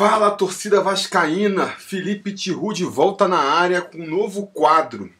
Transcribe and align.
Fala 0.00 0.30
torcida 0.30 0.80
vascaína, 0.80 1.66
Felipe 1.66 2.32
Tiru 2.32 2.72
de 2.72 2.84
volta 2.84 3.28
na 3.28 3.36
área 3.36 3.82
com 3.82 3.98
um 3.98 4.06
novo 4.06 4.46
quadro, 4.46 5.12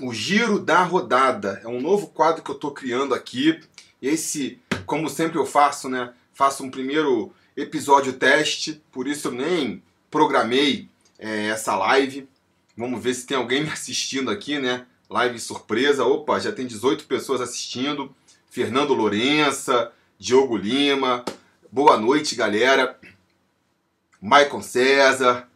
o 0.00 0.14
Giro 0.14 0.58
da 0.58 0.82
Rodada. 0.82 1.60
É 1.62 1.68
um 1.68 1.78
novo 1.78 2.06
quadro 2.06 2.42
que 2.42 2.50
eu 2.50 2.54
estou 2.54 2.70
criando 2.70 3.14
aqui. 3.14 3.60
Esse, 4.00 4.58
como 4.86 5.10
sempre 5.10 5.36
eu 5.36 5.44
faço, 5.44 5.90
né? 5.90 6.14
Faço 6.32 6.64
um 6.64 6.70
primeiro 6.70 7.34
episódio 7.54 8.14
teste, 8.14 8.82
por 8.90 9.06
isso 9.06 9.28
eu 9.28 9.32
nem 9.32 9.82
programei 10.10 10.88
é, 11.18 11.48
essa 11.48 11.76
live. 11.76 12.26
Vamos 12.74 13.02
ver 13.02 13.12
se 13.12 13.26
tem 13.26 13.36
alguém 13.36 13.62
me 13.62 13.68
assistindo 13.68 14.30
aqui, 14.30 14.58
né? 14.58 14.86
Live 15.10 15.38
surpresa. 15.38 16.06
Opa, 16.06 16.38
já 16.38 16.50
tem 16.50 16.66
18 16.66 17.04
pessoas 17.04 17.42
assistindo. 17.42 18.10
Fernando 18.48 18.94
Lourença, 18.94 19.92
Diogo 20.18 20.56
Lima. 20.56 21.26
Boa 21.70 21.98
noite, 21.98 22.34
galera. 22.34 22.98
Maicon 24.20 24.62
César. 24.62 25.48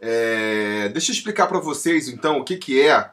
É, 0.00 0.88
deixa 0.90 1.10
eu 1.10 1.14
explicar 1.14 1.46
para 1.46 1.58
vocês 1.58 2.08
então 2.08 2.38
o 2.38 2.44
que, 2.44 2.56
que 2.56 2.80
é, 2.80 3.10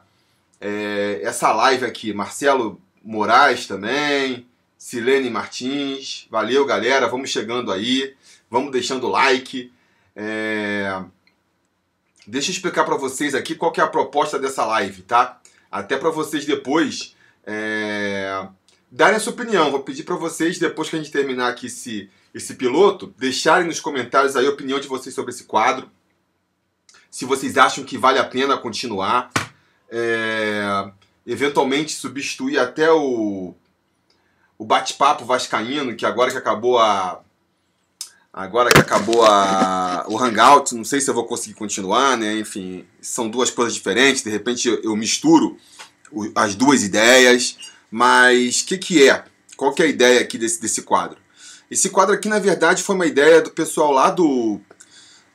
é, 0.60 1.20
essa 1.22 1.52
live 1.52 1.84
aqui. 1.84 2.12
Marcelo 2.12 2.80
Moraes 3.02 3.66
também, 3.66 4.46
Silene 4.76 5.30
Martins. 5.30 6.26
Valeu, 6.30 6.64
galera. 6.64 7.08
Vamos 7.08 7.30
chegando 7.30 7.72
aí. 7.72 8.14
Vamos 8.50 8.70
deixando 8.70 9.08
like. 9.08 9.72
É, 10.14 11.02
deixa 12.26 12.50
eu 12.50 12.54
explicar 12.54 12.84
para 12.84 12.96
vocês 12.96 13.34
aqui 13.34 13.54
qual 13.54 13.72
que 13.72 13.80
é 13.80 13.84
a 13.84 13.88
proposta 13.88 14.38
dessa 14.38 14.64
live, 14.66 15.02
tá? 15.02 15.40
Até 15.70 15.96
para 15.96 16.10
vocês 16.10 16.44
depois 16.44 17.16
é, 17.46 18.46
darem 18.90 19.16
a 19.16 19.20
sua 19.20 19.32
opinião. 19.32 19.70
Vou 19.70 19.80
pedir 19.80 20.02
para 20.02 20.16
vocês, 20.16 20.58
depois 20.58 20.90
que 20.90 20.96
a 20.96 20.98
gente 20.98 21.10
terminar 21.10 21.48
aqui 21.48 21.66
esse 21.66 22.10
esse 22.34 22.54
piloto, 22.54 23.14
deixarem 23.18 23.66
nos 23.66 23.80
comentários 23.80 24.36
aí 24.36 24.46
a 24.46 24.50
opinião 24.50 24.80
de 24.80 24.88
vocês 24.88 25.14
sobre 25.14 25.32
esse 25.32 25.44
quadro. 25.44 25.90
Se 27.10 27.24
vocês 27.24 27.58
acham 27.58 27.84
que 27.84 27.98
vale 27.98 28.18
a 28.18 28.24
pena 28.24 28.56
continuar. 28.56 29.30
É, 29.90 30.90
eventualmente 31.26 31.92
substituir 31.92 32.58
até 32.58 32.90
o, 32.90 33.54
o 34.58 34.64
bate-papo 34.64 35.24
vascaíno, 35.24 35.94
que 35.94 36.06
agora 36.06 36.30
que 36.30 36.38
acabou 36.38 36.78
a. 36.78 37.20
Agora 38.32 38.70
que 38.70 38.80
acabou 38.80 39.26
a, 39.26 40.06
o 40.08 40.18
Hangout, 40.18 40.74
não 40.74 40.84
sei 40.84 41.02
se 41.02 41.10
eu 41.10 41.14
vou 41.14 41.26
conseguir 41.26 41.54
continuar, 41.54 42.16
né? 42.16 42.38
Enfim, 42.38 42.86
são 42.98 43.28
duas 43.28 43.50
coisas 43.50 43.74
diferentes. 43.74 44.22
De 44.22 44.30
repente 44.30 44.68
eu, 44.82 44.96
misturo 44.96 45.58
as 46.34 46.54
duas 46.54 46.82
ideias. 46.82 47.58
Mas 47.90 48.62
o 48.62 48.66
que, 48.66 48.78
que 48.78 49.06
é? 49.06 49.22
Qual 49.54 49.74
que 49.74 49.82
é 49.82 49.84
a 49.84 49.88
ideia 49.88 50.20
aqui 50.22 50.38
desse, 50.38 50.62
desse 50.62 50.80
quadro? 50.80 51.18
Esse 51.72 51.88
quadro 51.88 52.14
aqui, 52.14 52.28
na 52.28 52.38
verdade, 52.38 52.82
foi 52.82 52.94
uma 52.94 53.06
ideia 53.06 53.40
do 53.40 53.48
pessoal 53.50 53.92
lá 53.92 54.10
do, 54.10 54.60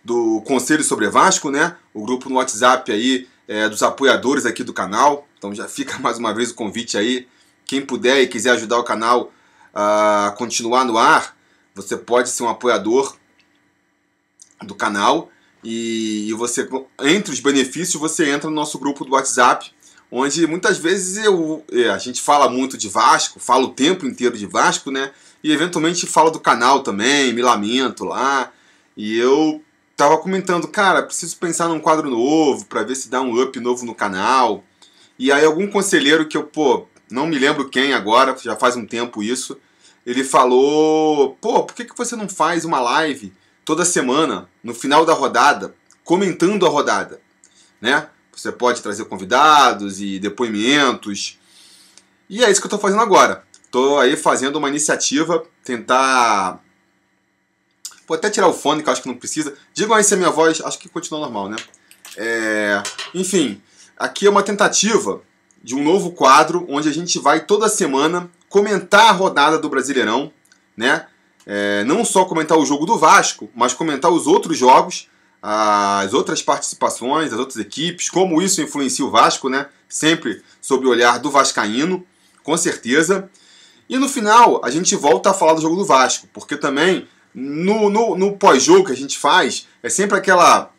do 0.06 0.40
Conselho 0.42 0.84
sobre 0.84 1.10
Vasco, 1.10 1.50
né? 1.50 1.76
O 1.92 2.06
grupo 2.06 2.30
no 2.30 2.36
WhatsApp 2.36 2.92
aí 2.92 3.28
é, 3.48 3.68
dos 3.68 3.82
apoiadores 3.82 4.46
aqui 4.46 4.64
do 4.64 4.72
canal. 4.72 5.28
Então 5.36 5.56
já 5.56 5.68
fica 5.68 5.98
mais 5.98 6.20
uma 6.20 6.32
vez 6.36 6.52
o 6.52 6.54
convite 6.54 6.96
aí. 6.96 7.28
Quem 7.66 7.84
puder 7.84 8.22
e 8.22 8.28
quiser 8.28 8.52
ajudar 8.52 8.78
o 8.78 8.84
canal 8.84 9.34
a 9.74 10.32
continuar 10.38 10.86
no 10.86 11.00
ar, 11.00 11.36
você 11.74 11.98
pode 11.98 12.30
ser 12.30 12.44
um 12.44 12.50
apoiador 12.50 13.18
do 14.62 14.76
canal. 14.76 15.32
E, 15.64 16.30
e 16.30 16.34
você, 16.34 16.70
entre 17.02 17.34
os 17.34 17.40
benefícios, 17.40 18.00
você 18.00 18.30
entra 18.30 18.48
no 18.48 18.56
nosso 18.56 18.78
grupo 18.78 19.04
do 19.04 19.14
WhatsApp, 19.14 19.74
onde 20.12 20.48
muitas 20.48 20.78
vezes 20.78 21.24
eu, 21.24 21.64
é, 21.72 21.90
a 21.90 21.98
gente 21.98 22.22
fala 22.22 22.50
muito 22.50 22.78
de 22.78 22.90
Vasco, 22.90 23.40
fala 23.40 23.66
o 23.66 23.74
tempo 23.74 24.06
inteiro 24.06 24.38
de 24.38 24.46
Vasco, 24.46 24.92
né? 24.92 25.12
e 25.44 25.52
eventualmente 25.52 26.06
falo 26.06 26.30
do 26.30 26.40
canal 26.40 26.82
também, 26.82 27.34
me 27.34 27.42
lamento 27.42 28.04
lá. 28.04 28.52
E 28.96 29.18
eu 29.18 29.64
tava 29.96 30.18
comentando, 30.18 30.68
cara, 30.68 31.04
preciso 31.04 31.38
pensar 31.38 31.68
num 31.68 31.80
quadro 31.80 32.10
novo 32.10 32.66
para 32.66 32.84
ver 32.84 32.96
se 32.96 33.10
dá 33.10 33.22
um 33.22 33.42
up 33.42 33.60
novo 33.60 33.86
no 33.86 33.96
canal. 33.96 34.64
E 35.18 35.32
aí 35.32 35.46
algum 35.46 35.68
conselheiro 35.68 36.28
que 36.28 36.38
eu, 36.38 36.44
pô, 36.44 36.88
não 37.10 37.28
me 37.28 37.38
lembro 37.38 37.70
quem 37.70 37.94
agora, 37.94 38.36
já 38.38 38.56
faz 38.56 38.76
um 38.76 38.86
tempo 38.86 39.24
isso, 39.24 39.58
ele 40.06 40.24
falou, 40.24 41.38
pô, 41.42 41.64
por 41.64 41.76
que, 41.76 41.86
que 41.86 41.98
você 41.98 42.16
não 42.16 42.30
faz 42.30 42.66
uma 42.66 42.80
live 42.80 43.34
toda 43.66 43.84
semana, 43.84 44.50
no 44.64 44.74
final 44.74 45.06
da 45.06 45.14
rodada, 45.14 45.76
comentando 46.04 46.66
a 46.66 46.70
rodada, 46.70 47.22
né? 47.82 48.08
Você 48.38 48.52
pode 48.52 48.82
trazer 48.82 49.06
convidados 49.06 50.00
e 50.00 50.20
depoimentos. 50.20 51.40
E 52.30 52.44
é 52.44 52.52
isso 52.52 52.62
que 52.62 52.68
eu 52.68 52.70
estou 52.70 52.80
fazendo 52.80 53.02
agora. 53.02 53.44
Tô 53.72 53.98
aí 53.98 54.16
fazendo 54.16 54.58
uma 54.58 54.70
iniciativa, 54.70 55.44
tentar. 55.64 56.62
Vou 58.08 58.16
até 58.16 58.30
tirar 58.30 58.48
o 58.48 58.54
fone, 58.54 58.84
que 58.84 58.90
eu 58.90 58.94
acho 58.94 59.02
que 59.02 59.08
não 59.08 59.16
precisa. 59.16 59.56
Digam 59.74 59.96
aí 59.96 60.04
se 60.04 60.14
a 60.14 60.18
minha 60.18 60.30
voz. 60.30 60.62
Acho 60.62 60.78
que 60.78 60.88
continua 60.88 61.20
normal, 61.20 61.50
né? 61.50 61.58
É... 62.16 62.84
Enfim, 63.14 63.62
aqui 63.98 64.28
é 64.28 64.30
uma 64.30 64.44
tentativa 64.44 65.22
de 65.64 65.74
um 65.74 65.84
novo 65.84 66.12
quadro 66.12 66.66
onde 66.70 66.88
a 66.88 66.94
gente 66.94 67.18
vai 67.20 67.44
toda 67.44 67.68
semana 67.68 68.30
comentar 68.50 69.08
a 69.08 69.12
rodada 69.12 69.58
do 69.58 69.68
Brasileirão, 69.68 70.32
né? 70.76 71.08
É, 71.46 71.84
não 71.86 72.06
só 72.06 72.26
comentar 72.26 72.58
o 72.58 72.66
jogo 72.66 72.86
do 72.86 72.98
Vasco, 72.98 73.50
mas 73.56 73.74
comentar 73.74 74.12
os 74.12 74.28
outros 74.28 74.58
jogos, 74.58 75.10
as 75.50 76.14
outras 76.14 76.42
participações, 76.42 77.32
as 77.32 77.40
outras 77.40 77.58
equipes, 77.58 78.10
como 78.10 78.42
isso 78.42 78.62
influencia 78.62 79.06
o 79.06 79.10
Vasco, 79.10 79.48
né? 79.48 79.68
Sempre 79.88 80.44
sob 80.60 80.86
o 80.86 80.90
olhar 80.90 81.20
do 81.20 81.32
Vascaíno, 81.32 82.06
com 82.44 82.58
certeza. 82.58 83.30
E 83.88 83.98
no 83.98 84.10
final, 84.10 84.60
a 84.62 84.70
gente 84.70 84.94
volta 84.94 85.30
a 85.30 85.34
falar 85.34 85.54
do 85.54 85.62
jogo 85.62 85.78
do 85.78 85.86
Vasco, 85.86 86.28
porque 86.34 86.58
também 86.58 87.08
no, 87.34 87.90
no, 87.90 88.18
no 88.18 88.38
pós-jogo 88.38 88.88
que 88.88 88.92
a 88.92 88.96
gente 88.96 89.18
faz, 89.18 89.66
é 89.82 89.88
sempre 89.88 90.18
aquela 90.18 90.70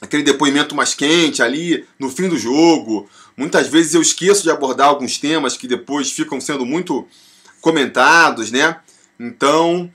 aquele 0.00 0.22
depoimento 0.22 0.74
mais 0.74 0.94
quente 0.94 1.42
ali 1.42 1.84
no 1.98 2.08
fim 2.08 2.26
do 2.26 2.38
jogo. 2.38 3.06
Muitas 3.36 3.66
vezes 3.66 3.92
eu 3.92 4.00
esqueço 4.00 4.44
de 4.44 4.50
abordar 4.50 4.88
alguns 4.88 5.18
temas 5.18 5.58
que 5.58 5.68
depois 5.68 6.10
ficam 6.10 6.40
sendo 6.40 6.64
muito 6.64 7.06
comentados, 7.60 8.50
né? 8.50 8.80
Então, 9.20 9.92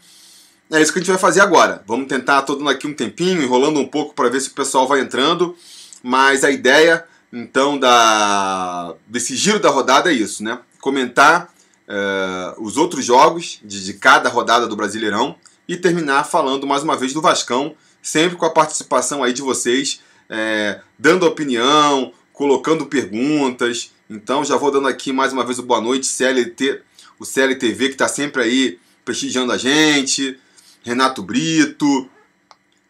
é 0.73 0.81
isso 0.81 0.91
que 0.91 0.99
a 0.99 1.01
gente 1.01 1.11
vai 1.11 1.19
fazer 1.19 1.41
agora. 1.41 1.83
Vamos 1.85 2.07
tentar 2.07 2.41
todo 2.41 2.67
aqui 2.67 2.87
um 2.87 2.93
tempinho, 2.93 3.43
enrolando 3.43 3.79
um 3.79 3.87
pouco 3.87 4.15
para 4.15 4.27
ver 4.27 4.41
se 4.41 4.49
o 4.49 4.53
pessoal 4.53 4.87
vai 4.87 5.01
entrando. 5.01 5.55
Mas 6.01 6.43
a 6.43 6.49
ideia, 6.49 7.05
então, 7.31 7.77
da 7.77 8.95
desse 9.07 9.35
giro 9.35 9.59
da 9.59 9.69
rodada 9.69 10.11
é 10.11 10.15
isso, 10.15 10.43
né? 10.43 10.59
Comentar 10.81 11.53
uh, 11.87 12.61
os 12.61 12.75
outros 12.75 13.05
jogos 13.05 13.59
de, 13.63 13.85
de 13.85 13.93
cada 13.93 14.29
rodada 14.29 14.67
do 14.67 14.75
Brasileirão 14.75 15.35
e 15.67 15.77
terminar 15.77 16.23
falando 16.23 16.65
mais 16.65 16.81
uma 16.81 16.97
vez 16.97 17.13
do 17.13 17.21
Vascão, 17.21 17.75
sempre 18.01 18.35
com 18.35 18.45
a 18.45 18.49
participação 18.49 19.23
aí 19.23 19.31
de 19.31 19.41
vocês, 19.41 20.01
é, 20.27 20.81
dando 20.97 21.25
opinião, 21.25 22.11
colocando 22.33 22.87
perguntas. 22.87 23.91
Então 24.09 24.43
já 24.43 24.57
vou 24.57 24.71
dando 24.71 24.87
aqui 24.87 25.13
mais 25.13 25.31
uma 25.31 25.45
vez 25.45 25.59
o 25.59 25.63
boa 25.63 25.79
noite, 25.79 26.07
CLT, 26.07 26.81
o 27.19 27.25
CLTV 27.25 27.89
que 27.89 27.93
está 27.93 28.07
sempre 28.07 28.41
aí 28.41 28.79
prestigiando 29.05 29.51
a 29.51 29.57
gente, 29.57 30.37
Renato 30.83 31.23
Brito, 31.23 32.09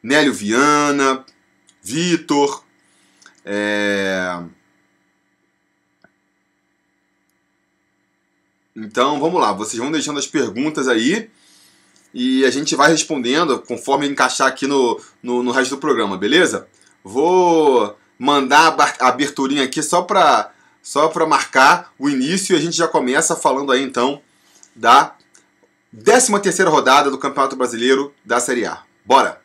Nélio 0.01 0.33
Viana, 0.33 1.23
Vitor, 1.81 2.63
é, 3.45 4.43
Então 8.75 9.19
vamos 9.19 9.39
lá, 9.39 9.53
vocês 9.53 9.77
vão 9.77 9.91
deixando 9.91 10.17
as 10.17 10.25
perguntas 10.25 10.87
aí 10.87 11.29
e 12.11 12.43
a 12.43 12.49
gente 12.49 12.75
vai 12.75 12.89
respondendo 12.89 13.59
conforme 13.59 14.07
encaixar 14.07 14.47
aqui 14.47 14.65
no, 14.65 14.99
no, 15.21 15.43
no 15.43 15.51
resto 15.51 15.75
do 15.75 15.81
programa, 15.81 16.17
beleza? 16.17 16.67
Vou 17.03 17.95
mandar 18.17 18.75
a 18.99 19.07
aberturinha 19.07 19.63
aqui 19.63 19.83
só 19.83 20.01
para 20.01 20.51
só 20.81 21.11
marcar 21.27 21.93
o 21.99 22.09
início 22.09 22.55
e 22.55 22.57
a 22.57 22.61
gente 22.61 22.75
já 22.75 22.87
começa 22.87 23.35
falando 23.35 23.71
aí 23.71 23.83
então 23.83 24.21
da 24.75 25.15
13 26.01 26.39
terceira 26.39 26.71
rodada 26.71 27.11
do 27.11 27.19
Campeonato 27.19 27.55
Brasileiro 27.55 28.11
da 28.25 28.39
Série 28.39 28.65
A. 28.65 28.81
Bora! 29.05 29.39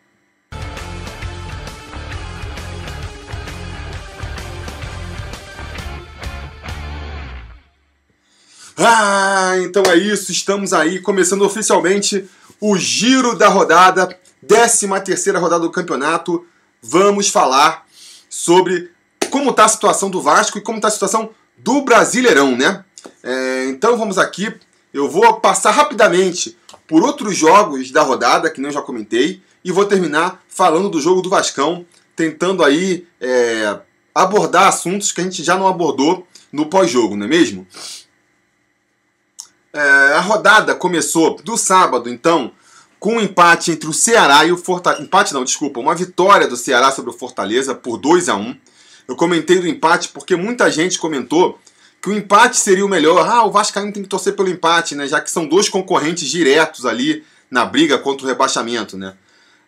Ah, 8.79 9.57
então 9.59 9.83
é 9.91 9.97
isso, 9.97 10.33
estamos 10.33 10.73
aí 10.73 11.01
começando 11.01 11.43
oficialmente 11.43 12.27
o 12.59 12.79
giro 12.79 13.37
da 13.37 13.49
rodada, 13.49 14.19
13 14.47 14.89
terceira 15.05 15.39
rodada 15.39 15.65
do 15.65 15.71
campeonato. 15.71 16.47
Vamos 16.81 17.29
falar 17.29 17.85
sobre 18.31 18.91
como 19.31 19.51
está 19.51 19.67
a 19.67 19.69
situação 19.69 20.09
do 20.09 20.23
Vasco 20.23 20.57
e 20.57 20.63
como 20.63 20.79
está 20.79 20.89
a 20.89 20.93
situação 20.93 21.31
do 21.59 21.83
Brasileirão, 21.83 22.57
né? 22.57 22.85
É, 23.23 23.67
então 23.67 23.99
vamos 23.99 24.17
aqui, 24.17 24.55
eu 24.93 25.09
vou 25.09 25.41
passar 25.41 25.71
rapidamente 25.71 26.57
por 26.87 27.03
outros 27.03 27.37
jogos 27.37 27.91
da 27.91 28.03
rodada, 28.03 28.51
que 28.51 28.61
eu 28.61 28.71
já 28.71 28.81
comentei, 28.81 29.43
e 29.65 29.71
vou 29.71 29.85
terminar 29.85 30.43
falando 30.49 30.89
do 30.89 31.01
jogo 31.01 31.21
do 31.21 31.29
Vascão, 31.29 31.85
tentando 32.17 32.65
aí 32.65 33.07
é, 33.21 33.79
abordar 34.15 34.67
assuntos 34.67 35.13
que 35.13 35.21
a 35.21 35.25
gente 35.25 35.45
já 35.45 35.57
não 35.57 35.69
abordou 35.69 36.27
no 36.53 36.67
pós-jogo, 36.67 37.17
não 37.17 37.27
é 37.27 37.29
mesmo? 37.29 37.67
É, 39.73 39.81
a 40.15 40.21
rodada 40.21 40.75
começou 40.75 41.37
do 41.43 41.57
sábado, 41.57 42.09
então, 42.09 42.53
com 42.99 43.17
um 43.17 43.21
empate 43.21 43.71
entre 43.71 43.89
o 43.89 43.93
Ceará 43.93 44.45
e 44.45 44.53
o 44.53 44.57
Fortaleza. 44.57 45.03
Empate 45.03 45.35
não, 45.35 45.45
desculpa, 45.45 45.79
uma 45.79 45.95
vitória 45.95 46.49
do 46.49 46.57
Ceará 46.57 46.91
sobre 46.91 47.11
o 47.11 47.17
Fortaleza 47.17 47.75
por 47.75 47.99
2 47.99 48.29
a 48.29 48.37
1 48.37 48.57
Eu 49.07 49.15
comentei 49.17 49.59
do 49.59 49.69
empate 49.69 50.09
porque 50.09 50.35
muita 50.35 50.71
gente 50.71 50.99
comentou 50.99 51.59
que 52.01 52.09
o 52.09 52.13
empate 52.13 52.57
seria 52.57 52.85
o 52.85 52.89
melhor. 52.89 53.29
Ah, 53.29 53.45
o 53.45 53.51
Vascaíno 53.51 53.93
tem 53.93 54.03
que 54.03 54.09
torcer 54.09 54.35
pelo 54.37 54.49
empate, 54.49 54.95
né? 54.95 55.07
Já 55.07 55.21
que 55.21 55.31
são 55.31 55.47
dois 55.47 55.69
concorrentes 55.69 56.29
diretos 56.29 56.87
ali 56.87 57.25
na 57.51 57.65
briga 57.65 57.99
contra 57.99 58.25
o 58.25 58.29
rebaixamento, 58.29 58.97
né? 58.97 59.15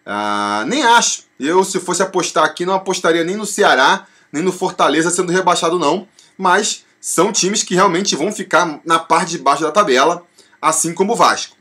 Ah, 0.06 0.64
nem 0.66 0.82
acho. 0.82 1.24
Eu, 1.38 1.64
se 1.64 1.80
fosse 1.80 2.02
apostar 2.02 2.44
aqui, 2.44 2.64
não 2.64 2.74
apostaria 2.74 3.24
nem 3.24 3.36
no 3.36 3.46
Ceará, 3.46 4.06
nem 4.32 4.42
no 4.42 4.52
Fortaleza 4.52 5.10
sendo 5.10 5.32
rebaixado, 5.32 5.78
não. 5.78 6.06
Mas 6.36 6.84
são 7.00 7.32
times 7.32 7.62
que 7.62 7.74
realmente 7.74 8.14
vão 8.14 8.30
ficar 8.32 8.80
na 8.84 8.98
parte 8.98 9.30
de 9.30 9.38
baixo 9.38 9.62
da 9.62 9.72
tabela, 9.72 10.24
assim 10.60 10.92
como 10.92 11.14
o 11.14 11.16
Vasco. 11.16 11.56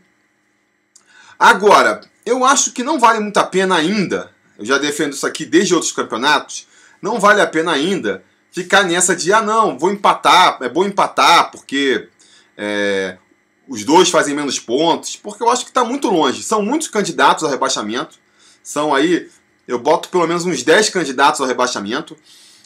Agora, 1.38 2.02
eu 2.26 2.44
acho 2.44 2.74
que 2.74 2.84
não 2.84 3.00
vale 3.00 3.20
muito 3.20 3.38
a 3.38 3.46
pena 3.46 3.76
ainda, 3.76 4.30
eu 4.58 4.66
já 4.66 4.78
defendo 4.78 5.14
isso 5.14 5.26
aqui 5.26 5.46
desde 5.46 5.74
outros 5.74 5.94
campeonatos, 5.94 6.68
não 7.02 7.18
vale 7.18 7.40
a 7.40 7.48
pena 7.48 7.72
ainda 7.72 8.22
ficar 8.52 8.84
nessa 8.84 9.16
de, 9.16 9.32
ah 9.32 9.42
não, 9.42 9.78
vou 9.78 9.92
empatar, 9.92 10.58
é 10.62 10.70
bom 10.70 10.86
empatar, 10.86 11.52
porque 11.52 12.08
é, 12.58 13.18
os 13.68 13.84
dois 13.84 14.10
fazem 14.10 14.36
menos 14.36 14.60
pontos, 14.60 15.16
porque 15.16 15.44
eu 15.44 15.50
acho 15.50 15.64
que 15.64 15.72
está 15.72 15.84
muito 15.84 16.10
longe. 16.10 16.44
São 16.44 16.62
muitos 16.62 16.88
candidatos 16.88 17.44
ao 17.44 17.50
rebaixamento, 17.50 18.18
são 18.64 18.94
aí, 18.94 19.30
eu 19.68 19.80
boto 19.80 20.10
pelo 20.10 20.28
menos 20.28 20.46
uns 20.46 20.64
10 20.64 20.90
candidatos 20.90 21.40
ao 21.40 21.48
rebaixamento, 21.48 22.18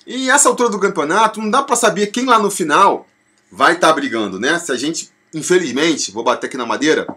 e 0.06 0.30
essa 0.30 0.50
altura 0.50 0.70
do 0.70 0.80
campeonato 0.80 1.42
não 1.42 1.50
dá 1.50 1.62
para 1.62 1.76
saber 1.76 2.08
quem 2.08 2.26
lá 2.26 2.40
no 2.40 2.52
final 2.52 3.08
vai 3.52 3.74
estar 3.74 3.88
tá 3.88 3.94
brigando, 3.94 4.40
né? 4.40 4.60
Se 4.60 4.72
a 4.72 4.76
gente, 4.76 5.12
infelizmente, 5.34 6.12
vou 6.12 6.24
bater 6.24 6.48
aqui 6.48 6.58
na 6.58 6.66
madeira, 6.66 7.08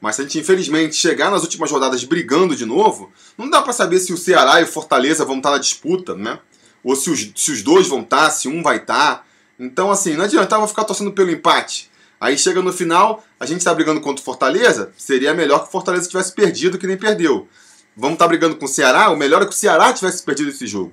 mas 0.00 0.16
se 0.16 0.22
a 0.22 0.24
gente 0.24 0.38
infelizmente 0.38 0.96
chegar 0.96 1.30
nas 1.30 1.42
últimas 1.42 1.70
rodadas 1.70 2.02
brigando 2.04 2.56
de 2.56 2.64
novo, 2.64 3.12
não 3.36 3.48
dá 3.48 3.62
para 3.62 3.72
saber 3.72 3.98
se 3.98 4.12
o 4.12 4.16
Ceará 4.16 4.60
e 4.60 4.64
o 4.64 4.66
Fortaleza 4.66 5.24
vão 5.24 5.36
estar 5.36 5.50
na 5.50 5.58
disputa, 5.58 6.14
né? 6.14 6.38
Ou 6.86 6.94
se 6.94 7.10
os, 7.10 7.32
se 7.34 7.50
os 7.50 7.62
dois 7.62 7.88
vão 7.88 8.02
estar, 8.02 8.30
se 8.30 8.46
um 8.46 8.62
vai 8.62 8.76
estar. 8.76 9.26
Então, 9.58 9.90
assim, 9.90 10.14
não 10.14 10.24
adiantava 10.24 10.68
ficar 10.68 10.84
torcendo 10.84 11.10
pelo 11.10 11.32
empate. 11.32 11.90
Aí 12.20 12.38
chega 12.38 12.62
no 12.62 12.72
final, 12.72 13.24
a 13.40 13.44
gente 13.44 13.58
está 13.58 13.74
brigando 13.74 14.00
contra 14.00 14.22
o 14.22 14.24
Fortaleza, 14.24 14.92
seria 14.96 15.34
melhor 15.34 15.62
que 15.62 15.68
o 15.68 15.72
Fortaleza 15.72 16.08
tivesse 16.08 16.32
perdido 16.32 16.78
que 16.78 16.86
nem 16.86 16.96
perdeu. 16.96 17.48
Vamos 17.96 18.14
estar 18.14 18.26
tá 18.26 18.28
brigando 18.28 18.54
com 18.54 18.66
o 18.66 18.68
Ceará, 18.68 19.10
o 19.10 19.16
melhor 19.16 19.42
é 19.42 19.46
que 19.46 19.50
o 19.50 19.54
Ceará 19.54 19.92
tivesse 19.92 20.22
perdido 20.22 20.50
esse 20.50 20.64
jogo. 20.64 20.92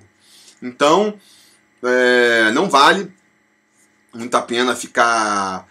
Então, 0.64 1.14
é, 1.84 2.50
não 2.54 2.68
vale 2.68 3.12
muito 4.16 4.34
a 4.36 4.42
pena 4.42 4.76
ficar 4.76 5.68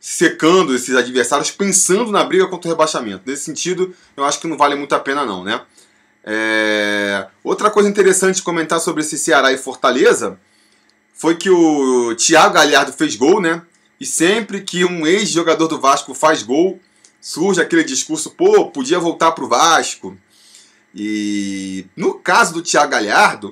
secando 0.00 0.74
esses 0.74 0.96
adversários, 0.96 1.50
pensando 1.50 2.10
na 2.10 2.24
briga 2.24 2.46
contra 2.46 2.68
o 2.68 2.72
rebaixamento. 2.72 3.24
Nesse 3.26 3.44
sentido, 3.44 3.94
eu 4.16 4.24
acho 4.24 4.40
que 4.40 4.46
não 4.46 4.56
vale 4.56 4.76
muito 4.76 4.94
a 4.94 4.98
pena 4.98 5.26
não, 5.26 5.44
né? 5.44 5.60
É... 6.30 7.26
Outra 7.42 7.70
coisa 7.70 7.88
interessante 7.88 8.36
de 8.36 8.42
comentar 8.42 8.78
sobre 8.80 9.00
esse 9.00 9.16
Ceará 9.16 9.50
e 9.50 9.56
Fortaleza 9.56 10.38
foi 11.14 11.36
que 11.36 11.48
o 11.48 12.14
Thiago 12.14 12.52
Galhardo 12.52 12.92
fez 12.92 13.16
gol, 13.16 13.40
né? 13.40 13.62
E 13.98 14.04
sempre 14.04 14.60
que 14.60 14.84
um 14.84 15.06
ex-jogador 15.06 15.66
do 15.66 15.80
Vasco 15.80 16.12
faz 16.12 16.42
gol, 16.42 16.78
surge 17.18 17.62
aquele 17.62 17.82
discurso, 17.82 18.30
pô, 18.30 18.66
podia 18.66 18.98
voltar 18.98 19.32
pro 19.32 19.48
Vasco. 19.48 20.18
E 20.94 21.86
no 21.96 22.14
caso 22.14 22.52
do 22.52 22.62
Thiago 22.62 22.92
Galhardo, 22.92 23.50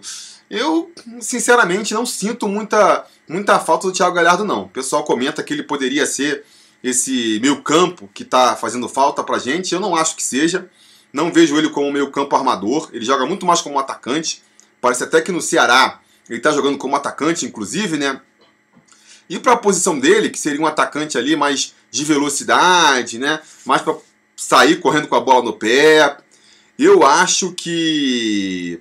eu 0.50 0.93
sinceramente 1.19 1.94
não 1.94 2.05
sinto 2.05 2.46
muita 2.46 3.06
muita 3.26 3.58
falta 3.58 3.87
do 3.87 3.93
Thiago 3.93 4.14
Galhardo, 4.14 4.44
não. 4.44 4.64
O 4.64 4.69
pessoal 4.69 5.02
comenta 5.02 5.43
que 5.43 5.55
ele 5.55 5.62
poderia 5.62 6.05
ser 6.05 6.44
esse 6.84 7.40
meio 7.40 7.62
campo 7.62 8.08
que 8.12 8.23
está 8.23 8.55
fazendo 8.55 8.87
falta 8.87 9.25
pra 9.25 9.38
gente. 9.38 9.75
Eu 9.75 9.81
não 9.81 9.96
acho 9.96 10.14
que 10.14 10.23
seja. 10.23 10.69
Não 11.12 11.32
vejo 11.32 11.56
ele 11.56 11.70
como 11.70 11.93
meio 11.93 12.11
campo 12.11 12.37
armador. 12.37 12.91
Ele 12.93 13.05
joga 13.05 13.26
muito 13.26 13.47
mais 13.47 13.61
como 13.61 13.79
atacante. 13.79 14.43
Parece 14.81 15.05
até 15.05 15.20
que 15.20 15.32
no 15.32 15.41
Ceará 15.41 16.00
ele 16.29 16.38
está 16.38 16.50
jogando 16.53 16.79
como 16.79 16.97
atacante, 16.97 17.47
inclusive, 17.47 17.97
né? 17.97 18.20
E 19.29 19.38
para 19.38 19.53
a 19.53 19.56
posição 19.56 19.99
dele, 19.99 20.31
que 20.31 20.38
seria 20.38 20.61
um 20.61 20.67
atacante 20.67 21.19
ali 21.19 21.35
mais 21.35 21.75
de 21.91 22.05
velocidade, 22.05 23.19
né? 23.19 23.41
Mais 23.64 23.82
para 23.82 23.97
sair 24.37 24.81
correndo 24.81 25.08
com 25.08 25.17
a 25.17 25.20
bola 25.20 25.44
no 25.44 25.53
pé. 25.53 26.17
Eu 26.79 27.05
acho 27.05 27.52
que 27.52 28.81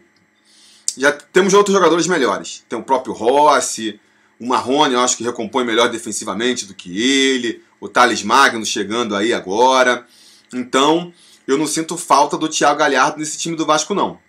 já 0.98 1.12
temos 1.12 1.54
outros 1.54 1.74
jogadores 1.74 2.08
melhores. 2.08 2.64
Tem 2.68 2.78
o 2.78 2.84
próprio 2.84 3.14
Rossi, 3.14 4.00
o 4.40 4.48
Marrone, 4.48 4.94
eu 4.94 5.00
acho 5.00 5.18
que 5.18 5.24
recompõe 5.24 5.64
melhor 5.64 5.90
defensivamente 5.90 6.66
do 6.66 6.74
que 6.74 7.02
ele. 7.02 7.64
O 7.80 7.88
Thales 7.88 8.24
Magno 8.24 8.66
chegando 8.66 9.16
aí 9.16 9.34
agora. 9.34 10.06
Então, 10.54 11.14
eu 11.48 11.58
não 11.58 11.68
sinto 11.68 11.98
falta 11.98 12.38
do 12.38 12.50
Thiago 12.50 12.80
Galhardo 12.80 13.20
nesse 13.20 13.38
time 13.38 13.56
do 13.56 13.66
Vasco, 13.66 13.94
não. 13.94 14.20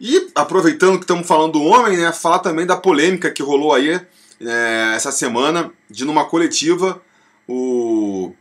E, 0.00 0.28
aproveitando 0.34 0.98
que 0.98 1.04
estamos 1.04 1.26
falando 1.26 1.52
do 1.52 1.62
homem, 1.62 1.96
né, 1.96 2.12
falar 2.12 2.40
também 2.40 2.66
da 2.66 2.76
polêmica 2.76 3.30
que 3.30 3.42
rolou 3.42 3.72
aí 3.72 4.00
é, 4.40 4.92
essa 4.94 5.12
semana, 5.12 5.72
de 5.88 6.04
numa 6.04 6.24
coletiva, 6.24 7.00
o 7.48 8.34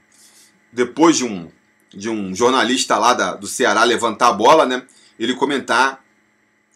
depois 0.72 1.18
de 1.18 1.24
um, 1.24 1.50
de 1.94 2.10
um 2.10 2.34
jornalista 2.34 2.98
lá 2.98 3.14
da, 3.14 3.36
do 3.36 3.46
Ceará 3.46 3.84
levantar 3.84 4.30
a 4.30 4.34
bola, 4.34 4.66
né, 4.66 4.84
ele 5.20 5.36
comentar 5.36 6.04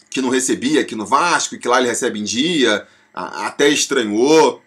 que 0.09 0.21
não 0.21 0.29
recebia 0.29 0.81
aqui 0.81 0.95
no 0.95 1.05
Vasco, 1.05 1.57
que 1.57 1.67
lá 1.67 1.79
ele 1.79 1.89
recebe 1.89 2.19
em 2.19 2.23
dia, 2.23 2.88
até 3.13 3.69
estranhou. 3.69 4.61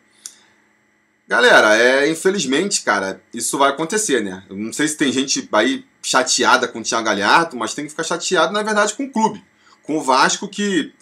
Galera, 1.30 1.76
é 1.76 2.10
infelizmente, 2.10 2.82
cara, 2.82 3.22
isso 3.32 3.56
vai 3.56 3.70
acontecer, 3.70 4.20
né? 4.20 4.42
Eu 4.50 4.56
não 4.56 4.72
sei 4.72 4.88
se 4.88 4.96
tem 4.96 5.12
gente 5.12 5.48
aí 5.52 5.84
chateada 6.02 6.66
com 6.66 6.80
o 6.80 6.82
Thiago 6.82 7.04
Galhardo, 7.04 7.56
mas 7.56 7.72
tem 7.72 7.84
que 7.84 7.92
ficar 7.92 8.02
chateado, 8.02 8.52
na 8.52 8.64
verdade, 8.64 8.94
com 8.94 9.04
o 9.04 9.12
clube. 9.12 9.40
Com 9.84 9.96
o 9.96 10.02
Vasco 10.02 10.48
que, 10.48 10.92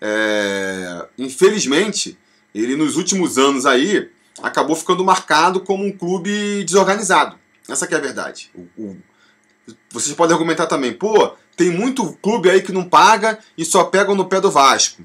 é, 0.00 1.06
infelizmente, 1.18 2.16
ele 2.54 2.76
nos 2.76 2.96
últimos 2.96 3.36
anos 3.36 3.66
aí 3.66 4.10
acabou 4.42 4.74
ficando 4.74 5.04
marcado 5.04 5.60
como 5.60 5.84
um 5.84 5.92
clube 5.92 6.64
desorganizado. 6.64 7.38
Essa 7.68 7.86
que 7.86 7.92
é 7.92 7.98
a 7.98 8.00
verdade. 8.00 8.50
O, 8.54 8.62
o, 8.82 8.96
vocês 9.90 10.16
podem 10.16 10.32
argumentar 10.32 10.64
também, 10.64 10.94
pô, 10.94 11.36
tem 11.58 11.70
muito 11.70 12.14
clube 12.22 12.48
aí 12.48 12.62
que 12.62 12.72
não 12.72 12.88
paga 12.88 13.38
e 13.54 13.66
só 13.66 13.84
pegam 13.84 14.14
no 14.14 14.24
pé 14.30 14.40
do 14.40 14.50
Vasco. 14.50 15.04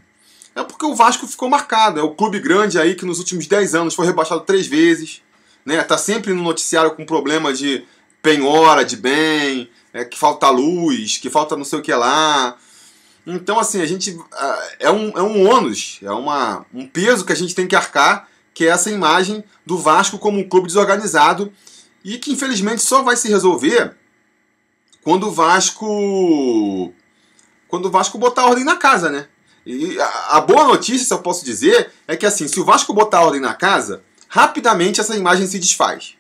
É 0.56 0.64
porque 0.64 0.86
o 0.86 0.96
Vasco 0.96 1.28
ficou 1.28 1.50
marcado. 1.50 2.00
É 2.00 2.04
o 2.04 2.16
clube 2.16 2.40
grande 2.40 2.80
aí 2.80 2.96
que 2.96 3.06
nos 3.06 3.20
últimos 3.20 3.48
10 3.48 3.76
anos 3.76 3.96
foi 3.96 4.06
rebaixado 4.06 4.42
três 4.42 4.68
vezes. 4.68 5.22
Né? 5.66 5.82
Tá 5.84 5.98
sempre 5.98 6.34
no 6.34 6.44
noticiário 6.44 6.92
com 6.96 7.06
problema 7.06 7.54
de 7.54 7.86
penhora 8.22 8.84
de 8.84 8.98
bem, 8.98 9.70
é, 9.94 10.04
que 10.04 10.18
falta 10.18 10.50
luz, 10.50 11.18
que 11.18 11.30
falta 11.30 11.56
não 11.56 11.66
sei 11.66 11.80
o 11.80 11.82
que 11.82 11.94
lá. 11.94 12.58
Então, 13.26 13.60
assim, 13.60 13.82
a 13.82 13.86
gente. 13.86 14.18
É 14.80 14.90
um, 14.90 15.10
é 15.10 15.22
um 15.22 15.50
ônus, 15.50 16.00
é 16.02 16.12
uma, 16.12 16.66
um 16.74 16.88
peso 16.88 17.26
que 17.26 17.34
a 17.34 17.36
gente 17.36 17.54
tem 17.54 17.68
que 17.68 17.76
arcar, 17.76 18.28
que 18.54 18.66
é 18.66 18.70
essa 18.70 18.90
imagem 18.90 19.44
do 19.66 19.78
Vasco 19.78 20.18
como 20.18 20.40
um 20.40 20.48
clube 20.48 20.68
desorganizado 20.68 21.52
e 22.04 22.18
que 22.18 22.32
infelizmente 22.32 22.82
só 22.82 23.04
vai 23.04 23.16
se 23.16 23.28
resolver 23.28 23.96
quando 25.04 25.28
o 25.28 25.32
Vasco. 25.32 26.94
Quando 27.68 27.86
o 27.86 27.92
Vasco 27.92 28.18
botar 28.18 28.46
ordem 28.48 28.64
na 28.64 28.78
casa, 28.78 29.12
né? 29.12 29.28
E 29.72 30.02
a, 30.02 30.38
a 30.38 30.42
boa 30.42 30.66
notícia, 30.66 31.06
se 31.06 31.14
eu 31.14 31.20
posso 31.20 31.46
dizer, 31.46 31.92
é 32.08 32.18
que 32.18 32.26
assim, 32.26 32.48
se 32.48 32.60
o 32.60 32.66
Vasco 32.66 32.92
botar 32.92 33.22
ordem 33.22 33.40
na 33.40 33.54
casa, 33.54 34.02
rapidamente 34.28 35.00
essa 35.00 35.16
imagem 35.16 35.46
se 35.46 35.60
desfaz. 35.60 36.16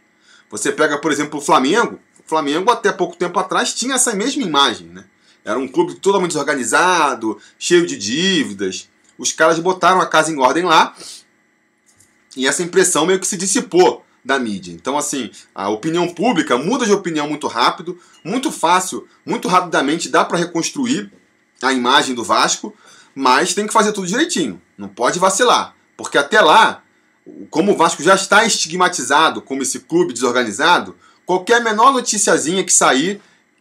Você 0.51 0.71
pega, 0.71 0.99
por 0.99 1.11
exemplo, 1.11 1.39
o 1.39 1.41
Flamengo. 1.41 1.99
O 2.19 2.29
Flamengo, 2.29 2.69
até 2.69 2.91
pouco 2.91 3.15
tempo 3.15 3.39
atrás, 3.39 3.73
tinha 3.73 3.95
essa 3.95 4.13
mesma 4.13 4.43
imagem, 4.43 4.87
né? 4.87 5.05
Era 5.43 5.57
um 5.57 5.67
clube 5.67 5.95
totalmente 5.95 6.31
desorganizado, 6.31 7.39
cheio 7.57 7.87
de 7.87 7.97
dívidas. 7.97 8.87
Os 9.17 9.31
caras 9.31 9.57
botaram 9.57 9.99
a 9.99 10.05
casa 10.05 10.31
em 10.31 10.37
ordem 10.37 10.63
lá 10.63 10.95
e 12.37 12.47
essa 12.47 12.61
impressão 12.61 13.07
meio 13.07 13.19
que 13.19 13.27
se 13.27 13.35
dissipou 13.35 14.05
da 14.23 14.37
mídia. 14.37 14.71
Então, 14.71 14.95
assim, 14.95 15.31
a 15.55 15.69
opinião 15.69 16.07
pública 16.07 16.55
muda 16.55 16.85
de 16.85 16.91
opinião 16.91 17.27
muito 17.27 17.47
rápido, 17.47 17.99
muito 18.23 18.51
fácil, 18.51 19.07
muito 19.25 19.47
rapidamente 19.47 20.07
dá 20.07 20.23
para 20.23 20.37
reconstruir 20.37 21.11
a 21.61 21.73
imagem 21.73 22.13
do 22.13 22.23
Vasco, 22.23 22.75
mas 23.19 23.53
tem 23.53 23.67
que 23.67 23.73
fazer 23.73 23.91
tudo 23.91 24.07
direitinho, 24.07 24.61
não 24.77 24.87
pode 24.87 25.19
vacilar, 25.19 25.75
porque 25.97 26.17
até 26.17 26.39
lá, 26.39 26.81
como 27.49 27.73
o 27.73 27.75
Vasco 27.75 28.01
já 28.01 28.15
está 28.15 28.45
estigmatizado 28.45 29.41
como 29.41 29.61
esse 29.61 29.81
clube 29.81 30.13
desorganizado, 30.13 30.95
qualquer 31.25 31.61
menor 31.61 31.91
noticiazinha 31.91 32.63
que 32.63 32.71
sair 32.71 33.19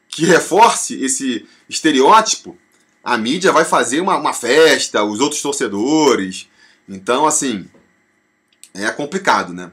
que 0.08 0.24
reforce 0.24 1.02
esse 1.02 1.44
estereótipo, 1.68 2.56
a 3.02 3.18
mídia 3.18 3.50
vai 3.50 3.64
fazer 3.64 4.00
uma, 4.00 4.16
uma 4.16 4.32
festa, 4.32 5.02
os 5.02 5.18
outros 5.18 5.42
torcedores. 5.42 6.48
Então, 6.88 7.26
assim, 7.26 7.68
é 8.72 8.88
complicado, 8.92 9.52
né? 9.52 9.72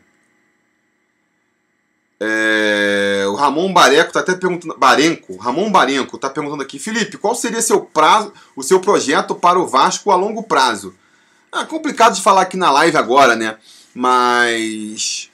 É, 2.19 3.25
o 3.27 3.35
Ramon 3.35 3.73
Bareco 3.73 4.13
tá 4.13 4.21
até 4.21 4.35
perguntando. 4.35 4.77
Barenco, 4.77 5.35
Ramon 5.37 5.71
Barenco 5.71 6.17
tá 6.17 6.29
perguntando 6.29 6.63
aqui, 6.63 6.79
Felipe, 6.79 7.17
qual 7.17 7.35
seria 7.35 7.61
seu 7.61 7.81
prazo, 7.81 8.33
o 8.55 8.63
seu 8.63 8.79
projeto 8.79 9.35
para 9.35 9.59
o 9.59 9.67
Vasco 9.67 10.11
a 10.11 10.15
longo 10.15 10.43
prazo? 10.43 10.95
É 11.53 11.63
complicado 11.65 12.15
de 12.15 12.21
falar 12.21 12.41
aqui 12.41 12.57
na 12.57 12.71
live 12.71 12.97
agora, 12.97 13.35
né? 13.35 13.57
Mas 13.93 15.29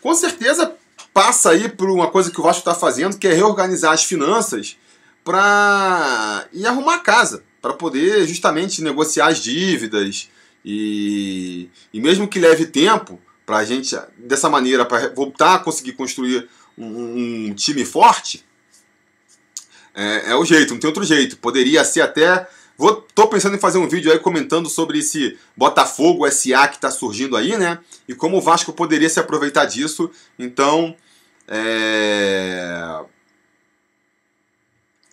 com 0.00 0.14
certeza 0.14 0.74
passa 1.12 1.50
aí 1.50 1.68
por 1.68 1.88
uma 1.90 2.10
coisa 2.10 2.30
que 2.30 2.40
o 2.40 2.42
Vasco 2.42 2.58
está 2.60 2.74
fazendo, 2.74 3.18
que 3.18 3.28
é 3.28 3.32
reorganizar 3.32 3.92
as 3.92 4.04
finanças 4.04 4.76
para 5.24 6.46
ir 6.52 6.66
arrumar 6.66 6.96
a 6.96 7.00
casa, 7.00 7.42
para 7.62 7.72
poder 7.72 8.26
justamente 8.26 8.82
negociar 8.82 9.28
as 9.28 9.38
dívidas 9.38 10.28
e, 10.64 11.68
e 11.92 12.00
mesmo 12.00 12.28
que 12.28 12.38
leve 12.38 12.66
tempo 12.66 13.20
para 13.44 13.58
a 13.58 13.64
gente 13.64 13.96
dessa 14.16 14.48
maneira 14.48 14.84
para 14.84 15.08
voltar 15.14 15.54
a 15.54 15.58
conseguir 15.58 15.92
construir 15.92 16.48
um, 16.76 17.48
um 17.48 17.54
time 17.54 17.84
forte 17.84 18.44
é, 19.94 20.32
é, 20.32 20.34
o 20.34 20.44
jeito, 20.44 20.72
não 20.74 20.80
tem 20.80 20.88
outro 20.88 21.04
jeito. 21.04 21.36
Poderia 21.38 21.84
ser 21.84 22.00
até 22.00 22.46
Vou, 22.76 23.06
tô 23.14 23.28
pensando 23.28 23.54
em 23.54 23.60
fazer 23.60 23.78
um 23.78 23.88
vídeo 23.88 24.10
aí 24.10 24.18
comentando 24.18 24.68
sobre 24.68 24.98
esse 24.98 25.38
Botafogo 25.56 26.28
SA 26.28 26.66
que 26.66 26.74
está 26.74 26.90
surgindo 26.90 27.36
aí, 27.36 27.56
né? 27.56 27.78
E 28.08 28.16
como 28.16 28.38
o 28.38 28.40
Vasco 28.40 28.72
poderia 28.72 29.08
se 29.08 29.20
aproveitar 29.20 29.64
disso. 29.64 30.10
Então, 30.36 30.96
é... 31.46 33.04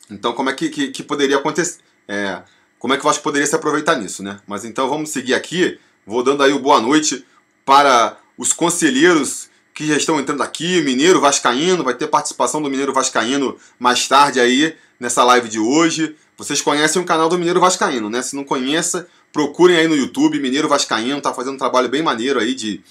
Então, 0.10 0.34
como 0.34 0.50
é 0.50 0.54
que, 0.54 0.70
que, 0.70 0.88
que 0.88 1.04
poderia 1.04 1.38
acontecer? 1.38 1.82
É... 2.08 2.42
Como 2.80 2.96
é 2.96 2.98
que 2.98 3.04
o 3.04 3.08
Vasco 3.08 3.22
poderia 3.22 3.46
se 3.46 3.56
aproveitar 3.56 3.96
nisso, 3.96 4.24
né? 4.24 4.40
Mas 4.48 4.66
então 4.66 4.90
vamos 4.90 5.12
seguir 5.12 5.36
aqui. 5.36 5.80
Vou 6.04 6.24
dando 6.24 6.42
aí 6.42 6.52
o 6.52 6.58
boa 6.58 6.82
noite 6.82 7.24
para 7.64 8.18
os 8.38 8.54
conselheiros 8.54 9.50
que 9.74 9.88
já 9.88 9.98
estão 9.98 10.20
entrando 10.20 10.44
aqui. 10.44 10.82
Mineiro 10.82 11.20
Vascaíno, 11.20 11.84
vai 11.84 11.94
ter 11.94 12.08
participação 12.08 12.62
do 12.62 12.70
Mineiro 12.70 12.94
Vascaíno 12.94 13.58
mais 13.80 14.08
tarde 14.08 14.40
aí 14.40 14.76
nessa 15.00 15.24
live 15.24 15.50
de 15.50 15.60
hoje. 15.60 16.16
Vocês 16.38 16.62
conhecem 16.62 17.02
o 17.02 17.06
canal 17.06 17.30
do 17.30 17.38
Mineiro 17.38 17.60
Vascaíno, 17.60 18.10
né? 18.10 18.22
Se 18.22 18.36
não 18.36 18.44
conheça, 18.44 19.08
procurem 19.32 19.78
aí 19.78 19.88
no 19.88 19.96
YouTube, 19.96 20.40
Mineiro 20.40 20.68
Vascaíno, 20.68 21.22
tá 21.22 21.34
fazendo 21.34 21.56
um 21.56 21.58
trabalho 21.58 21.90
bem 21.90 22.02
maneiro 22.02 22.40
aí 22.40 22.54
de, 22.54 22.82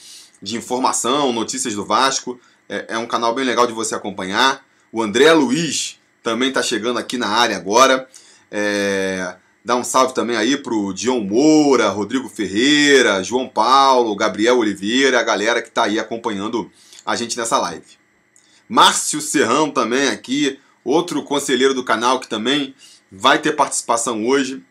de 0.40 0.56
informação, 0.56 1.32
notícias 1.32 1.74
do 1.74 1.84
Vasco. 1.84 2.40
É, 2.68 2.86
é 2.90 2.98
um 2.98 3.06
canal 3.06 3.34
bem 3.34 3.44
legal 3.44 3.66
de 3.66 3.72
você 3.72 3.94
acompanhar. 3.94 4.64
O 4.92 5.02
André 5.02 5.32
Luiz 5.32 5.98
também 6.22 6.52
tá 6.52 6.62
chegando 6.62 6.98
aqui 6.98 7.16
na 7.16 7.28
área 7.28 7.56
agora. 7.56 8.08
É, 8.50 9.36
dá 9.64 9.76
um 9.76 9.84
salve 9.84 10.14
também 10.14 10.36
aí 10.36 10.56
pro 10.56 10.92
Dion 10.92 11.20
Moura, 11.20 11.88
Rodrigo 11.88 12.28
Ferreira, 12.28 13.22
João 13.22 13.48
Paulo, 13.48 14.16
Gabriel 14.16 14.58
Oliveira, 14.58 15.20
a 15.20 15.22
galera 15.22 15.62
que 15.62 15.70
tá 15.70 15.84
aí 15.84 15.98
acompanhando 15.98 16.70
a 17.04 17.16
gente 17.16 17.36
nessa 17.36 17.58
live. 17.58 17.98
Márcio 18.68 19.20
Serrão 19.20 19.70
também 19.70 20.08
aqui, 20.08 20.58
outro 20.84 21.22
conselheiro 21.22 21.74
do 21.74 21.84
canal 21.84 22.20
que 22.20 22.28
também 22.28 22.74
vai 23.10 23.38
ter 23.38 23.52
participação 23.52 24.26
hoje. 24.26 24.62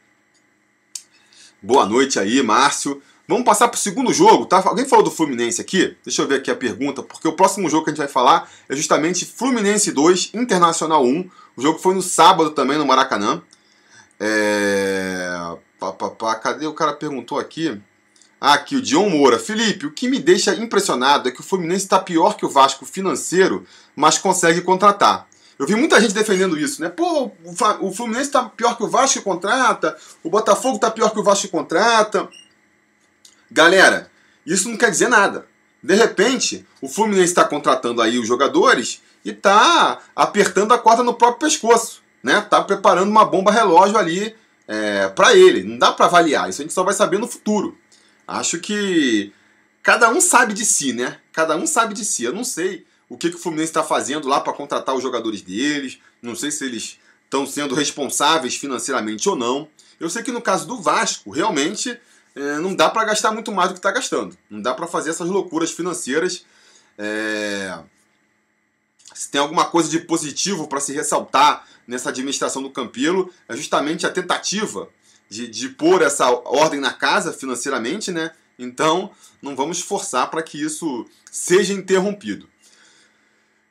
Boa 1.62 1.86
noite 1.86 2.18
aí, 2.20 2.42
Márcio. 2.42 3.02
Vamos 3.28 3.44
passar 3.44 3.68
para 3.68 3.78
o 3.78 3.80
segundo 3.80 4.12
jogo, 4.12 4.48
tá? 4.48 4.64
Alguém 4.66 4.88
falou 4.88 5.06
do 5.06 5.12
Fluminense 5.12 5.62
aqui? 5.62 5.96
Deixa 6.04 6.22
eu 6.22 6.28
ver 6.28 6.36
aqui 6.36 6.50
a 6.50 6.56
pergunta, 6.56 7.04
porque 7.04 7.28
o 7.28 7.34
próximo 7.34 7.70
jogo 7.70 7.84
que 7.84 7.92
a 7.92 7.94
gente 7.94 8.00
vai 8.00 8.08
falar 8.08 8.50
é 8.68 8.76
justamente 8.76 9.24
Fluminense 9.24 9.92
2, 9.92 10.32
Internacional 10.34 11.06
1. 11.06 11.30
O 11.56 11.62
jogo 11.62 11.78
foi 11.78 11.94
no 11.94 12.02
sábado 12.02 12.52
também, 12.52 12.78
no 12.78 12.88
Maracanã. 12.88 13.44
É... 14.20 15.56
Pá, 15.80 15.94
pá, 15.94 16.10
pá. 16.10 16.36
Cadê 16.36 16.68
o 16.68 16.74
cara 16.74 16.94
perguntou 16.94 17.40
aqui? 17.40 17.80
Ah, 18.42 18.54
aqui 18.54 18.76
o 18.76 18.82
Dion 18.82 19.10
Moura. 19.10 19.38
Felipe, 19.38 19.86
o 19.86 19.92
que 19.92 20.08
me 20.08 20.20
deixa 20.20 20.54
impressionado 20.56 21.28
é 21.28 21.32
que 21.32 21.42
o 21.42 21.44
Fluminense 21.44 21.86
está 21.86 22.00
pior 22.00 22.38
que 22.38 22.46
o 22.46 22.50
Vasco 22.50 22.86
financeiro, 22.86 23.66
mas 23.96 24.18
consegue 24.18 24.62
contratar. 24.62 25.28
Eu 25.58 25.68
vi 25.68 25.76
muita 25.76 26.00
gente 26.00 26.14
defendendo 26.14 26.58
isso, 26.58 26.82
né? 26.82 26.88
Pô, 26.88 27.32
o 27.82 27.92
Fluminense 27.92 28.32
tá 28.32 28.46
pior 28.46 28.78
que 28.78 28.84
o 28.84 28.88
Vasco 28.88 29.22
contrata, 29.22 29.98
o 30.24 30.30
Botafogo 30.30 30.80
tá 30.80 30.90
pior 30.90 31.12
que 31.12 31.20
o 31.20 31.24
Vasco 31.24 31.50
contrata. 31.50 32.30
Galera, 33.52 34.10
isso 34.46 34.70
não 34.70 34.78
quer 34.78 34.90
dizer 34.90 35.10
nada. 35.10 35.46
De 35.84 35.96
repente, 35.96 36.66
o 36.82 36.88
Fluminense 36.88 37.26
está 37.26 37.44
contratando 37.44 38.02
aí 38.02 38.18
os 38.18 38.28
jogadores 38.28 39.02
e 39.24 39.34
tá 39.34 40.00
apertando 40.16 40.74
a 40.74 40.78
corda 40.78 41.04
no 41.04 41.14
próprio 41.14 41.50
pescoço, 41.50 42.02
né? 42.24 42.42
Tá 42.42 42.64
preparando 42.64 43.10
uma 43.10 43.26
bomba 43.26 43.52
relógio 43.52 43.98
ali 43.98 44.36
é, 44.68 45.08
para 45.10 45.36
ele. 45.36 45.64
Não 45.64 45.78
dá 45.78 45.92
para 45.92 46.06
avaliar, 46.06 46.50
isso 46.50 46.62
a 46.62 46.64
gente 46.64 46.74
só 46.74 46.84
vai 46.84 46.94
saber 46.94 47.20
no 47.20 47.28
futuro. 47.28 47.78
Acho 48.28 48.60
que 48.60 49.34
cada 49.82 50.10
um 50.10 50.22
sabe 50.22 50.54
de 50.54 50.66
si, 50.66 50.94
né? 50.94 51.20
Cada 51.34 51.56
um 51.56 51.66
sabe 51.66 51.94
de 51.94 52.06
si. 52.06 52.24
Eu 52.24 52.34
não 52.34 52.44
sei 52.44 52.86
o 53.10 53.18
que, 53.18 53.30
que 53.30 53.36
o 53.36 53.40
Fluminense 53.40 53.72
está 53.72 53.84
fazendo 53.84 54.28
lá 54.28 54.40
para 54.40 54.54
contratar 54.54 54.96
os 54.96 55.02
jogadores 55.02 55.42
deles. 55.42 56.00
Não 56.22 56.36
sei 56.36 56.52
se 56.52 56.64
eles 56.64 57.00
estão 57.24 57.46
sendo 57.46 57.74
responsáveis 57.74 58.56
financeiramente 58.56 59.28
ou 59.28 59.36
não. 59.36 59.68
Eu 60.00 60.10
sei 60.10 60.22
que 60.22 60.32
no 60.32 60.42
caso 60.42 60.68
do 60.68 60.82
Vasco, 60.82 61.32
realmente 61.32 62.00
é, 62.36 62.58
não 62.60 62.76
dá 62.76 62.90
para 62.90 63.06
gastar 63.06 63.32
muito 63.32 63.52
mais 63.52 63.70
do 63.70 63.74
que 63.74 63.80
está 63.80 63.92
gastando. 63.92 64.38
Não 64.50 64.62
dá 64.62 64.74
para 64.74 64.88
fazer 64.88 65.10
essas 65.10 65.28
loucuras 65.28 65.72
financeiras. 65.72 66.46
É... 66.98 67.78
Se 69.14 69.30
tem 69.30 69.42
alguma 69.42 69.66
coisa 69.66 69.90
de 69.90 70.00
positivo 70.00 70.68
para 70.68 70.80
se 70.80 70.94
ressaltar 70.94 71.68
nessa 71.90 72.10
administração 72.10 72.62
do 72.62 72.70
Campelo, 72.70 73.34
é 73.48 73.56
justamente 73.58 74.06
a 74.06 74.12
tentativa 74.12 74.88
de, 75.28 75.48
de 75.48 75.70
pôr 75.70 76.04
essa 76.04 76.30
ordem 76.30 76.80
na 76.80 76.94
casa 76.94 77.34
financeiramente, 77.34 78.12
né? 78.12 78.32
Então, 78.60 79.10
não 79.42 79.56
vamos 79.56 79.82
forçar 79.82 80.30
para 80.30 80.44
que 80.44 80.62
isso 80.62 81.08
seja 81.32 81.74
interrompido. 81.74 82.48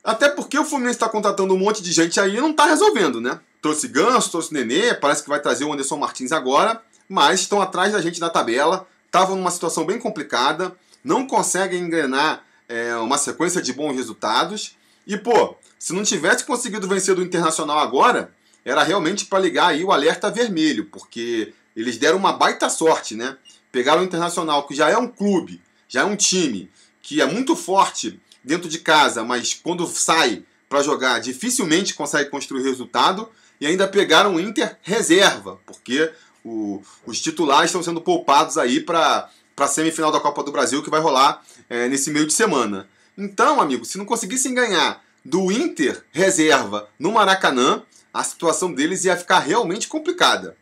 Até 0.03 0.27
porque 0.27 0.59
o 0.59 0.65
Fluminense 0.65 0.97
está 0.97 1.07
contratando 1.07 1.53
um 1.53 1.57
monte 1.57 1.81
de 1.81 1.93
gente 1.93 2.19
aí 2.19 2.35
e 2.35 2.41
não 2.41 2.51
está 2.51 2.65
resolvendo, 2.65 3.21
né? 3.21 3.39
Trouxe 3.61 3.87
Ganso, 3.87 4.31
trouxe 4.31 4.53
Nenê, 4.53 4.93
parece 4.93 5.23
que 5.23 5.29
vai 5.29 5.39
trazer 5.39 5.63
o 5.63 5.71
Anderson 5.71 5.95
Martins 5.95 6.33
agora, 6.33 6.81
mas 7.07 7.39
estão 7.39 7.61
atrás 7.61 7.93
da 7.93 8.01
gente 8.01 8.19
na 8.19 8.29
tabela, 8.29 8.85
estavam 9.05 9.37
numa 9.37 9.51
situação 9.51 9.85
bem 9.85 9.97
complicada, 9.97 10.75
não 11.03 11.25
conseguem 11.25 11.83
engrenar 11.83 12.43
é, 12.67 12.95
uma 12.97 13.17
sequência 13.17 13.61
de 13.61 13.71
bons 13.71 13.95
resultados. 13.95 14.77
E, 15.09 15.17
pô, 15.17 15.55
se 15.79 15.91
não 15.91 16.03
tivesse 16.03 16.43
conseguido 16.43 16.87
vencer 16.87 17.15
do 17.15 17.23
Internacional 17.23 17.79
agora, 17.79 18.31
era 18.63 18.83
realmente 18.83 19.25
para 19.25 19.39
ligar 19.39 19.69
aí 19.69 19.83
o 19.83 19.91
alerta 19.91 20.29
vermelho, 20.29 20.85
porque 20.85 21.51
eles 21.75 21.97
deram 21.97 22.19
uma 22.19 22.31
baita 22.31 22.69
sorte, 22.69 23.15
né? 23.15 23.35
Pegaram 23.71 24.03
o 24.03 24.05
Internacional, 24.05 24.67
que 24.67 24.75
já 24.75 24.87
é 24.87 24.95
um 24.95 25.07
clube, 25.07 25.59
já 25.87 26.01
é 26.01 26.05
um 26.05 26.15
time 26.15 26.69
que 27.01 27.21
é 27.21 27.25
muito 27.25 27.55
forte 27.55 28.19
dentro 28.43 28.69
de 28.69 28.77
casa, 28.77 29.23
mas 29.23 29.51
quando 29.51 29.87
sai 29.87 30.43
para 30.69 30.83
jogar 30.83 31.17
dificilmente 31.19 31.95
consegue 31.95 32.29
construir 32.29 32.61
resultado. 32.61 33.27
E 33.59 33.65
ainda 33.65 33.87
pegaram 33.87 34.35
o 34.35 34.39
Inter 34.39 34.77
reserva, 34.83 35.59
porque 35.65 36.09
o, 36.45 36.83
os 37.05 37.19
titulares 37.19 37.71
estão 37.71 37.81
sendo 37.81 37.99
poupados 37.99 38.59
aí 38.59 38.79
para 38.79 39.27
a 39.57 39.67
semifinal 39.67 40.11
da 40.11 40.19
Copa 40.19 40.43
do 40.43 40.51
Brasil 40.51 40.83
que 40.83 40.89
vai 40.89 41.01
rolar 41.01 41.43
é, 41.67 41.89
nesse 41.89 42.11
meio 42.11 42.27
de 42.27 42.31
semana. 42.31 42.87
Então, 43.19 43.59
amigo, 43.59 43.83
se 43.83 43.97
não 43.97 44.05
conseguissem 44.05 44.53
ganhar 44.53 45.03
do 45.25 45.51
Inter 45.51 46.03
reserva 46.11 46.89
no 46.97 47.11
Maracanã, 47.11 47.83
a 48.13 48.23
situação 48.23 48.73
deles 48.73 49.03
ia 49.03 49.17
ficar 49.17 49.39
realmente 49.39 49.87
complicada. 49.87 50.55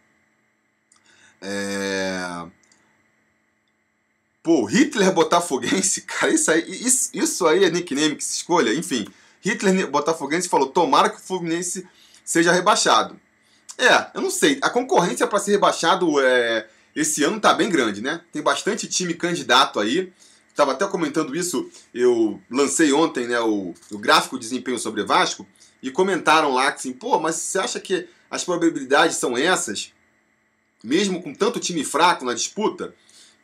É... 1.42 2.46
Pô, 4.42 4.66
Hitler 4.66 5.14
Botafoguense, 5.14 6.02
cara, 6.08 6.34
isso 6.34 6.50
aí, 6.50 6.64
isso, 6.68 7.10
isso 7.14 7.46
aí 7.46 7.64
é 7.64 7.70
nickname 7.70 8.16
que 8.16 8.24
se 8.24 8.38
escolha, 8.38 8.74
enfim. 8.74 9.08
Hitler 9.42 9.90
Botafoguense 9.90 10.50
falou: 10.50 10.70
tomara 10.70 11.10
que 11.10 11.18
o 11.18 11.22
Fluminense 11.22 11.88
seja 12.26 12.52
rebaixado. 12.52 13.20
É, 13.78 14.08
eu 14.16 14.22
não 14.22 14.32
sei. 14.32 14.58
A 14.62 14.70
concorrência 14.70 15.28
para 15.28 15.40
ser 15.40 15.52
rebaixado 15.52 16.20
é, 16.20 16.68
esse 16.96 17.24
ano 17.24 17.40
tá 17.40 17.54
bem 17.54 17.70
grande, 17.70 18.02
né? 18.02 18.22
Tem 18.32 18.42
bastante 18.42 18.88
time 18.88 19.14
candidato 19.14 19.80
aí. 19.80 20.12
Estava 20.58 20.72
até 20.72 20.88
comentando 20.88 21.36
isso, 21.36 21.70
eu 21.94 22.42
lancei 22.50 22.92
ontem 22.92 23.28
né, 23.28 23.40
o, 23.40 23.76
o 23.92 23.98
gráfico 24.00 24.40
de 24.40 24.42
desempenho 24.42 24.80
sobre 24.80 25.04
Vasco 25.04 25.46
e 25.84 25.92
comentaram 25.92 26.52
lá 26.52 26.72
que 26.72 26.80
assim, 26.80 26.94
pô, 26.94 27.20
mas 27.20 27.36
você 27.36 27.60
acha 27.60 27.80
que 27.80 28.10
as 28.28 28.44
probabilidades 28.44 29.18
são 29.18 29.38
essas? 29.38 29.94
Mesmo 30.84 31.22
com 31.22 31.32
tanto 31.32 31.60
time 31.60 31.84
fraco 31.84 32.26
na 32.26 32.34
disputa? 32.34 32.96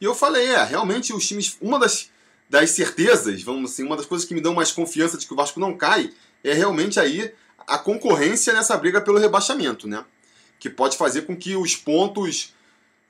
E 0.02 0.06
eu 0.06 0.16
falei, 0.16 0.48
é, 0.48 0.64
realmente 0.64 1.14
os 1.14 1.28
times. 1.28 1.56
Uma 1.62 1.78
das, 1.78 2.10
das 2.50 2.72
certezas, 2.72 3.44
vamos 3.44 3.72
assim, 3.72 3.84
uma 3.84 3.96
das 3.96 4.08
coisas 4.08 4.28
que 4.28 4.34
me 4.34 4.42
dão 4.42 4.56
mais 4.56 4.72
confiança 4.72 5.16
de 5.16 5.28
que 5.28 5.34
o 5.34 5.38
Vasco 5.38 5.60
não 5.60 5.78
cai 5.78 6.12
é 6.44 6.52
realmente 6.52 7.00
aí 7.00 7.32
a 7.68 7.78
concorrência 7.78 8.54
nessa 8.54 8.76
briga 8.76 9.00
pelo 9.00 9.20
rebaixamento, 9.20 9.88
né? 9.88 10.04
Que 10.60 10.68
pode 10.68 10.98
fazer 10.98 11.28
com 11.28 11.38
que 11.38 11.56
os 11.56 11.76
pontos 11.76 12.56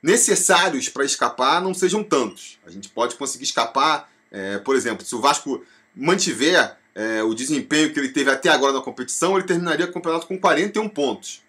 necessários 0.04 0.90
para 0.90 1.02
escapar 1.02 1.62
não 1.62 1.72
sejam 1.72 2.04
tantos. 2.04 2.58
A 2.66 2.70
gente 2.70 2.90
pode 2.90 3.16
conseguir 3.16 3.44
escapar, 3.44 4.12
é, 4.30 4.58
por 4.58 4.76
exemplo, 4.76 5.02
se 5.02 5.14
o 5.14 5.20
Vasco 5.20 5.64
mantiver 5.96 6.76
é, 6.94 7.22
o 7.22 7.32
desempenho 7.32 7.90
que 7.90 7.98
ele 7.98 8.10
teve 8.10 8.30
até 8.30 8.50
agora 8.50 8.74
na 8.74 8.82
competição, 8.82 9.34
ele 9.34 9.46
terminaria 9.46 9.86
o 9.86 9.92
campeonato 9.92 10.26
com 10.26 10.38
41 10.38 10.90
pontos. 10.90 11.40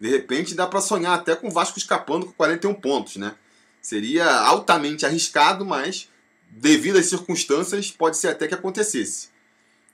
De 0.00 0.08
repente 0.08 0.54
dá 0.54 0.66
para 0.66 0.80
sonhar 0.80 1.18
até 1.18 1.36
com 1.36 1.48
o 1.48 1.50
Vasco 1.50 1.78
escapando 1.78 2.24
com 2.24 2.32
41 2.32 2.72
pontos, 2.76 3.16
né? 3.16 3.34
Seria 3.82 4.24
altamente 4.40 5.04
arriscado, 5.04 5.66
mas 5.66 6.08
devido 6.48 6.96
às 6.96 7.06
circunstâncias 7.06 7.90
pode 7.90 8.16
ser 8.16 8.28
até 8.28 8.48
que 8.48 8.54
acontecesse. 8.54 9.28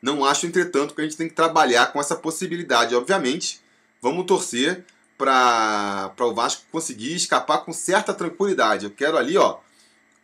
Não 0.01 0.25
acho, 0.25 0.47
entretanto, 0.47 0.95
que 0.95 1.01
a 1.01 1.05
gente 1.05 1.17
tem 1.17 1.29
que 1.29 1.35
trabalhar 1.35 1.87
com 1.87 2.01
essa 2.01 2.15
possibilidade. 2.15 2.95
Obviamente, 2.95 3.61
vamos 4.01 4.25
torcer 4.25 4.85
para 5.17 6.13
o 6.21 6.35
Vasco 6.35 6.63
conseguir 6.71 7.15
escapar 7.15 7.59
com 7.59 7.73
certa 7.73 8.13
tranquilidade. 8.13 8.85
Eu 8.85 8.91
quero 8.91 9.17
ali, 9.17 9.37
ó, 9.37 9.59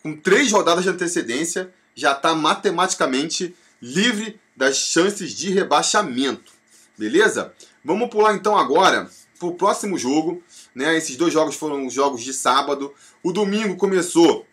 com 0.02 0.16
três 0.16 0.50
rodadas 0.52 0.84
de 0.84 0.90
antecedência, 0.90 1.72
já 1.94 2.12
está 2.12 2.34
matematicamente 2.34 3.54
livre 3.80 4.40
das 4.56 4.76
chances 4.76 5.32
de 5.32 5.50
rebaixamento. 5.50 6.52
Beleza? 6.96 7.54
Vamos 7.84 8.10
pular 8.10 8.34
então 8.34 8.56
agora 8.56 9.08
para 9.38 9.48
o 9.48 9.54
próximo 9.54 9.96
jogo. 9.96 10.42
Né? 10.74 10.96
Esses 10.96 11.16
dois 11.16 11.32
jogos 11.32 11.56
foram 11.56 11.88
jogos 11.88 12.22
de 12.22 12.32
sábado. 12.32 12.92
O 13.22 13.32
domingo 13.32 13.76
começou 13.76 14.46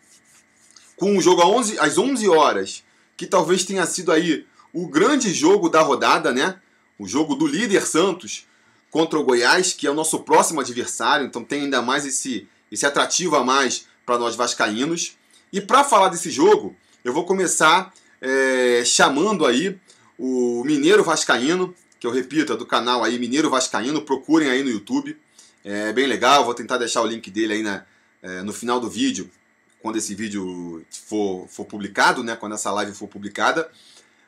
com 0.96 1.16
um 1.16 1.20
jogo 1.20 1.42
11, 1.42 1.78
às 1.78 1.98
11 1.98 2.28
horas, 2.28 2.84
que 3.16 3.26
talvez 3.26 3.64
tenha 3.64 3.86
sido 3.86 4.10
aí 4.10 4.46
o 4.72 4.88
grande 4.88 5.32
jogo 5.32 5.68
da 5.68 5.80
rodada, 5.80 6.32
né? 6.32 6.60
O 6.98 7.06
jogo 7.06 7.34
do 7.34 7.46
líder 7.46 7.86
Santos 7.86 8.47
contra 8.90 9.18
o 9.18 9.24
Goiás, 9.24 9.72
que 9.72 9.86
é 9.86 9.90
o 9.90 9.94
nosso 9.94 10.20
próximo 10.20 10.60
adversário, 10.60 11.26
então 11.26 11.44
tem 11.44 11.62
ainda 11.62 11.82
mais 11.82 12.06
esse, 12.06 12.48
esse 12.70 12.86
atrativo 12.86 13.36
a 13.36 13.44
mais 13.44 13.86
para 14.04 14.18
nós 14.18 14.34
vascaínos. 14.34 15.16
E 15.52 15.60
para 15.60 15.84
falar 15.84 16.08
desse 16.08 16.30
jogo, 16.30 16.76
eu 17.04 17.12
vou 17.12 17.24
começar 17.24 17.92
é, 18.20 18.82
chamando 18.84 19.46
aí 19.46 19.78
o 20.18 20.62
Mineiro 20.64 21.04
Vascaíno, 21.04 21.74
que 22.00 22.06
eu 22.06 22.10
repito, 22.10 22.52
é 22.52 22.56
do 22.56 22.66
canal 22.66 23.04
aí 23.04 23.18
Mineiro 23.18 23.50
Vascaíno, 23.50 24.02
procurem 24.02 24.48
aí 24.48 24.62
no 24.62 24.70
YouTube. 24.70 25.16
É 25.64 25.92
bem 25.92 26.06
legal, 26.06 26.44
vou 26.44 26.54
tentar 26.54 26.78
deixar 26.78 27.02
o 27.02 27.06
link 27.06 27.30
dele 27.30 27.54
aí 27.54 27.62
na, 27.62 27.84
é, 28.22 28.42
no 28.42 28.52
final 28.52 28.80
do 28.80 28.88
vídeo, 28.88 29.30
quando 29.80 29.96
esse 29.96 30.14
vídeo 30.14 30.84
for, 30.90 31.46
for 31.48 31.64
publicado, 31.64 32.22
né, 32.24 32.36
quando 32.36 32.54
essa 32.54 32.70
live 32.72 32.92
for 32.94 33.08
publicada. 33.08 33.70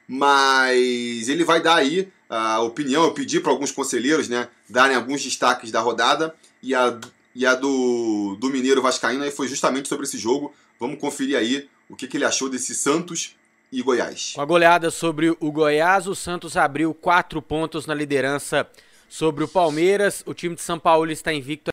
Mas 0.07 1.29
ele 1.29 1.45
vai 1.45 1.63
dar 1.63 1.77
aí 1.77 2.13
a 2.31 2.61
opinião, 2.61 3.03
eu 3.03 3.13
pedi 3.13 3.41
para 3.41 3.51
alguns 3.51 3.73
conselheiros 3.73 4.29
né, 4.29 4.49
darem 4.69 4.97
alguns 4.97 5.21
destaques 5.23 5.73
da 5.73 5.81
rodada 5.81 6.33
e 6.63 6.73
a, 6.77 6.97
e 7.35 7.45
a 7.45 7.57
do, 7.57 8.37
do 8.39 8.49
Mineiro 8.49 8.81
Vascaíno 8.81 9.25
aí 9.25 9.33
foi 9.33 9.49
justamente 9.49 9.89
sobre 9.89 10.07
esse 10.07 10.17
jogo. 10.17 10.55
Vamos 10.79 11.01
conferir 11.01 11.37
aí 11.37 11.69
o 11.89 11.97
que, 11.97 12.07
que 12.07 12.17
ele 12.17 12.25
achou 12.25 12.49
desse 12.49 12.73
Santos 12.73 13.35
e 13.73 13.83
Goiás. 13.83 14.33
Com 14.37 14.41
a 14.41 14.45
goleada 14.45 14.93
sobre 14.93 15.37
o 15.41 15.51
Goiás, 15.51 16.07
o 16.07 16.15
Santos 16.15 16.57
abriu 16.57 16.95
quatro 16.95 17.43
pontos 17.43 17.85
na 17.85 17.95
liderança 17.95 18.65
sobre 19.09 19.43
o 19.43 19.49
Palmeiras. 19.49 20.23
O 20.25 20.33
time 20.33 20.55
de 20.55 20.63
São 20.63 20.79
Paulo 20.79 21.11
está 21.11 21.33
invicto 21.33 21.73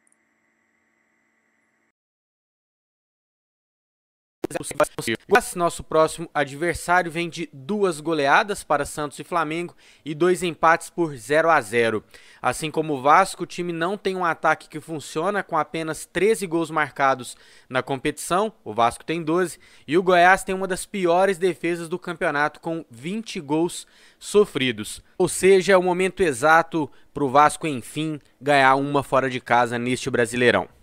Nosso 5.56 5.84
próximo 5.84 6.30
adversário 6.34 7.12
vem 7.12 7.30
de 7.30 7.50
duas 7.52 8.00
goleadas 8.00 8.64
para 8.64 8.86
Santos 8.86 9.18
e 9.20 9.24
Flamengo 9.24 9.76
e 10.06 10.14
dois 10.14 10.44
empates 10.44 10.90
por 10.90 11.16
0 11.16 11.50
a 11.50 11.60
0. 11.60 12.04
Assim 12.42 12.70
como 12.70 12.94
o 12.94 13.02
Vasco, 13.02 13.44
o 13.44 13.46
time 13.48 13.74
não 13.74 13.98
tem 13.98 14.16
um 14.16 14.24
ataque 14.24 14.70
que 14.70 14.80
funciona 14.80 15.44
com 15.44 15.58
apenas 15.58 16.06
13 16.06 16.46
gols 16.48 16.70
marcados 16.70 17.36
na 17.68 17.82
competição. 17.82 18.54
O 18.64 18.74
Vasco 18.74 19.04
tem 19.04 19.24
12 19.24 19.60
e 19.88 19.98
o 19.98 20.04
Goiás 20.04 20.44
tem 20.44 20.54
uma 20.54 20.68
das 20.68 20.86
piores 20.86 21.38
defesas 21.38 21.90
do 21.90 22.00
campeonato 22.00 22.60
com 22.60 22.86
20 22.90 23.40
gols 23.42 23.88
sofridos. 24.20 25.02
Ou 25.18 25.28
seja, 25.28 25.74
é 25.74 25.78
o 25.78 25.84
momento 25.84 26.22
exato 26.22 26.90
para 27.14 27.24
o 27.24 27.30
Vasco 27.30 27.68
enfim 27.68 28.20
ganhar 28.40 28.76
uma 28.76 29.02
fora 29.02 29.30
de 29.30 29.42
casa 29.42 29.80
neste 29.80 30.10
Brasileirão. 30.10 30.77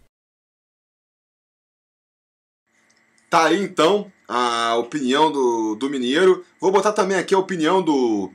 Tá 3.35 3.47
aí 3.47 3.64
então 3.64 4.12
a 4.29 4.76
opinião 4.76 5.33
do, 5.33 5.75
do 5.75 5.91
Mineiro. 5.91 6.45
Vou 6.61 6.71
botar 6.71 6.93
também 6.93 7.19
aqui 7.19 7.35
a 7.35 7.39
opinião 7.41 7.82
do, 7.82 8.30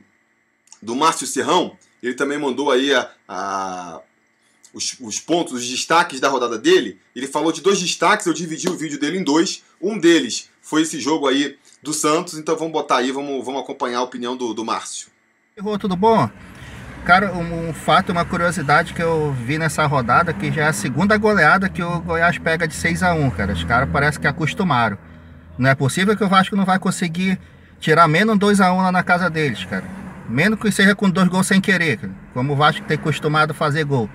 do 0.82 0.94
Márcio 0.94 1.26
Serrão. 1.26 1.74
Ele 2.02 2.12
também 2.12 2.38
mandou 2.38 2.70
aí 2.70 2.92
a, 2.92 3.10
a 3.26 4.02
os, 4.74 4.98
os, 5.00 5.18
pontos, 5.18 5.54
os 5.54 5.66
destaques 5.66 6.20
da 6.20 6.28
rodada 6.28 6.58
dele. 6.58 7.00
Ele 7.16 7.26
falou 7.26 7.50
de 7.50 7.62
dois 7.62 7.80
destaques, 7.80 8.26
eu 8.26 8.34
dividi 8.34 8.68
o 8.68 8.76
vídeo 8.76 9.00
dele 9.00 9.16
em 9.16 9.24
dois. 9.24 9.64
Um 9.80 9.98
deles 9.98 10.50
foi 10.60 10.82
esse 10.82 11.00
jogo 11.00 11.26
aí 11.26 11.56
do 11.82 11.94
Santos, 11.94 12.34
então 12.34 12.54
vamos 12.54 12.74
botar 12.74 12.98
aí, 12.98 13.10
vamos, 13.10 13.42
vamos 13.42 13.62
acompanhar 13.62 14.00
a 14.00 14.02
opinião 14.02 14.36
do, 14.36 14.52
do 14.52 14.66
Márcio. 14.66 15.08
Tudo 15.80 15.96
bom? 15.96 16.28
Cara, 17.04 17.32
um, 17.32 17.70
um, 17.70 17.72
fato, 17.72 18.12
uma 18.12 18.24
curiosidade 18.24 18.92
que 18.92 19.02
eu 19.02 19.32
vi 19.32 19.58
nessa 19.58 19.86
rodada, 19.86 20.32
que 20.34 20.52
já 20.52 20.64
é 20.64 20.68
a 20.68 20.72
segunda 20.72 21.16
goleada 21.16 21.68
que 21.68 21.82
o 21.82 22.00
Goiás 22.00 22.38
pega 22.38 22.68
de 22.68 22.74
6 22.74 23.02
a 23.02 23.14
1 23.14 23.30
cara. 23.30 23.52
Os 23.52 23.64
caras 23.64 23.88
parece 23.90 24.20
que 24.20 24.26
acostumaram. 24.26 24.98
Não 25.58 25.68
é 25.68 25.74
possível 25.74 26.16
que 26.16 26.22
o 26.22 26.28
Vasco 26.28 26.54
não 26.54 26.64
vai 26.64 26.78
conseguir 26.78 27.38
tirar 27.80 28.06
menos 28.06 28.38
2 28.38 28.60
a 28.60 28.72
1 28.72 28.82
lá 28.82 28.92
na 28.92 29.02
casa 29.02 29.30
deles, 29.30 29.64
cara. 29.64 29.84
Menos 30.28 30.60
que 30.60 30.70
seja 30.70 30.94
com 30.94 31.10
dois 31.10 31.28
gols 31.28 31.46
sem 31.46 31.60
querer, 31.60 31.96
cara. 31.96 32.12
Como 32.34 32.52
o 32.52 32.56
Vasco 32.56 32.84
tem 32.86 32.96
acostumado 32.96 33.52
a 33.52 33.54
fazer 33.54 33.84
gol. 33.84 34.08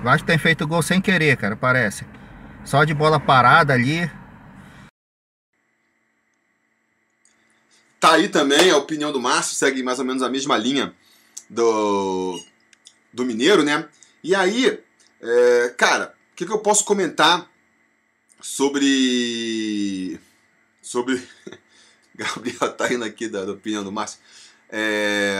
O 0.00 0.02
Vasco 0.04 0.26
tem 0.26 0.38
feito 0.38 0.66
gol 0.66 0.82
sem 0.82 1.00
querer, 1.00 1.36
cara, 1.36 1.56
parece. 1.56 2.04
Só 2.62 2.84
de 2.84 2.92
bola 2.92 3.18
parada 3.18 3.72
ali. 3.72 4.08
Tá 7.98 8.12
aí 8.12 8.28
também 8.28 8.70
a 8.70 8.76
opinião 8.76 9.10
do 9.10 9.20
Márcio, 9.20 9.56
segue 9.56 9.82
mais 9.82 9.98
ou 9.98 10.04
menos 10.04 10.22
a 10.22 10.28
mesma 10.28 10.56
linha 10.56 10.94
do, 11.48 12.40
do 13.12 13.24
Mineiro, 13.24 13.62
né? 13.62 13.88
E 14.22 14.34
aí, 14.34 14.78
é, 15.20 15.74
cara, 15.76 16.14
o 16.32 16.36
que, 16.36 16.46
que 16.46 16.52
eu 16.52 16.58
posso 16.58 16.84
comentar 16.84 17.50
sobre. 18.40 20.18
Sobre. 20.82 21.22
Gabriel 22.14 22.72
tá 22.72 22.92
indo 22.92 23.04
aqui 23.04 23.28
da, 23.28 23.44
da 23.44 23.52
opinião 23.52 23.84
do 23.84 23.92
Márcio. 23.92 24.18
É, 24.68 25.38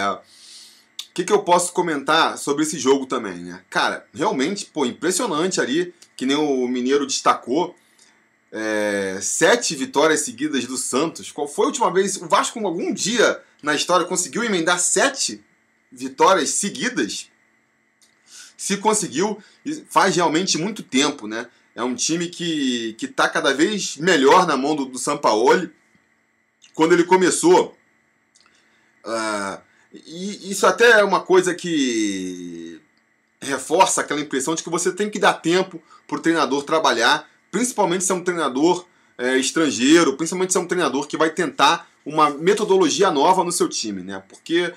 o 1.10 1.12
que, 1.12 1.24
que 1.24 1.32
eu 1.32 1.42
posso 1.42 1.72
comentar 1.72 2.38
sobre 2.38 2.62
esse 2.62 2.78
jogo 2.78 3.06
também, 3.06 3.38
né? 3.38 3.62
Cara, 3.68 4.06
realmente, 4.14 4.66
pô, 4.66 4.86
impressionante 4.86 5.60
ali, 5.60 5.92
que 6.16 6.24
nem 6.24 6.36
o 6.36 6.68
Mineiro 6.68 7.06
destacou. 7.06 7.74
É, 8.50 9.18
sete 9.20 9.74
vitórias 9.74 10.20
seguidas 10.20 10.64
do 10.64 10.76
Santos. 10.76 11.30
Qual 11.32 11.48
foi 11.48 11.64
a 11.64 11.68
última 11.68 11.92
vez? 11.92 12.16
O 12.16 12.28
Vasco, 12.28 12.58
algum 12.64 12.94
dia 12.94 13.42
na 13.62 13.74
história, 13.74 14.06
conseguiu 14.06 14.44
emendar 14.44 14.78
sete 14.78 15.44
vitórias 15.90 16.50
seguidas, 16.50 17.30
se 18.56 18.76
conseguiu, 18.76 19.38
faz 19.88 20.16
realmente 20.16 20.58
muito 20.58 20.82
tempo, 20.82 21.26
né? 21.26 21.48
É 21.74 21.82
um 21.82 21.94
time 21.94 22.28
que 22.28 22.96
está 23.00 23.28
cada 23.28 23.54
vez 23.54 23.96
melhor 23.96 24.46
na 24.46 24.56
mão 24.56 24.74
do, 24.74 24.84
do 24.84 24.98
Sampaoli. 24.98 25.70
Quando 26.74 26.92
ele 26.92 27.04
começou, 27.04 27.76
uh, 29.04 29.60
e 29.92 30.50
isso 30.50 30.66
até 30.66 31.00
é 31.00 31.04
uma 31.04 31.20
coisa 31.20 31.54
que 31.54 32.80
reforça 33.40 34.00
aquela 34.00 34.20
impressão 34.20 34.54
de 34.54 34.62
que 34.62 34.70
você 34.70 34.92
tem 34.92 35.08
que 35.08 35.18
dar 35.18 35.34
tempo 35.34 35.80
para 36.06 36.18
o 36.18 36.20
treinador 36.20 36.64
trabalhar, 36.64 37.28
principalmente 37.50 38.04
se 38.04 38.12
é 38.12 38.14
um 38.14 38.24
treinador 38.24 38.86
é, 39.16 39.36
estrangeiro, 39.36 40.16
principalmente 40.16 40.52
se 40.52 40.58
é 40.58 40.60
um 40.60 40.66
treinador 40.66 41.06
que 41.06 41.16
vai 41.16 41.30
tentar 41.30 41.88
uma 42.04 42.30
metodologia 42.30 43.10
nova 43.10 43.44
no 43.44 43.52
seu 43.52 43.68
time, 43.68 44.02
né? 44.02 44.22
Porque 44.28 44.72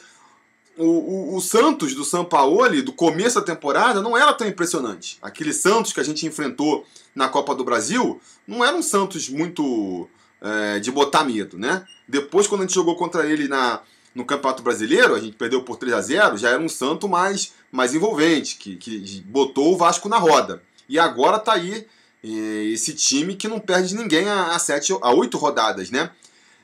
o, 0.85 1.35
o, 1.35 1.41
Santos 1.41 1.93
do 1.93 2.03
Sampaoli, 2.03 2.81
do 2.81 2.91
começo 2.93 3.39
da 3.39 3.45
temporada, 3.45 4.01
não 4.01 4.17
era 4.17 4.33
tão 4.33 4.47
impressionante. 4.47 5.17
Aquele 5.21 5.53
Santos 5.53 5.93
que 5.93 5.99
a 5.99 6.03
gente 6.03 6.25
enfrentou 6.25 6.85
na 7.13 7.29
Copa 7.29 7.53
do 7.53 7.63
Brasil 7.63 8.19
não 8.47 8.63
era 8.63 8.75
um 8.75 8.81
Santos 8.81 9.29
muito 9.29 10.07
é, 10.41 10.79
de 10.79 10.91
botar 10.91 11.23
medo, 11.23 11.57
né? 11.57 11.85
Depois, 12.07 12.47
quando 12.47 12.61
a 12.61 12.63
gente 12.65 12.75
jogou 12.75 12.95
contra 12.95 13.25
ele 13.25 13.47
na, 13.47 13.81
no 14.13 14.25
Campeonato 14.25 14.63
Brasileiro, 14.63 15.15
a 15.15 15.19
gente 15.19 15.35
perdeu 15.35 15.63
por 15.63 15.77
3 15.77 15.93
a 15.93 16.01
0 16.01 16.37
já 16.37 16.49
era 16.49 16.61
um 16.61 16.69
Santos 16.69 17.09
mais, 17.09 17.53
mais 17.71 17.93
envolvente, 17.93 18.57
que, 18.57 18.75
que 18.75 19.21
botou 19.27 19.73
o 19.73 19.77
Vasco 19.77 20.09
na 20.09 20.17
roda. 20.17 20.61
E 20.89 20.99
agora 20.99 21.39
tá 21.39 21.53
aí 21.53 21.85
é, 22.23 22.27
esse 22.65 22.93
time 22.93 23.35
que 23.35 23.47
não 23.47 23.59
perde 23.59 23.95
ninguém 23.95 24.27
a, 24.29 24.55
a, 24.55 24.59
sete, 24.59 24.93
a 25.01 25.11
oito 25.11 25.37
rodadas, 25.37 25.89
né? 25.89 26.11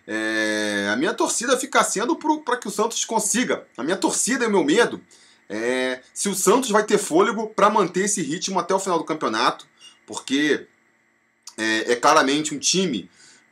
É, 0.08 0.90
a 0.92 0.96
minha 0.96 1.14
torcida 1.14 1.58
fica 1.58 1.84
sendo 1.84 2.16
para 2.16 2.58
que 2.58 2.68
o 2.68 2.72
Santos 2.72 3.04
consiga. 3.04 3.68
A 3.78 3.84
minha 3.84 3.98
torcida 3.98 4.46
e 4.46 4.48
o 4.48 4.52
meu 4.52 4.64
medo 4.64 5.02
é 5.50 6.02
se 6.14 6.30
o 6.30 6.36
Santos 6.36 6.70
vai 6.70 6.84
ter 6.84 6.98
fôlego 6.98 7.48
para 7.48 7.70
manter 7.70 8.06
esse 8.06 8.22
ritmo 8.22 8.58
até 8.60 8.74
o 8.74 8.80
final 8.80 8.98
do 8.98 9.04
campeonato, 9.04 9.68
porque 10.06 10.66
é, 11.58 11.92
é 11.92 11.96
claramente 11.96 12.56
um 12.56 12.60
time 12.60 13.10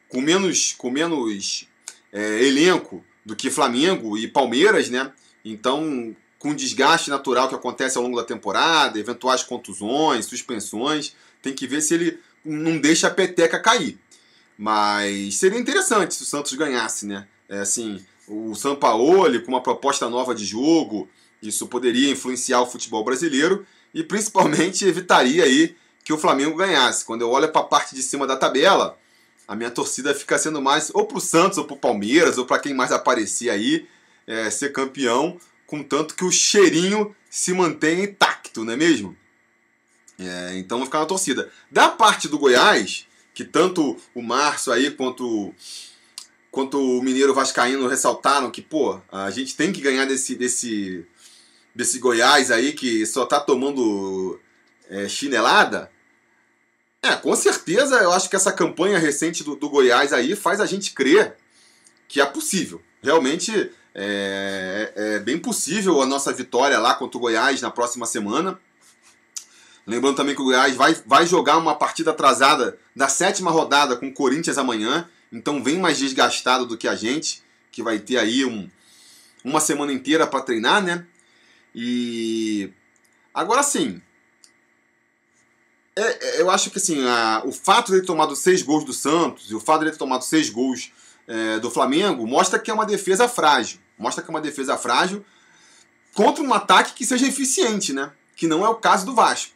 com 0.08 0.22
menos, 0.22 0.74
com 0.78 0.90
menos 0.90 1.68
é, 2.14 2.44
elenco 2.44 3.04
do 3.26 3.36
que 3.36 3.50
Flamengo 3.50 4.18
e 4.18 4.28
Palmeiras, 4.28 4.90
né? 4.90 5.12
Então, 5.44 6.16
com 6.40 6.52
o 6.52 6.56
desgaste 6.56 7.10
natural 7.10 7.50
que 7.50 7.56
acontece 7.56 7.98
ao 7.98 8.04
longo 8.04 8.16
da 8.16 8.24
temporada, 8.24 9.00
eventuais 9.00 9.44
contusões, 9.44 10.26
suspensões, 10.26 11.16
tem 11.42 11.54
que 11.54 11.68
ver 11.68 11.82
se 11.82 11.96
ele 11.96 12.20
não 12.44 12.78
deixa 12.80 13.08
a 13.08 13.12
peteca 13.12 13.60
cair. 13.60 13.98
Mas 14.58 15.38
seria 15.38 15.60
interessante 15.60 16.16
se 16.16 16.24
o 16.24 16.26
Santos 16.26 16.54
ganhasse, 16.54 17.06
né? 17.06 17.28
É, 17.50 17.60
assim, 17.60 18.04
o 18.28 18.56
Sampaoli 18.56 19.42
com 19.42 19.50
uma 19.50 19.62
proposta 19.62 20.10
nova 20.10 20.34
de 20.34 20.46
jogo, 20.46 21.10
isso 21.42 21.68
poderia 21.68 22.12
influenciar 22.12 22.62
o 22.62 22.66
futebol 22.66 23.04
brasileiro 23.04 23.66
e 23.94 24.04
principalmente 24.04 24.86
evitaria 24.88 25.44
aí 25.44 25.76
que 26.04 26.14
o 26.14 26.18
Flamengo 26.18 26.56
ganhasse. 26.56 27.06
Quando 27.06 27.22
eu 27.22 27.30
olho 27.30 27.52
para 27.52 27.62
a 27.62 27.66
parte 27.66 27.96
de 27.96 28.02
cima 28.02 28.26
da 28.26 28.38
tabela, 28.38 28.98
a 29.48 29.56
minha 29.56 29.72
torcida 29.72 30.14
fica 30.14 30.38
sendo 30.38 30.62
mais 30.62 30.92
ou 30.94 31.06
para 31.06 31.18
o 31.18 31.22
Santos 31.22 31.58
ou 31.58 31.66
para 31.66 31.76
o 31.76 31.80
Palmeiras 31.80 32.38
ou 32.38 32.46
para 32.46 32.60
quem 32.60 32.74
mais 32.74 32.92
aparecer 32.92 33.50
aí 33.50 33.88
é, 34.26 34.50
ser 34.50 34.72
campeão, 34.72 35.40
contanto 35.68 36.16
que 36.16 36.26
o 36.26 36.32
cheirinho 36.32 37.16
se 37.30 37.54
mantenha 37.54 38.04
intacto, 38.04 38.64
não 38.64 38.74
é 38.74 38.76
mesmo? 38.76 39.16
É, 40.18 40.58
então 40.58 40.78
vou 40.78 40.86
ficar 40.86 41.00
na 41.00 41.06
torcida. 41.06 41.52
Da 41.70 41.90
parte 41.90 42.28
do 42.28 42.40
Goiás, 42.40 43.06
que 43.36 43.44
tanto 43.44 43.98
o 44.16 44.22
Márcio 44.22 44.72
aí 44.72 44.90
quanto 44.90 45.54
quanto 46.50 46.80
o 46.80 47.04
Mineiro 47.04 47.34
Vascaíno 47.34 47.86
ressaltaram 47.86 48.50
que, 48.50 48.62
pô, 48.62 48.98
a 49.12 49.30
gente 49.30 49.58
tem 49.58 49.74
que 49.74 49.82
ganhar 49.82 50.06
desse, 50.06 50.36
desse, 50.36 51.06
desse 51.76 52.00
Goiás 52.00 52.50
aí 52.50 52.72
que 52.72 53.06
só 53.06 53.26
tá 53.26 53.42
tomando 53.42 54.40
é, 54.90 55.10
chinelada. 55.10 55.92
É, 57.04 57.14
com 57.18 57.36
certeza 57.36 57.98
eu 57.98 58.12
acho 58.14 58.30
que 58.30 58.38
essa 58.38 58.54
campanha 58.54 58.98
recente 58.98 59.44
do, 59.44 59.58
do 59.58 59.70
Goiás 59.70 60.14
aí 60.14 60.34
faz 60.34 60.62
a 60.62 60.66
gente 60.66 60.94
crer 60.94 61.36
que 62.08 62.22
é 62.22 62.26
possível. 62.26 62.82
Realmente 63.04 63.70
é, 63.94 64.94
é, 64.96 65.20
bem 65.20 65.38
possível 65.38 66.02
a 66.02 66.06
nossa 66.06 66.32
vitória 66.32 66.80
lá 66.80 66.96
contra 66.96 67.18
o 67.18 67.22
Goiás 67.22 67.62
na 67.62 67.70
próxima 67.70 68.06
semana. 68.06 68.58
Lembrando 69.86 70.16
também 70.16 70.34
que 70.36 70.42
o 70.42 70.46
Goiás 70.46 70.76
vai, 70.76 70.94
vai 71.06 71.28
jogar 71.28 71.58
uma 71.58 71.76
partida 71.76 72.12
atrasada 72.12 72.78
da 72.96 73.08
sétima 73.08 73.52
rodada 73.52 73.96
com 73.96 74.08
o 74.08 74.14
Corinthians 74.14 74.58
amanhã. 74.58 75.08
Então 75.32 75.64
vem 75.64 75.78
mais 75.78 75.98
desgastado 75.98 76.66
do 76.66 76.78
que 76.78 76.88
a 76.88 76.96
gente, 76.96 77.44
que 77.72 77.84
vai 77.84 78.00
ter 78.00 78.18
aí 78.18 78.46
um, 78.46 78.70
uma 79.44 79.60
semana 79.60 79.92
inteira 79.92 80.26
para 80.26 80.42
treinar, 80.42 80.82
né? 80.82 81.06
E 81.74 82.72
agora 83.34 83.62
sim, 83.62 84.02
é, 85.96 86.02
é, 86.02 86.42
eu 86.42 86.50
acho 86.50 86.70
que 86.70 86.78
assim, 86.78 87.06
a, 87.08 87.42
o 87.46 87.52
fato 87.52 87.92
de 87.92 88.02
ter 88.02 88.06
tomado 88.06 88.36
seis 88.36 88.62
gols 88.62 88.84
do 88.84 88.92
Santos 88.92 89.50
e 89.50 89.56
o 89.56 89.60
fato 89.60 89.86
de 89.86 89.92
ter 89.92 89.98
tomado 89.98 90.24
seis 90.24 90.50
gols 90.50 90.92
é, 91.28 91.58
do 91.60 91.72
Flamengo 91.72 92.28
mostra 92.28 92.60
que 92.60 92.70
é 92.70 92.74
uma 92.74 92.86
defesa 92.86 93.30
frágil. 93.30 93.80
Mostra 93.98 94.22
que 94.22 94.30
é 94.30 94.34
uma 94.34 94.42
defesa 94.42 94.78
frágil 94.78 95.26
contra 96.14 96.44
um 96.44 96.54
ataque 96.54 96.94
que 96.94 97.06
seja 97.06 97.26
eficiente, 97.26 97.94
né? 97.94 98.12
Que 98.36 98.46
não 98.46 98.66
é 98.66 98.70
o 98.70 98.76
caso 98.76 99.06
do 99.06 99.16
Vasco. 99.16 99.55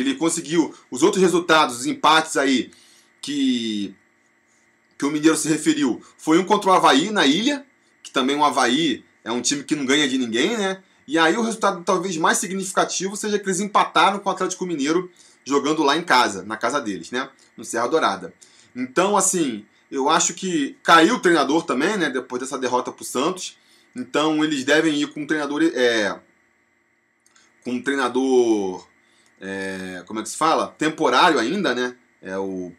Ele 0.00 0.14
conseguiu 0.14 0.74
os 0.90 1.02
outros 1.02 1.22
resultados, 1.22 1.80
os 1.80 1.86
empates 1.86 2.36
aí 2.36 2.70
que, 3.20 3.94
que 4.98 5.04
o 5.04 5.10
Mineiro 5.10 5.36
se 5.36 5.48
referiu. 5.48 6.02
Foi 6.16 6.38
um 6.38 6.44
contra 6.44 6.70
o 6.70 6.72
Havaí 6.72 7.10
na 7.10 7.26
ilha, 7.26 7.64
que 8.02 8.10
também 8.10 8.36
o 8.36 8.44
Havaí 8.44 9.04
é 9.24 9.32
um 9.32 9.42
time 9.42 9.64
que 9.64 9.76
não 9.76 9.86
ganha 9.86 10.08
de 10.08 10.18
ninguém, 10.18 10.56
né? 10.56 10.82
E 11.06 11.18
aí 11.18 11.36
o 11.36 11.42
resultado 11.42 11.82
talvez 11.84 12.16
mais 12.16 12.38
significativo 12.38 13.16
seja 13.16 13.38
que 13.38 13.46
eles 13.46 13.60
empataram 13.60 14.18
com 14.18 14.28
o 14.28 14.32
Atlético 14.32 14.66
Mineiro 14.66 15.10
jogando 15.44 15.82
lá 15.82 15.96
em 15.96 16.02
casa, 16.02 16.42
na 16.42 16.56
casa 16.56 16.80
deles, 16.80 17.10
né? 17.10 17.28
No 17.56 17.64
Serra 17.64 17.88
Dourada. 17.88 18.34
Então, 18.76 19.16
assim, 19.16 19.64
eu 19.90 20.08
acho 20.08 20.34
que 20.34 20.76
caiu 20.82 21.16
o 21.16 21.20
treinador 21.20 21.62
também, 21.64 21.96
né? 21.96 22.10
Depois 22.10 22.40
dessa 22.40 22.58
derrota 22.58 22.92
para 22.92 23.02
o 23.02 23.06
Santos. 23.06 23.56
Então 23.96 24.44
eles 24.44 24.64
devem 24.64 24.94
ir 25.00 25.08
com 25.08 25.22
um 25.22 25.26
treinador. 25.26 25.62
É, 25.74 26.18
com 27.64 27.72
um 27.72 27.82
treinador. 27.82 28.86
É, 29.40 30.02
como 30.06 30.20
é 30.20 30.22
que 30.22 30.28
se 30.28 30.36
fala? 30.36 30.68
Temporário 30.78 31.38
ainda, 31.38 31.74
né? 31.74 31.96
É 32.20 32.36
o, 32.36 32.72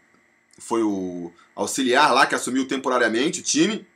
foi 0.58 0.82
o 0.82 1.32
auxiliar 1.54 2.12
lá 2.12 2.26
que 2.26 2.34
assumiu 2.34 2.66
temporariamente 2.66 3.40
o 3.40 3.42
time. 3.42 3.86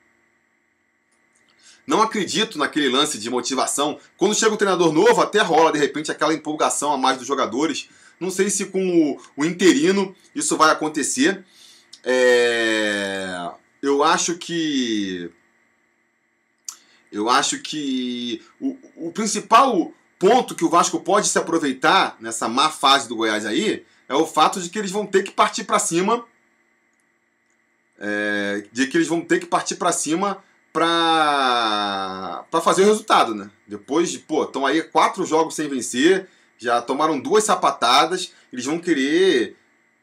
Não 1.87 2.01
acredito 2.01 2.59
naquele 2.59 2.89
lance 2.89 3.19
de 3.19 3.29
motivação. 3.29 3.99
Quando 4.17 4.35
chega 4.35 4.55
o 4.55 4.57
treinador 4.57 4.93
novo, 4.93 5.21
até 5.21 5.41
rola 5.41 5.71
de 5.71 5.79
repente 5.79 6.11
aquela 6.11 6.33
empolgação 6.33 6.93
a 6.93 6.99
mais 6.99 7.19
dos 7.19 7.27
jogadores. 7.27 7.89
Não 8.19 8.31
sei 8.31 8.49
se 8.49 8.67
com 8.67 9.13
o, 9.13 9.21
o 9.37 9.45
interino 9.45 10.15
isso 10.35 10.57
vai 10.57 10.71
acontecer. 10.71 11.45
É, 12.03 13.51
eu 13.83 14.03
acho 14.03 14.37
que 14.37 15.31
eu 17.13 17.29
acho 17.29 17.61
que 17.61 18.43
o, 18.59 18.77
o 18.97 19.13
principal 19.13 19.93
ponto 20.19 20.55
que 20.55 20.65
o 20.65 20.71
Vasco 20.71 21.01
pode 21.01 21.29
se 21.29 21.39
aproveitar 21.39 22.17
nessa 22.21 22.49
má 22.49 22.71
fase 22.71 23.09
do 23.09 23.17
Goiás 23.17 23.45
aí 23.47 23.85
é 24.09 24.15
o 24.15 24.27
fato 24.27 24.61
de 24.61 24.69
que 24.69 24.79
eles 24.79 24.91
vão 24.91 25.07
ter 25.07 25.23
que 25.23 25.31
partir 25.31 25.65
para 25.65 25.79
cima. 25.79 26.25
É, 27.99 28.67
de 28.73 28.87
que 28.87 28.97
eles 28.97 29.09
vão 29.09 29.21
ter 29.21 29.39
que 29.39 29.47
partir 29.47 29.77
para 29.77 29.93
cima 29.93 30.43
para 30.73 32.45
fazer 32.63 32.83
o 32.83 32.87
resultado, 32.87 33.35
né? 33.35 33.49
Depois 33.67 34.11
de, 34.11 34.19
pô, 34.19 34.43
estão 34.43 34.67
aí 34.67 34.83
quatro 34.83 35.25
jogos 35.25 35.55
sem 35.55 35.69
vencer, 35.69 36.29
já 36.59 36.83
tomaram 36.83 37.21
duas 37.21 37.45
sapatadas, 37.45 38.33
eles 38.53 38.65
vão 38.65 38.81
querer 38.81 39.57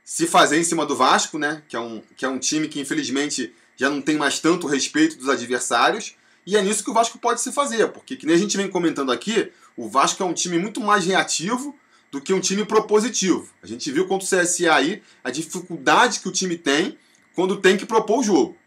se 0.03 0.25
fazer 0.25 0.57
em 0.57 0.63
cima 0.63 0.85
do 0.85 0.95
Vasco, 0.95 1.37
né? 1.37 1.61
Que 1.67 1.75
é 1.75 1.79
um, 1.79 2.01
que 2.15 2.23
é 2.23 2.29
um 2.29 2.39
time 2.39 2.69
que 2.69 2.79
infelizmente 2.79 3.53
já 3.75 3.89
não 3.89 4.01
tem 4.01 4.15
mais 4.15 4.39
tanto 4.39 4.65
respeito 4.65 5.17
dos 5.17 5.27
adversários. 5.27 6.15
E 6.45 6.55
é 6.55 6.61
nisso 6.61 6.83
que 6.83 6.89
o 6.89 6.93
Vasco 6.93 7.19
pode 7.19 7.41
se 7.41 7.51
fazer, 7.51 7.89
porque 7.89 8.15
que 8.15 8.25
nem 8.25 8.35
a 8.35 8.39
gente 8.39 8.57
vem 8.57 8.69
comentando 8.69 9.11
aqui, 9.11 9.51
o 9.75 9.89
Vasco 9.89 10.21
é 10.21 10.25
um 10.25 10.33
time 10.33 10.57
muito 10.57 10.81
mais 10.81 11.05
reativo 11.05 11.75
do 12.11 12.19
que 12.19 12.33
um 12.33 12.39
time 12.39 12.65
propositivo. 12.65 13.49
A 13.63 13.67
gente 13.67 13.89
viu 13.91 14.07
contra 14.07 14.25
o 14.25 14.43
CSA 14.43 14.73
aí 14.73 15.01
a 15.23 15.31
dificuldade 15.31 16.19
que 16.19 16.27
o 16.27 16.31
time 16.31 16.57
tem 16.57 16.97
quando 17.33 17.57
tem 17.57 17.77
que 17.77 17.85
propor 17.85 18.19
o 18.19 18.23
jogo. 18.23 18.57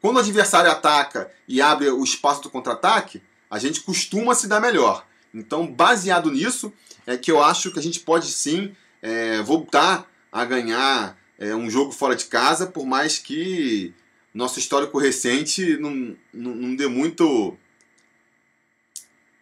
Quando 0.00 0.16
o 0.16 0.20
adversário 0.20 0.70
ataca 0.70 1.30
e 1.48 1.60
abre 1.60 1.88
o 1.88 2.04
espaço 2.04 2.42
do 2.42 2.50
contra-ataque, 2.50 3.22
a 3.50 3.58
gente 3.58 3.80
costuma 3.80 4.34
se 4.34 4.46
dar 4.46 4.60
melhor. 4.60 5.06
Então, 5.32 5.66
baseado 5.66 6.30
nisso, 6.30 6.72
é 7.06 7.16
que 7.16 7.30
eu 7.30 7.42
acho 7.42 7.72
que 7.72 7.78
a 7.78 7.82
gente 7.82 8.00
pode 8.00 8.30
sim 8.30 8.74
é, 9.02 9.42
voltar 9.42 10.08
a 10.30 10.44
ganhar 10.44 11.18
é, 11.38 11.54
um 11.54 11.68
jogo 11.68 11.90
fora 11.90 12.14
de 12.14 12.26
casa, 12.26 12.66
por 12.66 12.86
mais 12.86 13.18
que 13.18 13.92
nosso 14.32 14.58
histórico 14.58 14.98
recente 14.98 15.76
não, 15.78 16.16
não, 16.32 16.54
não 16.54 16.76
dê 16.76 16.86
muito 16.86 17.56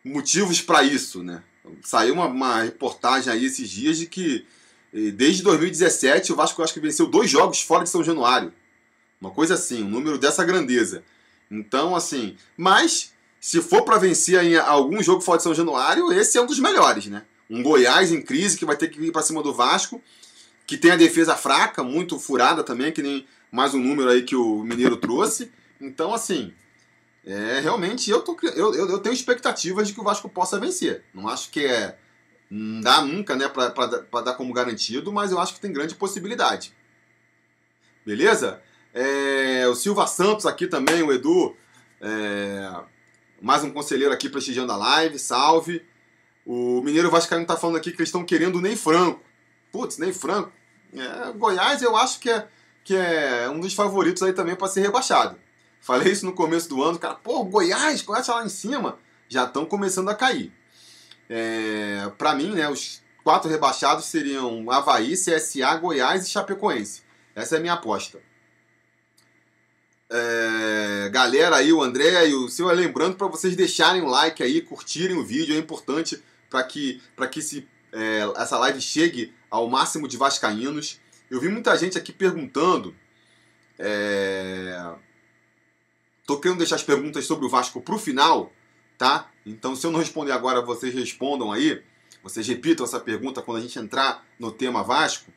motivos 0.05 0.61
para 0.61 0.83
isso, 0.83 1.23
né? 1.23 1.43
Saiu 1.83 2.15
uma, 2.15 2.27
uma, 2.27 2.63
reportagem 2.63 3.33
aí 3.33 3.45
esses 3.45 3.71
dias 3.71 3.99
de 3.99 4.07
que 4.07 4.45
eh, 4.93 5.11
desde 5.11 5.43
2017 5.43 6.33
o 6.33 6.37
Vasco 6.37 6.63
acho 6.63 6.75
que 6.75 6.81
venceu 6.81 7.07
dois 7.07 7.31
jogos 7.31 7.63
fora 7.63 7.85
de 7.85 7.91
São 7.91 8.03
Januário. 8.03 8.53
Uma 9.21 9.31
coisa 9.31 9.55
assim, 9.55 9.85
um 9.85 9.89
número 9.89 10.19
dessa 10.19 10.45
grandeza. 10.45 11.05
Então, 11.51 11.95
assim, 11.95 12.37
mas 12.57 13.13
se 13.41 13.61
for 13.61 13.83
para 13.83 13.99
vencer 13.99 14.43
em 14.43 14.57
algum 14.57 15.03
jogo 15.03 15.21
fora 15.21 15.39
de 15.39 15.45
São 15.45 15.55
Januário, 15.55 16.13
esse 16.13 16.37
é 16.37 16.43
um 16.43 16.47
dos 16.47 16.59
melhores, 16.59 17.07
né? 17.07 17.25
Um 17.49 17.63
Goiás 17.63 18.11
em 18.11 18.23
crise 18.23 18.57
que 18.57 18.65
vai 18.65 18.77
ter 18.77 18.89
que 18.89 18.99
vir 18.99 19.13
para 19.13 19.23
cima 19.23 19.43
do 19.43 19.53
Vasco, 19.53 20.03
que 20.67 20.77
tem 20.77 20.91
a 20.91 20.97
defesa 20.97 21.37
fraca, 21.37 21.83
muito 21.83 22.19
furada 22.19 22.65
também, 22.65 22.91
que 22.91 23.03
nem 23.03 23.27
mais 23.51 23.75
um 23.75 23.79
número 23.79 24.09
aí 24.09 24.23
que 24.23 24.35
o 24.35 24.65
Mineiro 24.65 24.97
trouxe. 24.97 25.53
Então, 25.81 26.15
assim, 26.15 26.53
é, 27.25 27.61
realmente 27.61 28.11
eu, 28.11 28.21
tô, 28.21 28.37
eu, 28.55 28.75
eu, 28.75 28.99
tenho 28.99 29.13
expectativas 29.13 29.87
de 29.87 29.95
que 29.95 30.01
o 30.01 30.05
Vasco 30.05 30.29
possa 30.29 30.59
vencer. 30.59 31.05
Não 31.15 31.29
acho 31.29 31.51
que 31.51 31.65
é. 31.65 31.97
Não 32.51 32.81
dá 32.81 33.01
nunca, 33.01 33.35
né, 33.35 33.49
para 33.49 34.21
dar 34.21 34.35
como 34.35 34.53
garantido, 34.53 35.11
mas 35.13 35.33
eu 35.33 35.41
acho 35.41 35.55
que 35.55 35.61
tem 35.61 35.73
grande 35.73 35.95
possibilidade. 35.95 36.75
Beleza? 38.05 38.61
É, 38.93 39.67
o 39.69 39.75
Silva 39.75 40.07
Santos 40.07 40.45
aqui 40.45 40.67
também, 40.67 41.03
o 41.03 41.13
Edu. 41.13 41.57
É, 42.01 42.83
mais 43.41 43.65
um 43.65 43.71
conselheiro 43.71 44.13
aqui 44.13 44.29
prestigiando 44.29 44.73
a 44.73 44.77
live, 44.77 45.19
salve. 45.19 45.83
O 46.45 46.83
Mineiro 46.83 47.11
Vascaíno 47.11 47.47
tá 47.47 47.57
falando 47.57 47.77
aqui 47.77 47.93
que 47.93 47.99
eles 47.99 48.09
estão 48.09 48.25
querendo 48.25 48.57
o 48.57 48.61
Ney 48.61 48.77
Franco. 48.77 49.23
Putz, 49.71 49.97
Ney 49.97 50.13
Franco. 50.13 50.53
É, 50.95 51.33
Goiás 51.33 51.81
eu 51.81 51.97
acho 51.97 52.21
que 52.21 52.29
é 52.29 52.47
que 52.85 52.97
é 52.97 53.49
um 53.49 53.61
dos 53.61 53.75
favoritos 53.75 54.23
aí 54.23 54.33
também 54.33 54.57
para 54.57 54.69
ser 54.69 54.81
rebaixado. 54.81 55.39
Falei 55.83 56.13
isso 56.13 56.25
no 56.25 56.33
começo 56.33 56.69
do 56.69 56.81
ano, 56.81 56.97
cara, 56.97 57.17
pô, 57.17 57.45
Goiás, 57.45 58.03
Goiás 58.03 58.29
lá 58.29 58.45
em 58.45 58.49
cima, 58.49 58.99
já 59.29 59.45
estão 59.45 59.67
começando 59.67 60.09
a 60.09 60.15
cair. 60.15 60.53
É, 61.29 62.09
para 62.17 62.37
mim, 62.37 62.55
né, 62.55 62.69
os 62.69 63.03
quatro 63.25 63.51
rebaixados 63.51 64.05
seriam 64.05 64.71
Havaí, 64.71 65.15
CSA, 65.15 65.75
Goiás 65.77 66.25
e 66.25 66.31
Chapecoense. 66.31 67.03
Essa 67.35 67.57
é 67.57 67.59
a 67.59 67.61
minha 67.61 67.73
aposta. 67.73 68.21
É, 70.09 71.09
galera 71.11 71.57
aí, 71.57 71.73
o 71.73 71.83
André 71.83 72.29
e 72.29 72.35
o 72.35 72.49
seu, 72.49 72.69
lembrando 72.69 73.17
para 73.17 73.27
vocês 73.27 73.57
deixarem 73.57 74.03
um 74.03 74.09
like 74.09 74.41
aí, 74.41 74.61
curtirem 74.61 75.17
o 75.17 75.25
vídeo, 75.25 75.57
é 75.57 75.59
importante 75.59 76.23
para 76.49 76.63
que, 76.63 77.03
pra 77.17 77.27
que 77.27 77.43
se, 77.43 77.67
é, 77.93 78.21
essa 78.37 78.57
live 78.57 78.81
chegue 78.81 79.35
ao 79.51 79.69
máximo 79.69 80.07
de 80.07 80.17
vascaínos. 80.17 81.01
Eu 81.29 81.41
vi 81.41 81.49
muita 81.49 81.77
gente 81.77 81.99
aqui 81.99 82.13
perguntando. 82.13 82.95
É... 83.79 84.95
Tô 86.27 86.39
querendo 86.39 86.59
deixar 86.59 86.77
as 86.77 86.83
perguntas 86.83 87.27
sobre 87.27 87.47
o 87.47 87.49
Vasco 87.49 87.81
pro 87.81 87.99
final, 87.99 88.53
tá? 88.97 89.31
Então, 89.45 89.75
se 89.75 89.87
eu 89.87 89.91
não 89.91 89.99
responder 89.99 90.33
agora, 90.33 90.61
vocês 90.63 90.95
respondam 90.95 91.51
aí. 91.51 91.83
Vocês 92.23 92.47
repitam 92.47 92.87
essa 92.87 93.01
pergunta 93.01 93.43
quando 93.43 93.59
a 93.59 93.61
gente 93.61 93.79
entrar 93.79 94.25
no 94.39 94.53
tema 94.53 94.85
Vasco. 94.85 95.33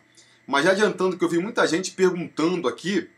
Mas 0.45 0.65
já 0.65 0.71
adiantando 0.71 1.17
que 1.17 1.23
eu 1.23 1.29
vi 1.29 1.39
muita 1.39 1.65
gente 1.67 1.91
perguntando 1.91 2.67
aqui 2.67 3.09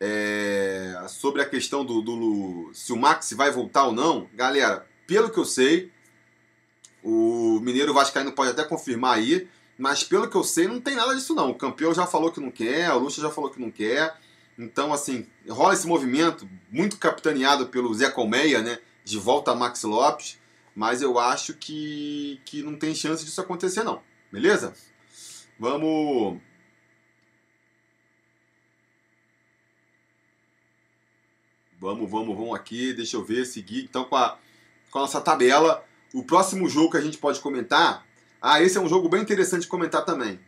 é, 0.00 1.04
sobre 1.08 1.42
a 1.42 1.48
questão 1.48 1.84
do, 1.84 2.00
do, 2.00 2.70
se 2.72 2.92
o 2.92 2.96
Max 2.96 3.32
vai 3.32 3.50
voltar 3.50 3.86
ou 3.86 3.92
não. 3.92 4.28
Galera, 4.34 4.86
pelo 5.06 5.30
que 5.30 5.38
eu 5.38 5.44
sei, 5.44 5.90
o 7.02 7.58
Mineiro 7.60 7.92
Vascaíno 7.92 8.32
pode 8.32 8.50
até 8.50 8.62
confirmar 8.62 9.16
aí. 9.16 9.48
Mas 9.78 10.02
pelo 10.02 10.28
que 10.28 10.36
eu 10.36 10.44
sei, 10.44 10.66
não 10.66 10.80
tem 10.80 10.94
nada 10.94 11.14
disso 11.14 11.34
não. 11.34 11.50
O 11.50 11.54
campeão 11.54 11.92
já 11.92 12.06
falou 12.06 12.32
que 12.32 12.40
não 12.40 12.50
quer, 12.50 12.90
o 12.92 12.98
Lucha 12.98 13.20
já 13.20 13.30
falou 13.30 13.50
que 13.50 13.60
não 13.60 13.70
quer. 13.70 14.16
Então, 14.58 14.92
assim, 14.92 15.26
rola 15.48 15.74
esse 15.74 15.86
movimento, 15.86 16.48
muito 16.70 16.98
capitaneado 16.98 17.66
pelo 17.68 17.92
Zé 17.94 18.10
Colmeia, 18.10 18.62
né? 18.62 18.78
De 19.04 19.18
volta 19.18 19.50
a 19.50 19.54
Max 19.54 19.82
Lopes. 19.82 20.38
Mas 20.74 21.00
eu 21.00 21.18
acho 21.18 21.54
que, 21.54 22.40
que 22.44 22.62
não 22.62 22.76
tem 22.76 22.94
chance 22.94 23.24
disso 23.24 23.40
acontecer, 23.40 23.82
não. 23.82 24.02
Beleza? 24.30 24.74
Vamos. 25.58 26.40
Vamos, 31.78 32.10
vamos, 32.10 32.36
vamos 32.36 32.54
aqui. 32.54 32.92
Deixa 32.92 33.16
eu 33.16 33.24
ver, 33.24 33.44
seguir 33.46 33.84
então 33.84 34.04
com 34.04 34.16
a, 34.16 34.38
com 34.90 34.98
a 34.98 35.02
nossa 35.02 35.20
tabela. 35.20 35.84
O 36.12 36.22
próximo 36.22 36.68
jogo 36.68 36.90
que 36.90 36.96
a 36.96 37.02
gente 37.02 37.18
pode 37.18 37.40
comentar. 37.40 38.06
Ah, 38.40 38.62
esse 38.62 38.76
é 38.76 38.80
um 38.80 38.88
jogo 38.88 39.08
bem 39.08 39.22
interessante 39.22 39.62
de 39.62 39.68
comentar 39.68 40.04
também. 40.04 40.38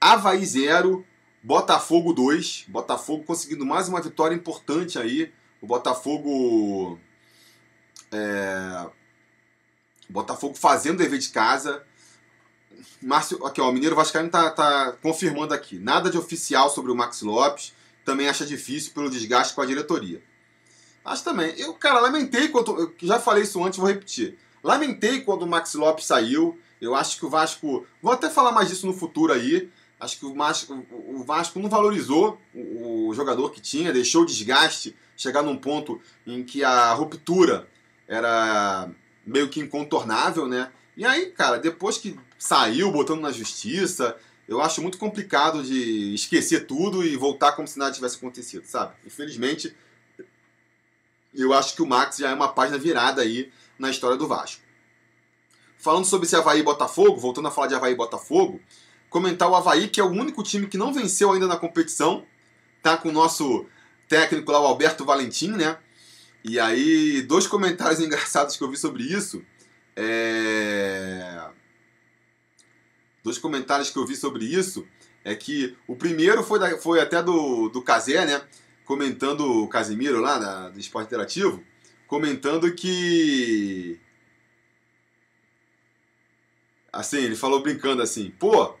Havaí 0.00 0.44
0, 0.44 1.06
Botafogo 1.42 2.12
2. 2.12 2.66
Botafogo 2.68 3.24
conseguindo 3.24 3.66
mais 3.66 3.88
uma 3.88 4.00
vitória 4.00 4.34
importante 4.34 4.98
aí. 4.98 5.32
O 5.60 5.66
Botafogo. 5.66 6.98
É, 8.12 8.86
Botafogo 10.08 10.54
fazendo 10.54 10.98
dever 10.98 11.18
de 11.18 11.30
casa. 11.30 11.82
Márcio, 13.00 13.44
aqui 13.44 13.60
ó, 13.60 13.68
o 13.68 13.72
Mineiro 13.72 13.96
Vascaíno 13.96 14.30
tá, 14.30 14.50
tá 14.50 14.92
confirmando 15.02 15.52
aqui. 15.52 15.78
Nada 15.78 16.10
de 16.10 16.18
oficial 16.18 16.70
sobre 16.70 16.92
o 16.92 16.94
Max 16.94 17.22
Lopes. 17.22 17.72
Também 18.04 18.28
acha 18.28 18.46
difícil 18.46 18.92
pelo 18.92 19.10
desgaste 19.10 19.54
com 19.54 19.62
a 19.62 19.66
diretoria. 19.66 20.22
Acho 21.04 21.24
também. 21.24 21.52
Eu, 21.58 21.74
cara, 21.74 22.00
lamentei 22.00 22.48
quando. 22.48 22.78
Eu 22.78 22.94
já 23.02 23.18
falei 23.18 23.42
isso 23.42 23.62
antes, 23.64 23.78
vou 23.78 23.88
repetir. 23.88 24.38
Lamentei 24.62 25.22
quando 25.22 25.42
o 25.42 25.46
Max 25.46 25.74
Lopes 25.74 26.06
saiu. 26.06 26.58
Eu 26.80 26.94
acho 26.94 27.18
que 27.18 27.26
o 27.26 27.30
Vasco. 27.30 27.84
Vou 28.00 28.12
até 28.12 28.30
falar 28.30 28.52
mais 28.52 28.68
disso 28.68 28.86
no 28.86 28.92
futuro 28.92 29.32
aí. 29.32 29.68
Acho 30.02 30.18
que 30.18 30.26
o 30.26 30.34
Vasco, 30.34 30.84
o 30.90 31.22
Vasco 31.22 31.60
não 31.60 31.70
valorizou 31.70 32.36
o, 32.52 33.14
jogador 33.14 33.52
que 33.52 33.60
tinha, 33.60 33.92
deixou 33.92 34.22
o 34.22 34.26
desgaste 34.26 34.96
chegar 35.16 35.44
num 35.44 35.56
ponto 35.56 36.00
em 36.26 36.42
que 36.42 36.64
a 36.64 36.92
ruptura 36.92 37.68
era 38.08 38.90
meio 39.24 39.48
que 39.48 39.60
incontornável, 39.60 40.48
né? 40.48 40.72
E 40.96 41.04
aí, 41.04 41.26
cara, 41.26 41.56
depois 41.56 41.98
que 41.98 42.18
saiu 42.36 42.90
botando 42.90 43.20
na 43.20 43.30
justiça, 43.30 44.16
eu 44.48 44.60
acho 44.60 44.82
muito 44.82 44.98
complicado 44.98 45.62
de 45.62 46.12
esquecer 46.12 46.66
tudo 46.66 47.06
e 47.06 47.16
voltar 47.16 47.52
como 47.52 47.68
se 47.68 47.78
nada 47.78 47.92
tivesse 47.92 48.16
acontecido, 48.16 48.66
sabe? 48.66 48.96
Infelizmente, 49.06 49.72
eu 51.32 51.52
acho 51.52 51.76
que 51.76 51.82
o 51.82 51.86
Max 51.86 52.16
já 52.16 52.30
é 52.30 52.34
uma 52.34 52.52
página 52.52 52.76
virada 52.76 53.22
aí 53.22 53.52
na 53.78 53.88
história 53.88 54.16
do 54.16 54.26
Vasco. 54.26 54.62
Falando 55.78 56.04
sobre 56.04 56.26
esse 56.26 56.34
Havaí 56.34 56.58
e 56.58 56.64
Botafogo, 56.64 57.20
voltando 57.20 57.46
a 57.46 57.52
falar 57.52 57.68
de 57.68 57.76
Havaí 57.76 57.92
e 57.92 57.96
Botafogo, 57.96 58.60
comentar 59.12 59.48
o 59.48 59.54
Havaí, 59.54 59.88
que 59.88 60.00
é 60.00 60.04
o 60.04 60.10
único 60.10 60.42
time 60.42 60.66
que 60.66 60.78
não 60.78 60.92
venceu 60.92 61.30
ainda 61.30 61.46
na 61.46 61.58
competição, 61.58 62.26
tá 62.82 62.96
com 62.96 63.10
o 63.10 63.12
nosso 63.12 63.66
técnico 64.08 64.50
lá, 64.50 64.60
o 64.60 64.66
Alberto 64.66 65.04
Valentim, 65.04 65.52
né? 65.52 65.78
E 66.42 66.58
aí, 66.58 67.22
dois 67.22 67.46
comentários 67.46 68.00
engraçados 68.00 68.56
que 68.56 68.64
eu 68.64 68.70
vi 68.70 68.76
sobre 68.76 69.04
isso. 69.04 69.44
É... 69.94 71.44
Dois 73.22 73.38
comentários 73.38 73.90
que 73.90 73.98
eu 73.98 74.06
vi 74.06 74.16
sobre 74.16 74.44
isso 74.46 74.84
é 75.24 75.34
que 75.34 75.76
o 75.86 75.94
primeiro 75.94 76.42
foi, 76.42 76.58
da, 76.58 76.76
foi 76.78 76.98
até 76.98 77.22
do, 77.22 77.68
do 77.68 77.82
Casé, 77.82 78.24
né? 78.26 78.42
Comentando 78.84 79.62
o 79.62 79.68
Casimiro 79.68 80.20
lá 80.20 80.68
do 80.70 80.80
Esporte 80.80 81.06
Interativo, 81.06 81.62
comentando 82.08 82.74
que. 82.74 84.00
Assim, 86.92 87.18
ele 87.18 87.36
falou 87.36 87.62
brincando 87.62 88.02
assim: 88.02 88.30
pô, 88.30 88.74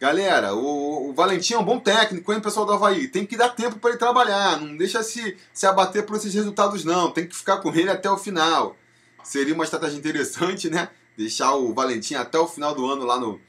Galera, 0.00 0.54
o, 0.54 1.10
o 1.10 1.12
Valentim 1.12 1.54
é 1.54 1.58
um 1.58 1.64
bom 1.64 1.80
técnico, 1.80 2.32
hein, 2.32 2.40
pessoal 2.40 2.64
do 2.64 2.72
Havaí? 2.72 3.08
Tem 3.08 3.26
que 3.26 3.36
dar 3.36 3.48
tempo 3.48 3.80
para 3.80 3.90
ele 3.90 3.98
trabalhar, 3.98 4.60
não 4.60 4.76
deixa 4.76 5.02
se, 5.02 5.36
se 5.52 5.66
abater 5.66 6.06
por 6.06 6.16
esses 6.16 6.32
resultados, 6.32 6.84
não. 6.84 7.10
Tem 7.10 7.26
que 7.26 7.34
ficar 7.34 7.56
com 7.56 7.74
ele 7.74 7.90
até 7.90 8.08
o 8.08 8.16
final. 8.16 8.76
Seria 9.24 9.52
uma 9.52 9.64
estratégia 9.64 9.98
interessante, 9.98 10.70
né? 10.70 10.88
Deixar 11.16 11.52
o 11.54 11.74
Valentim 11.74 12.14
até 12.14 12.38
o 12.38 12.46
final 12.46 12.76
do 12.76 12.86
ano 12.86 13.04
lá 13.04 13.18
no, 13.18 13.40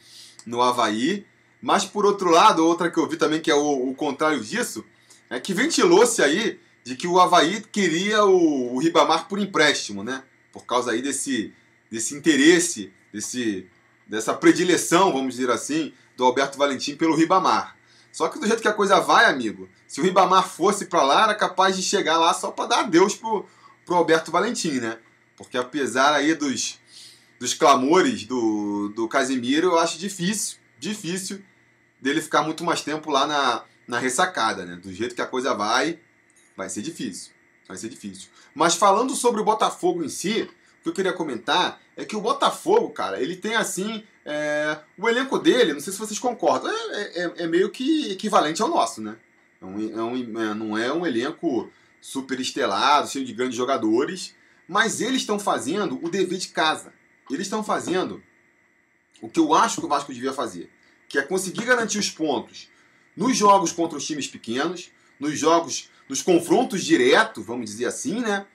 no 0.43 0.59
Havaí. 0.59 1.23
Mas, 1.61 1.85
por 1.85 2.03
outro 2.03 2.31
lado, 2.31 2.65
outra 2.65 2.89
que 2.89 2.97
eu 2.97 3.07
vi 3.07 3.15
também 3.15 3.39
que 3.39 3.51
é 3.51 3.55
o, 3.55 3.89
o 3.89 3.93
contrário 3.93 4.39
disso, 4.39 4.83
é 5.29 5.39
que 5.39 5.53
ventilou-se 5.53 6.19
aí 6.19 6.59
de 6.83 6.95
que 6.95 7.05
o 7.05 7.19
Havaí 7.19 7.61
queria 7.61 8.25
o, 8.25 8.73
o 8.73 8.79
Ribamar 8.79 9.27
por 9.27 9.37
empréstimo, 9.37 10.03
né? 10.03 10.23
Por 10.51 10.65
causa 10.65 10.93
aí 10.93 11.01
desse, 11.03 11.53
desse 11.91 12.15
interesse, 12.15 12.91
desse, 13.13 13.67
dessa 14.07 14.33
predileção, 14.33 15.13
vamos 15.13 15.35
dizer 15.35 15.51
assim, 15.51 15.93
do 16.19 16.25
Alberto 16.25 16.57
Valentim 16.57 16.97
pelo 16.97 17.15
Ribamar. 17.15 17.77
Só 18.11 18.27
que 18.27 18.37
do 18.37 18.45
jeito 18.45 18.61
que 18.61 18.67
a 18.67 18.73
coisa 18.73 18.99
vai, 18.99 19.25
amigo, 19.25 19.69
se 19.87 20.01
o 20.01 20.03
Ribamar 20.03 20.45
fosse 20.45 20.85
para 20.85 21.01
lá, 21.01 21.23
era 21.23 21.33
capaz 21.33 21.77
de 21.77 21.81
chegar 21.81 22.17
lá 22.17 22.33
só 22.33 22.51
para 22.51 22.65
dar 22.65 22.79
adeus 22.81 23.15
pro, 23.15 23.47
pro 23.85 23.95
Alberto 23.95 24.29
Valentim, 24.29 24.81
né? 24.81 24.97
Porque 25.37 25.57
apesar 25.57 26.13
aí 26.13 26.35
dos, 26.35 26.77
dos 27.39 27.53
clamores 27.53 28.25
do, 28.25 28.89
do 28.89 29.07
Casimiro, 29.07 29.67
eu 29.67 29.79
acho 29.79 29.97
difícil, 29.97 30.57
difícil 30.77 31.41
dele 32.01 32.21
ficar 32.21 32.41
muito 32.41 32.65
mais 32.65 32.81
tempo 32.81 33.09
lá 33.09 33.25
na, 33.25 33.63
na 33.87 33.97
ressacada, 33.97 34.65
né? 34.65 34.75
Do 34.75 34.93
jeito 34.93 35.15
que 35.15 35.21
a 35.21 35.25
coisa 35.25 35.53
vai, 35.53 35.99
vai 36.57 36.69
ser 36.69 36.81
difícil. 36.81 37.31
Vai 37.65 37.77
ser 37.77 37.87
difícil. 37.87 38.27
Mas 38.53 38.75
falando 38.75 39.15
sobre 39.15 39.39
o 39.39 39.45
Botafogo 39.45 40.03
em 40.03 40.09
si, 40.09 40.41
o 40.41 40.83
que 40.83 40.89
eu 40.89 40.93
queria 40.93 41.13
comentar 41.13 41.79
é 41.95 42.03
que 42.03 42.15
o 42.17 42.21
Botafogo, 42.21 42.89
cara, 42.89 43.21
ele 43.21 43.37
tem 43.37 43.55
assim. 43.55 44.03
É, 44.31 44.77
o 44.95 45.09
elenco 45.09 45.39
dele, 45.39 45.73
não 45.73 45.79
sei 45.79 45.91
se 45.91 45.97
vocês 45.97 46.19
concordam, 46.19 46.71
é, 46.71 47.23
é, 47.23 47.33
é 47.37 47.47
meio 47.47 47.71
que 47.71 48.11
equivalente 48.11 48.61
ao 48.61 48.67
nosso, 48.67 49.01
né? 49.01 49.17
É 49.59 49.65
um, 49.65 49.99
é 49.99 50.03
um, 50.03 50.41
é, 50.41 50.53
não 50.53 50.77
é 50.77 50.93
um 50.93 51.03
elenco 51.03 51.67
super 51.99 52.39
estelado, 52.39 53.09
cheio 53.09 53.25
de 53.25 53.33
grandes 53.33 53.57
jogadores, 53.57 54.35
mas 54.67 55.01
eles 55.01 55.21
estão 55.21 55.39
fazendo 55.39 55.99
o 56.05 56.09
dever 56.11 56.37
de 56.37 56.49
casa. 56.49 56.93
Eles 57.27 57.47
estão 57.47 57.63
fazendo 57.63 58.21
o 59.19 59.27
que 59.27 59.39
eu 59.39 59.51
acho 59.51 59.79
que 59.79 59.85
o 59.87 59.89
Vasco 59.89 60.13
devia 60.13 60.31
fazer, 60.31 60.69
que 61.07 61.17
é 61.17 61.23
conseguir 61.23 61.65
garantir 61.65 61.97
os 61.97 62.11
pontos 62.11 62.69
nos 63.17 63.35
jogos 63.35 63.71
contra 63.71 63.97
os 63.97 64.05
times 64.05 64.27
pequenos, 64.27 64.91
nos 65.19 65.39
jogos, 65.39 65.89
nos 66.07 66.21
confrontos 66.21 66.85
diretos, 66.85 67.43
vamos 67.43 67.65
dizer 67.65 67.87
assim, 67.87 68.19
né? 68.19 68.45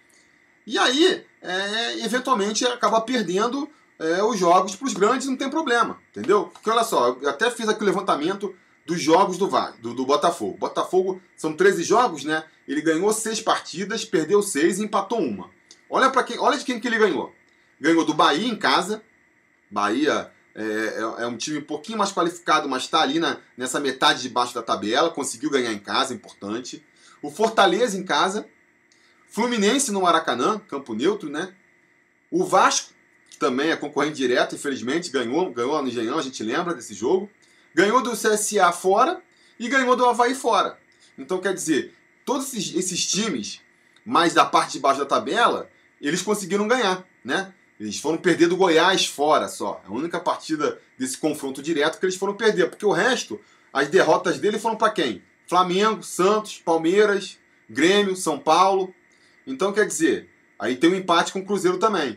E 0.64 0.78
aí, 0.78 1.26
é, 1.42 2.04
eventualmente, 2.04 2.64
acaba 2.64 3.00
perdendo 3.00 3.68
é, 3.98 4.22
os 4.22 4.38
jogos 4.38 4.74
para 4.76 4.86
os 4.86 4.94
grandes, 4.94 5.26
não 5.26 5.36
tem 5.36 5.48
problema, 5.48 6.00
entendeu? 6.10 6.46
Porque 6.46 6.68
olha 6.68 6.84
só, 6.84 7.16
eu 7.20 7.28
até 7.28 7.50
fiz 7.50 7.68
aqui 7.68 7.82
o 7.82 7.86
levantamento 7.86 8.54
dos 8.86 9.00
jogos 9.00 9.38
do, 9.38 9.48
do, 9.80 9.94
do 9.94 10.06
Botafogo. 10.06 10.58
Botafogo 10.58 11.20
são 11.36 11.54
13 11.54 11.82
jogos, 11.82 12.24
né? 12.24 12.44
Ele 12.66 12.80
ganhou 12.80 13.12
6 13.12 13.40
partidas, 13.40 14.04
perdeu 14.04 14.42
6 14.42 14.78
e 14.78 14.84
empatou 14.84 15.20
uma. 15.20 15.50
Olha 15.88 16.10
para 16.10 16.22
quem, 16.22 16.38
olha 16.38 16.58
de 16.58 16.64
quem 16.64 16.80
que 16.80 16.88
ele 16.88 16.98
ganhou. 16.98 17.34
Ganhou 17.80 18.04
do 18.04 18.14
Bahia 18.14 18.48
em 18.48 18.56
casa. 18.56 19.02
Bahia 19.70 20.30
é, 20.54 20.64
é, 20.64 21.22
é 21.22 21.26
um 21.26 21.36
time 21.36 21.58
um 21.58 21.64
pouquinho 21.64 21.98
mais 21.98 22.12
qualificado, 22.12 22.68
mas 22.68 22.84
está 22.84 23.00
ali 23.00 23.18
na, 23.18 23.38
nessa 23.56 23.80
metade 23.80 24.22
de 24.22 24.28
baixo 24.28 24.54
da 24.54 24.62
tabela. 24.62 25.10
Conseguiu 25.10 25.50
ganhar 25.50 25.72
em 25.72 25.78
casa, 25.78 26.14
importante. 26.14 26.84
O 27.22 27.30
Fortaleza 27.30 27.98
em 27.98 28.04
casa. 28.04 28.46
Fluminense 29.28 29.90
no 29.90 30.02
Maracanã, 30.02 30.60
campo 30.60 30.94
neutro, 30.94 31.28
né? 31.28 31.52
O 32.30 32.44
Vasco, 32.44 32.93
também 33.44 33.70
é 33.70 33.76
concorrente 33.76 34.16
direto, 34.16 34.54
infelizmente, 34.54 35.10
ganhou, 35.10 35.52
ganhou 35.52 35.82
no 35.82 35.88
Engenhão, 35.88 36.18
a 36.18 36.22
gente 36.22 36.42
lembra 36.42 36.72
desse 36.72 36.94
jogo. 36.94 37.28
Ganhou 37.74 38.02
do 38.02 38.12
CSA 38.12 38.72
fora 38.72 39.20
e 39.60 39.68
ganhou 39.68 39.94
do 39.94 40.06
Havaí 40.06 40.34
fora. 40.34 40.78
Então, 41.18 41.38
quer 41.42 41.52
dizer, 41.52 41.92
todos 42.24 42.54
esses, 42.54 42.74
esses 42.74 43.06
times, 43.06 43.60
mais 44.02 44.32
da 44.32 44.46
parte 44.46 44.72
de 44.72 44.78
baixo 44.78 45.00
da 45.00 45.04
tabela, 45.04 45.70
eles 46.00 46.22
conseguiram 46.22 46.66
ganhar, 46.66 47.06
né? 47.22 47.52
Eles 47.78 47.98
foram 47.98 48.16
perder 48.16 48.46
do 48.46 48.56
Goiás 48.56 49.04
fora 49.04 49.46
só. 49.46 49.82
A 49.86 49.92
única 49.92 50.18
partida 50.18 50.80
desse 50.96 51.18
confronto 51.18 51.62
direto 51.62 51.98
que 51.98 52.06
eles 52.06 52.16
foram 52.16 52.32
perder, 52.32 52.70
porque 52.70 52.86
o 52.86 52.92
resto, 52.92 53.38
as 53.70 53.88
derrotas 53.88 54.38
dele 54.38 54.58
foram 54.58 54.76
para 54.76 54.90
quem? 54.90 55.22
Flamengo, 55.46 56.02
Santos, 56.02 56.62
Palmeiras, 56.64 57.38
Grêmio, 57.68 58.16
São 58.16 58.38
Paulo. 58.38 58.94
Então, 59.46 59.70
quer 59.70 59.86
dizer, 59.86 60.30
aí 60.58 60.76
tem 60.76 60.88
um 60.88 60.94
empate 60.94 61.30
com 61.30 61.40
o 61.40 61.44
Cruzeiro 61.44 61.76
também. 61.76 62.16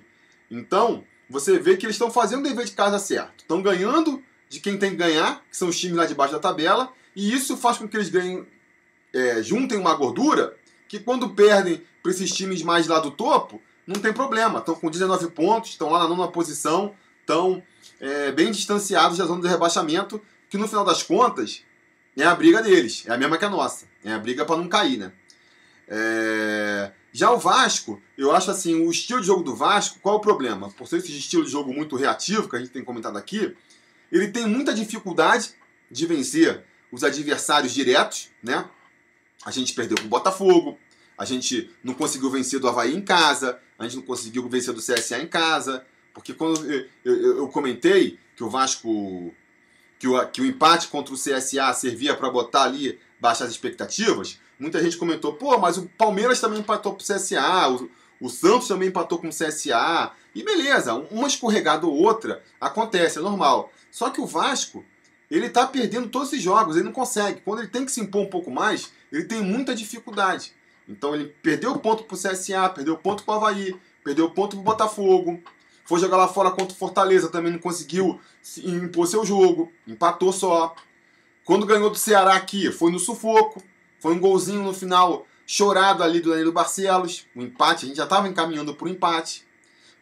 Então, 0.49 1.03
você 1.29 1.59
vê 1.59 1.77
que 1.77 1.85
eles 1.85 1.95
estão 1.95 2.09
fazendo 2.09 2.39
o 2.39 2.43
dever 2.43 2.65
de 2.65 2.71
casa 2.71 2.99
certo. 2.99 3.39
Estão 3.39 3.61
ganhando 3.61 4.23
de 4.49 4.59
quem 4.59 4.77
tem 4.77 4.91
que 4.91 4.97
ganhar, 4.97 5.43
que 5.49 5.57
são 5.57 5.67
os 5.67 5.79
times 5.79 5.97
lá 5.97 6.05
de 6.05 6.15
baixo 6.15 6.33
da 6.33 6.39
tabela, 6.39 6.91
e 7.15 7.33
isso 7.33 7.57
faz 7.57 7.77
com 7.77 7.87
que 7.87 7.97
eles 7.97 8.09
ganhem, 8.09 8.45
é, 9.13 9.41
juntem 9.43 9.77
uma 9.77 9.93
gordura 9.93 10.55
que 10.87 10.99
quando 10.99 11.29
perdem 11.29 11.83
para 12.01 12.11
esses 12.11 12.31
times 12.31 12.61
mais 12.61 12.87
lá 12.87 12.99
do 12.99 13.11
topo, 13.11 13.61
não 13.85 13.99
tem 13.99 14.13
problema. 14.13 14.59
Estão 14.59 14.75
com 14.75 14.89
19 14.89 15.31
pontos, 15.31 15.71
estão 15.71 15.89
lá 15.89 15.99
na 15.99 16.07
nona 16.07 16.27
posição, 16.29 16.93
estão 17.21 17.61
é, 17.99 18.31
bem 18.31 18.51
distanciados 18.51 19.17
da 19.17 19.25
zona 19.25 19.41
de 19.41 19.47
rebaixamento, 19.47 20.21
que 20.49 20.57
no 20.57 20.67
final 20.67 20.85
das 20.85 21.03
contas 21.03 21.63
é 22.15 22.23
a 22.23 22.33
briga 22.33 22.61
deles, 22.61 23.03
é 23.05 23.13
a 23.13 23.17
mesma 23.17 23.37
que 23.37 23.45
a 23.45 23.49
nossa. 23.49 23.85
É 24.03 24.13
a 24.13 24.19
briga 24.19 24.45
para 24.45 24.57
não 24.57 24.67
cair, 24.67 24.97
né? 24.97 25.11
É... 25.87 26.91
Já 27.17 27.31
o 27.31 27.39
Vasco, 27.39 27.99
eu 28.15 28.31
acho 28.31 28.51
assim, 28.51 28.75
o 28.75 28.91
estilo 28.91 29.21
de 29.21 29.25
jogo 29.25 29.41
do 29.41 29.55
Vasco, 29.55 29.97
qual 30.03 30.13
é 30.13 30.17
o 30.19 30.21
problema? 30.21 30.69
Por 30.69 30.87
ser 30.87 30.97
esse 30.97 31.17
estilo 31.17 31.43
de 31.43 31.49
jogo 31.49 31.73
muito 31.73 31.95
reativo, 31.95 32.47
que 32.47 32.55
a 32.55 32.59
gente 32.59 32.69
tem 32.69 32.83
comentado 32.83 33.17
aqui, 33.17 33.55
ele 34.11 34.27
tem 34.27 34.45
muita 34.45 34.71
dificuldade 34.71 35.55
de 35.89 36.05
vencer 36.05 36.63
os 36.91 37.03
adversários 37.03 37.73
diretos, 37.73 38.29
né? 38.43 38.69
A 39.43 39.49
gente 39.49 39.73
perdeu 39.73 39.97
com 39.97 40.03
o 40.03 40.09
Botafogo, 40.09 40.77
a 41.17 41.25
gente 41.25 41.71
não 41.83 41.95
conseguiu 41.95 42.29
vencer 42.29 42.59
do 42.59 42.67
Havaí 42.67 42.95
em 42.95 43.01
casa, 43.01 43.59
a 43.79 43.85
gente 43.85 43.95
não 43.95 44.03
conseguiu 44.03 44.47
vencer 44.47 44.71
do 44.71 44.79
CSA 44.79 45.17
em 45.17 45.27
casa, 45.27 45.83
porque 46.13 46.35
quando 46.35 46.71
eu, 46.71 46.85
eu, 47.03 47.37
eu 47.37 47.47
comentei 47.47 48.19
que 48.35 48.43
o 48.43 48.49
Vasco, 48.51 49.33
que 49.97 50.07
o, 50.07 50.27
que 50.27 50.41
o 50.41 50.45
empate 50.45 50.87
contra 50.89 51.15
o 51.15 51.17
CSA 51.17 51.73
servia 51.73 52.15
para 52.15 52.29
botar 52.29 52.65
ali 52.65 52.99
baixar 53.19 53.45
as 53.45 53.49
expectativas, 53.49 54.39
muita 54.59 54.81
gente 54.81 54.97
comentou, 54.97 55.33
pô, 55.33 55.57
mas 55.57 55.77
o 55.77 55.87
Palmeiras 55.97 56.39
também 56.39 56.59
empatou 56.59 56.93
pro 56.93 57.05
CSA, 57.05 57.69
o, 57.69 57.89
o 58.19 58.29
Santos 58.29 58.67
também 58.67 58.89
empatou 58.89 59.19
com 59.19 59.27
o 59.27 59.31
CSA. 59.31 60.11
E 60.33 60.43
beleza, 60.43 60.93
uma 61.11 61.27
escorregada 61.27 61.85
ou 61.85 61.93
outra 61.93 62.43
acontece, 62.59 63.19
é 63.19 63.21
normal. 63.21 63.71
Só 63.91 64.09
que 64.09 64.21
o 64.21 64.25
Vasco, 64.25 64.83
ele 65.29 65.49
tá 65.49 65.65
perdendo 65.65 66.09
todos 66.09 66.29
esses 66.29 66.43
jogos, 66.43 66.75
ele 66.75 66.85
não 66.85 66.91
consegue. 66.91 67.41
Quando 67.41 67.59
ele 67.59 67.67
tem 67.67 67.85
que 67.85 67.91
se 67.91 68.01
impor 68.01 68.21
um 68.21 68.29
pouco 68.29 68.51
mais, 68.51 68.91
ele 69.11 69.25
tem 69.25 69.41
muita 69.41 69.73
dificuldade. 69.73 70.53
Então 70.87 71.13
ele 71.13 71.33
perdeu 71.41 71.77
ponto 71.79 72.03
pro 72.03 72.17
CSA, 72.17 72.69
perdeu 72.69 72.97
ponto 72.97 73.23
pro 73.23 73.33
Havaí, 73.33 73.75
perdeu 74.03 74.29
ponto 74.29 74.55
pro 74.55 74.63
Botafogo. 74.63 75.41
Foi 75.85 75.99
jogar 75.99 76.17
lá 76.17 76.27
fora 76.27 76.51
contra 76.51 76.73
o 76.73 76.77
Fortaleza, 76.77 77.29
também 77.29 77.51
não 77.51 77.59
conseguiu 77.59 78.19
impor 78.63 79.07
seu 79.07 79.25
jogo, 79.25 79.71
empatou 79.87 80.33
só. 80.33 80.75
Quando 81.45 81.65
ganhou 81.65 81.89
do 81.89 81.97
Ceará 81.97 82.35
aqui, 82.35 82.71
foi 82.71 82.91
no 82.91 82.99
sufoco, 82.99 83.63
foi 84.07 84.15
um 84.15 84.19
golzinho 84.21 84.63
no 84.63 84.73
final 84.73 85.27
chorado 85.45 86.01
ali 86.01 86.21
do 86.21 86.29
Danilo 86.29 86.53
Barcelos, 86.53 87.27
o 87.35 87.41
um 87.41 87.43
empate, 87.43 87.83
a 87.83 87.87
gente 87.89 87.97
já 87.97 88.05
estava 88.05 88.25
encaminhando 88.25 88.73
para 88.73 88.85
o 88.85 88.89
empate. 88.89 89.45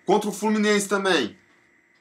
Contra 0.06 0.30
o 0.30 0.32
Fluminense 0.32 0.88
também, 0.88 1.36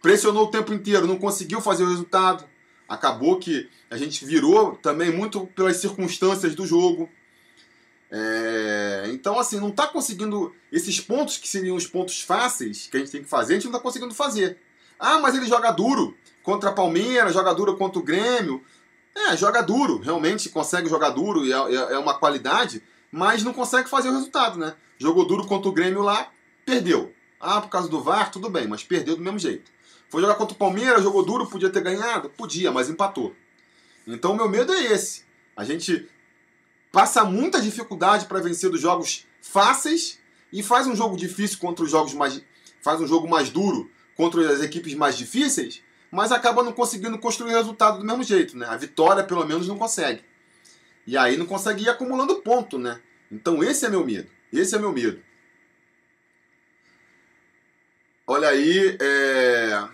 pressionou 0.03 0.45
o 0.45 0.51
tempo 0.51 0.75
inteiro, 0.75 1.07
não 1.07 1.17
conseguiu 1.17 1.63
fazer 1.63 1.83
o 1.83 1.89
resultado. 1.89 2.45
Acabou 2.87 3.39
que 3.39 3.71
a 3.91 3.97
gente 3.97 4.23
virou 4.27 4.77
também 4.77 5.11
muito 5.11 5.47
pelas 5.47 5.79
circunstâncias 5.79 6.55
do 6.55 6.67
jogo. 6.67 7.09
É... 8.11 9.05
Então, 9.07 9.39
assim, 9.39 9.59
não 9.59 9.71
está 9.71 9.87
conseguindo. 9.87 10.55
Esses 10.71 11.01
pontos 11.01 11.39
que 11.39 11.49
seriam 11.49 11.75
os 11.75 11.87
pontos 11.87 12.21
fáceis 12.21 12.87
que 12.87 12.99
a 12.99 13.01
gente 13.01 13.13
tem 13.13 13.23
que 13.23 13.31
fazer, 13.31 13.55
a 13.55 13.57
gente 13.57 13.65
não 13.65 13.73
está 13.73 13.83
conseguindo 13.83 14.13
fazer. 14.13 14.59
Ah, 14.99 15.21
mas 15.21 15.35
ele 15.35 15.47
joga 15.47 15.71
duro 15.71 16.15
contra 16.43 16.69
a 16.69 16.75
Palmeiras, 16.75 17.33
joga 17.33 17.55
duro 17.55 17.79
contra 17.79 17.99
o 17.99 18.03
Grêmio. 18.03 18.63
É, 19.15 19.37
joga 19.37 19.63
duro, 19.63 19.99
realmente 19.99 20.49
consegue 20.49 20.89
jogar 20.89 21.11
duro 21.11 21.45
e 21.45 21.53
é, 21.53 21.57
é, 21.57 21.95
é 21.95 21.99
uma 21.99 22.19
qualidade, 22.19 22.83
mas 23.13 23.45
não 23.45 23.53
consegue 23.53 23.89
fazer 23.89 24.09
o 24.09 24.13
resultado, 24.13 24.59
né? 24.59 24.75
Jogou 24.99 25.27
duro 25.27 25.47
contra 25.47 25.69
o 25.69 25.73
Grêmio 25.73 26.03
lá, 26.03 26.31
perdeu. 26.67 27.15
Ah, 27.39 27.61
por 27.61 27.69
causa 27.69 27.89
do 27.89 28.03
VAR, 28.03 28.31
tudo 28.31 28.49
bem, 28.49 28.67
mas 28.67 28.83
perdeu 28.83 29.17
do 29.17 29.23
mesmo 29.23 29.39
jeito. 29.39 29.71
Foi 30.09 30.21
jogar 30.21 30.35
contra 30.35 30.55
o 30.55 30.59
Palmeiras, 30.59 31.03
jogou 31.03 31.25
duro, 31.25 31.47
podia 31.47 31.71
ter 31.71 31.83
ganhado? 31.83 32.31
Podia, 32.31 32.73
mas 32.73 32.89
empatou. 32.89 33.35
Então 34.07 34.33
o 34.33 34.37
meu 34.37 34.49
medo 34.49 34.73
é 34.73 34.93
esse. 34.93 35.25
A 35.57 35.65
gente 35.65 36.09
passa 36.91 37.25
muita 37.25 37.61
dificuldade 37.61 38.27
para 38.27 38.41
vencer 38.41 38.71
dos 38.71 38.81
jogos 38.81 39.27
fáceis 39.41 40.19
e 40.53 40.63
faz 40.63 40.87
um 40.87 40.95
jogo 40.95 41.17
difícil 41.17 41.59
contra 41.59 41.85
os 41.85 41.91
jogos 41.91 42.15
mais. 42.15 42.41
faz 42.81 43.01
um 43.01 43.07
jogo 43.07 43.29
mais 43.29 43.51
duro 43.51 43.91
contra 44.17 44.53
as 44.53 44.63
equipes 44.63 44.95
mais 44.95 45.17
difíceis, 45.17 45.83
mas 46.15 46.31
acaba 46.31 46.63
não 46.63 46.73
conseguindo 46.73 47.19
construir 47.19 47.53
resultado 47.53 47.99
do 47.99 48.05
mesmo 48.05 48.23
jeito, 48.23 48.57
né? 48.57 48.67
A 48.67 48.77
vitória, 48.77 49.25
pelo 49.25 49.45
menos, 49.45 49.67
não 49.67 49.77
consegue. 49.77 50.23
E 51.07 51.17
aí 51.17 51.37
não 51.37 51.45
consegue 51.45 51.83
ir 51.83 51.89
acumulando 51.89 52.41
ponto, 52.41 52.79
né? 52.79 53.01
Então 53.31 53.63
esse 53.65 53.85
é 53.85 53.89
meu 53.89 54.07
medo. 54.07 54.31
Esse 54.53 54.77
é 54.77 54.79
meu 54.79 54.93
medo. 54.93 55.21
Olha 58.27 58.49
aí, 58.49 58.97
é... 59.01 59.89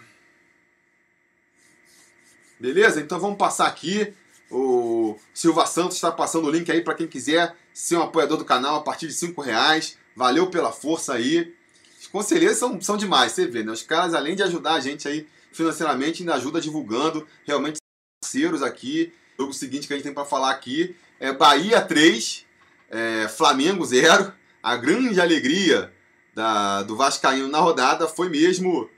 Beleza? 2.61 3.01
Então 3.01 3.19
vamos 3.19 3.39
passar 3.39 3.67
aqui. 3.67 4.13
O 4.51 5.17
Silva 5.33 5.65
Santos 5.65 5.97
está 5.97 6.13
passando 6.13 6.47
o 6.47 6.51
link 6.51 6.71
aí 6.71 6.83
para 6.83 6.95
quem 6.95 7.09
quiser 7.09 7.57
ser 7.73 7.97
um 7.97 8.03
apoiador 8.03 8.37
do 8.37 8.45
canal 8.45 8.77
a 8.77 8.83
partir 8.83 9.07
de 9.07 9.15
5 9.15 9.41
reais. 9.41 9.97
Valeu 10.15 10.51
pela 10.51 10.71
força 10.71 11.15
aí. 11.15 11.55
Os 11.99 12.07
conselheiros 12.09 12.59
são, 12.59 12.79
são 12.81 12.97
demais, 12.97 13.33
você 13.33 13.47
vê, 13.47 13.63
né? 13.63 13.73
Os 13.73 13.83
caras, 13.83 14.13
além 14.13 14.37
de 14.37 14.43
ajudar 14.43 14.75
a 14.75 14.81
gente 14.81 15.09
aí 15.09 15.27
financeiramente, 15.53 16.23
ainda 16.23 16.35
ajuda 16.35 16.61
divulgando. 16.61 17.27
Realmente 17.45 17.79
parceiros 18.21 18.63
aqui. 18.63 19.13
O 19.37 19.43
jogo 19.43 19.53
seguinte 19.53 19.87
que 19.87 19.93
a 19.93 19.97
gente 19.97 20.05
tem 20.05 20.15
para 20.15 20.25
falar 20.25 20.51
aqui 20.51 20.95
é 21.19 21.33
Bahia 21.33 21.81
3, 21.81 22.47
é, 22.91 23.29
Flamengo 23.29 23.85
0. 23.85 24.33
A 24.63 24.77
grande 24.77 25.21
alegria 25.21 25.93
da, 26.35 26.83
do 26.83 26.97
Vascaíno 26.97 27.49
na 27.49 27.59
rodada 27.59 28.07
foi 28.07 28.29
mesmo 28.29 28.89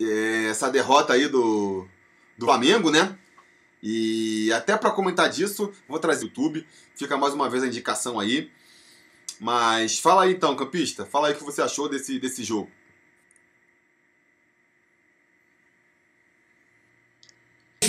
é, 0.00 0.46
essa 0.50 0.70
derrota 0.70 1.12
aí 1.12 1.28
do, 1.28 1.86
do 2.36 2.46
Flamengo, 2.46 2.90
né? 2.90 3.16
E 3.82 4.50
até 4.52 4.76
para 4.76 4.90
comentar 4.90 5.28
disso, 5.28 5.72
vou 5.88 5.98
trazer 5.98 6.24
o 6.24 6.28
YouTube. 6.28 6.66
Fica 6.96 7.16
mais 7.16 7.34
uma 7.34 7.48
vez 7.48 7.62
a 7.62 7.66
indicação 7.66 8.18
aí. 8.18 8.50
Mas 9.38 9.98
fala 9.98 10.24
aí 10.24 10.32
então, 10.32 10.56
campista. 10.56 11.06
Fala 11.06 11.28
aí 11.28 11.34
o 11.34 11.36
que 11.36 11.44
você 11.44 11.62
achou 11.62 11.88
desse, 11.88 12.18
desse 12.18 12.42
jogo. 12.42 12.70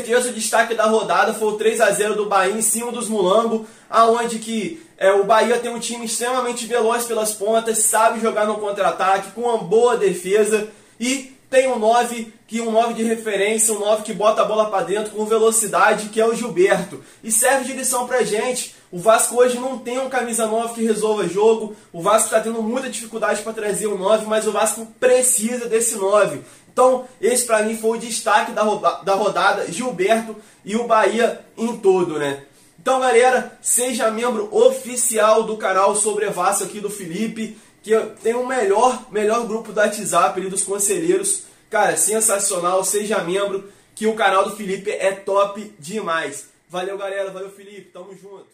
Certeza 0.07 0.29
o 0.29 0.33
destaque 0.33 0.73
da 0.73 0.85
rodada 0.85 1.33
foi 1.33 1.49
o 1.49 1.57
3 1.57 1.81
a 1.81 1.91
0 1.91 2.15
do 2.15 2.25
Bahia 2.27 2.53
em 2.53 2.61
cima 2.61 2.91
dos 2.91 3.09
Mulambo, 3.09 3.67
aonde 3.89 4.39
que 4.39 4.81
é, 4.97 5.11
o 5.11 5.25
Bahia 5.25 5.59
tem 5.59 5.69
um 5.69 5.79
time 5.79 6.05
extremamente 6.05 6.65
veloz 6.65 7.03
pelas 7.03 7.33
pontas, 7.33 7.79
sabe 7.79 8.21
jogar 8.21 8.45
no 8.45 8.55
contra-ataque, 8.55 9.31
com 9.31 9.41
uma 9.41 9.57
boa 9.57 9.97
defesa 9.97 10.69
e 10.99 11.35
tem 11.49 11.67
um 11.71 11.77
9 11.77 12.33
que 12.45 12.61
um 12.61 12.71
9 12.71 12.93
de 12.93 13.03
referência, 13.03 13.73
um 13.73 13.79
9 13.79 14.03
que 14.03 14.13
bota 14.13 14.41
a 14.41 14.45
bola 14.45 14.69
para 14.69 14.85
dentro 14.85 15.11
com 15.11 15.25
velocidade, 15.25 16.09
que 16.09 16.19
é 16.19 16.25
o 16.25 16.33
Gilberto. 16.33 17.03
E 17.21 17.31
serve 17.31 17.65
de 17.65 17.73
lição 17.73 18.07
pra 18.07 18.23
gente. 18.23 18.73
O 18.89 18.99
Vasco 18.99 19.35
hoje 19.35 19.57
não 19.57 19.77
tem 19.77 19.99
um 19.99 20.09
camisa 20.09 20.47
9 20.47 20.73
que 20.73 20.83
resolva 20.83 21.27
jogo. 21.27 21.75
O 21.91 22.01
Vasco 22.01 22.25
está 22.25 22.39
tendo 22.39 22.61
muita 22.61 22.89
dificuldade 22.89 23.41
para 23.41 23.53
trazer 23.53 23.87
um 23.87 23.97
9, 23.97 24.25
mas 24.25 24.47
o 24.47 24.51
Vasco 24.51 24.87
precisa 24.99 25.67
desse 25.67 25.95
9. 25.95 26.41
Então, 26.77 27.09
esse 27.19 27.43
para 27.43 27.63
mim 27.63 27.75
foi 27.75 27.97
o 27.97 27.99
destaque 27.99 28.51
da, 28.51 28.61
da 29.01 29.15
rodada, 29.15 29.65
Gilberto 29.71 30.35
e 30.63 30.75
o 30.75 30.85
Bahia 30.85 31.43
em 31.57 31.75
todo, 31.77 32.19
né? 32.19 32.43
Então, 32.79 32.99
galera, 32.99 33.57
seja 33.63 34.11
membro 34.11 34.47
oficial 34.55 35.41
do 35.41 35.57
canal 35.57 35.95
Sobre 35.95 36.29
Vasco 36.29 36.65
aqui 36.65 36.79
do 36.79 36.87
Felipe 36.87 37.57
que 37.81 37.99
tem 38.21 38.35
o 38.35 38.45
melhor, 38.45 39.11
melhor 39.11 39.47
grupo 39.47 39.71
do 39.71 39.79
WhatsApp 39.79 40.39
ali 40.39 40.51
dos 40.51 40.61
conselheiros. 40.61 41.45
Cara, 41.67 41.97
sensacional, 41.97 42.83
seja 42.83 43.23
membro, 43.23 43.71
que 43.95 44.05
o 44.05 44.13
canal 44.13 44.47
do 44.47 44.55
Felipe 44.55 44.91
é 44.91 45.13
top 45.13 45.73
demais. 45.79 46.49
Valeu, 46.69 46.95
galera, 46.95 47.31
valeu, 47.31 47.49
Felipe, 47.49 47.89
tamo 47.91 48.15
junto. 48.15 48.45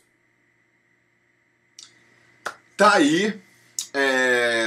Tá 2.78 2.94
aí. 2.94 3.38
É... 3.94 4.66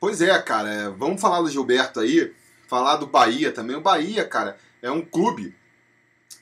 Pois 0.00 0.22
é, 0.22 0.40
cara, 0.40 0.70
é, 0.70 0.88
vamos 0.88 1.20
falar 1.20 1.42
do 1.42 1.50
Gilberto 1.50 2.00
aí, 2.00 2.32
falar 2.70 2.96
do 2.96 3.06
Bahia 3.08 3.50
também. 3.50 3.74
O 3.74 3.80
Bahia, 3.80 4.24
cara, 4.24 4.56
é 4.80 4.88
um 4.92 5.02
clube 5.02 5.56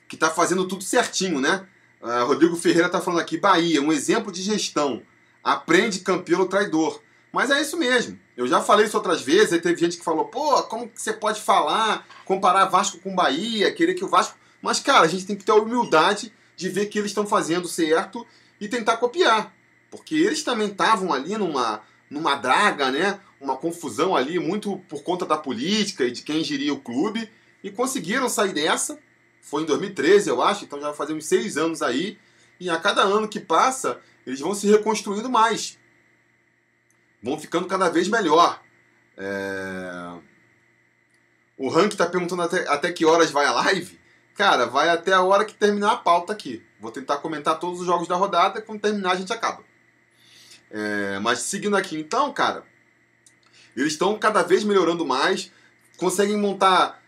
que 0.07 0.15
tá 0.15 0.29
fazendo 0.29 0.67
tudo 0.67 0.83
certinho, 0.83 1.41
né? 1.41 1.67
Uh, 1.99 2.25
Rodrigo 2.25 2.55
Ferreira 2.55 2.87
tá 2.87 3.01
falando 3.01 3.19
aqui, 3.19 3.35
Bahia, 3.35 3.81
um 3.81 3.91
exemplo 3.91 4.31
de 4.31 4.43
gestão. 4.43 5.01
Aprende 5.43 6.01
campeão 6.01 6.47
traidor. 6.47 7.01
Mas 7.33 7.49
é 7.49 7.59
isso 7.59 7.77
mesmo. 7.77 8.19
Eu 8.37 8.45
já 8.45 8.61
falei 8.61 8.85
isso 8.85 8.95
outras 8.95 9.21
vezes, 9.21 9.53
aí 9.53 9.59
teve 9.59 9.79
gente 9.79 9.97
que 9.97 10.03
falou, 10.03 10.25
pô, 10.25 10.61
como 10.63 10.87
que 10.87 11.01
você 11.01 11.11
pode 11.11 11.41
falar, 11.41 12.07
comparar 12.25 12.65
Vasco 12.65 12.99
com 12.99 13.15
Bahia, 13.15 13.73
querer 13.73 13.95
que 13.95 14.05
o 14.05 14.07
Vasco. 14.07 14.37
Mas, 14.61 14.79
cara, 14.79 15.05
a 15.05 15.07
gente 15.07 15.25
tem 15.25 15.35
que 15.35 15.43
ter 15.43 15.51
a 15.51 15.55
humildade 15.55 16.31
de 16.55 16.69
ver 16.69 16.85
que 16.87 16.99
eles 16.99 17.09
estão 17.09 17.25
fazendo 17.25 17.67
certo 17.67 18.25
e 18.61 18.67
tentar 18.67 18.97
copiar. 18.97 19.51
Porque 19.89 20.13
eles 20.13 20.43
também 20.43 20.67
estavam 20.67 21.11
ali 21.11 21.37
numa, 21.37 21.81
numa 22.09 22.35
draga, 22.35 22.91
né? 22.91 23.19
Uma 23.39 23.57
confusão 23.57 24.15
ali, 24.15 24.39
muito 24.39 24.77
por 24.89 25.03
conta 25.03 25.25
da 25.25 25.37
política 25.37 26.03
e 26.03 26.11
de 26.11 26.21
quem 26.21 26.43
geria 26.43 26.73
o 26.73 26.79
clube. 26.79 27.29
E 27.63 27.71
conseguiram 27.71 28.29
sair 28.29 28.53
dessa. 28.53 28.99
Foi 29.41 29.63
em 29.63 29.65
2013, 29.65 30.29
eu 30.29 30.41
acho, 30.41 30.65
então 30.65 30.79
já 30.79 30.93
uns 31.13 31.25
seis 31.25 31.57
anos 31.57 31.81
aí. 31.81 32.17
E 32.59 32.69
a 32.69 32.77
cada 32.77 33.01
ano 33.01 33.27
que 33.27 33.39
passa, 33.39 33.99
eles 34.25 34.39
vão 34.39 34.53
se 34.53 34.67
reconstruindo 34.67 35.29
mais 35.29 35.79
vão 37.21 37.39
ficando 37.39 37.67
cada 37.67 37.89
vez 37.89 38.07
melhor. 38.07 38.61
É... 39.17 40.19
O 41.57 41.69
Rank 41.69 41.91
está 41.91 42.05
perguntando 42.05 42.41
até, 42.41 42.67
até 42.69 42.91
que 42.91 43.05
horas 43.05 43.31
vai 43.31 43.45
a 43.45 43.51
live. 43.51 43.99
Cara, 44.35 44.65
vai 44.65 44.89
até 44.89 45.11
a 45.11 45.21
hora 45.21 45.43
que 45.43 45.53
terminar 45.53 45.91
a 45.91 45.97
pauta 45.97 46.31
aqui. 46.31 46.65
Vou 46.79 46.91
tentar 46.91 47.17
comentar 47.17 47.59
todos 47.59 47.81
os 47.81 47.85
jogos 47.85 48.07
da 48.07 48.15
rodada. 48.15 48.61
Quando 48.61 48.79
terminar, 48.79 49.11
a 49.11 49.15
gente 49.15 49.33
acaba. 49.33 49.63
É... 50.71 51.19
Mas 51.19 51.39
seguindo 51.39 51.75
aqui, 51.75 51.97
então, 51.97 52.31
cara, 52.31 52.63
eles 53.79 53.93
estão 53.93 54.17
cada 54.17 54.43
vez 54.43 54.63
melhorando 54.63 55.05
mais. 55.05 55.51
Conseguem 55.97 56.37
montar 56.37 57.01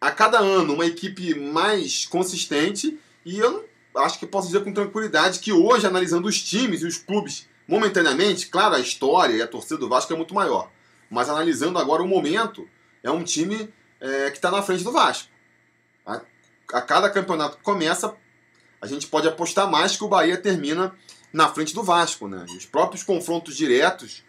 a 0.00 0.10
cada 0.10 0.38
ano 0.38 0.74
uma 0.74 0.86
equipe 0.86 1.34
mais 1.34 2.04
consistente. 2.04 2.98
E 3.24 3.38
eu 3.38 3.68
acho 3.96 4.18
que 4.18 4.26
posso 4.26 4.48
dizer 4.48 4.62
com 4.62 4.72
tranquilidade 4.72 5.40
que 5.40 5.52
hoje, 5.52 5.86
analisando 5.86 6.28
os 6.28 6.40
times 6.40 6.82
e 6.82 6.86
os 6.86 6.98
clubes 6.98 7.46
Momentaneamente, 7.68 8.46
claro, 8.46 8.76
a 8.76 8.80
história 8.80 9.34
e 9.34 9.42
a 9.42 9.46
torcida 9.46 9.78
do 9.78 9.88
Vasco 9.88 10.12
é 10.12 10.16
muito 10.16 10.34
maior. 10.34 10.70
Mas 11.10 11.28
analisando 11.28 11.78
agora 11.78 12.02
o 12.02 12.08
momento, 12.08 12.68
é 13.02 13.10
um 13.10 13.24
time 13.24 13.72
é, 14.00 14.30
que 14.30 14.36
está 14.36 14.50
na 14.50 14.62
frente 14.62 14.84
do 14.84 14.92
Vasco. 14.92 15.28
A, 16.04 16.20
a, 16.72 16.82
cada 16.82 17.10
campeonato 17.10 17.56
que 17.56 17.62
começa, 17.64 18.14
a 18.80 18.86
gente 18.86 19.08
pode 19.08 19.26
apostar 19.26 19.68
mais 19.68 19.96
que 19.96 20.04
o 20.04 20.08
Bahia 20.08 20.36
termina 20.36 20.94
na 21.32 21.48
frente 21.48 21.74
do 21.74 21.82
Vasco. 21.82 22.28
Né? 22.28 22.46
os 22.56 22.66
próprios 22.66 23.02
confrontos 23.02 23.56
diretos 23.56 24.22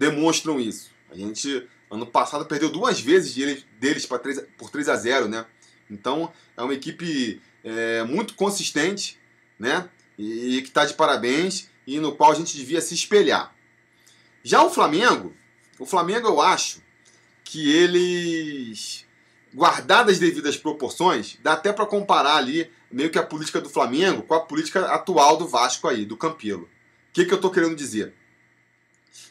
demonstram 0.00 0.58
isso. 0.58 0.90
A 1.10 1.14
gente, 1.14 1.68
ano 1.90 2.06
passado, 2.06 2.46
perdeu 2.46 2.70
duas 2.70 2.98
vezes 2.98 3.34
deles, 3.34 3.66
deles 3.78 4.06
3, 4.06 4.46
por 4.56 4.70
3 4.70 4.88
a 4.88 4.96
0 4.96 5.28
né? 5.28 5.44
Então, 5.90 6.32
é 6.56 6.62
uma 6.62 6.72
equipe 6.72 7.38
é, 7.62 8.02
muito 8.04 8.34
consistente, 8.34 9.18
né? 9.58 9.90
e 10.16 10.62
que 10.62 10.68
está 10.68 10.86
de 10.86 10.94
parabéns 10.94 11.68
e 11.86 11.98
no 11.98 12.14
qual 12.14 12.32
a 12.32 12.34
gente 12.34 12.56
devia 12.56 12.80
se 12.80 12.94
espelhar. 12.94 13.54
Já 14.42 14.62
o 14.62 14.70
Flamengo, 14.70 15.34
o 15.78 15.84
Flamengo 15.84 16.28
eu 16.28 16.40
acho 16.40 16.80
que 17.44 17.70
eles, 17.70 19.04
guardadas 19.54 20.14
as 20.14 20.18
devidas 20.18 20.56
proporções, 20.56 21.38
dá 21.42 21.54
até 21.54 21.72
para 21.72 21.84
comparar 21.84 22.36
ali 22.36 22.70
meio 22.90 23.10
que 23.10 23.18
a 23.18 23.22
política 23.22 23.60
do 23.60 23.68
Flamengo 23.68 24.22
com 24.22 24.34
a 24.34 24.40
política 24.40 24.86
atual 24.92 25.36
do 25.36 25.46
Vasco 25.46 25.88
aí, 25.88 26.06
do 26.06 26.16
Campelo. 26.16 26.64
O 26.64 27.12
que, 27.12 27.26
que 27.26 27.32
eu 27.32 27.36
estou 27.36 27.50
querendo 27.50 27.76
dizer? 27.76 28.14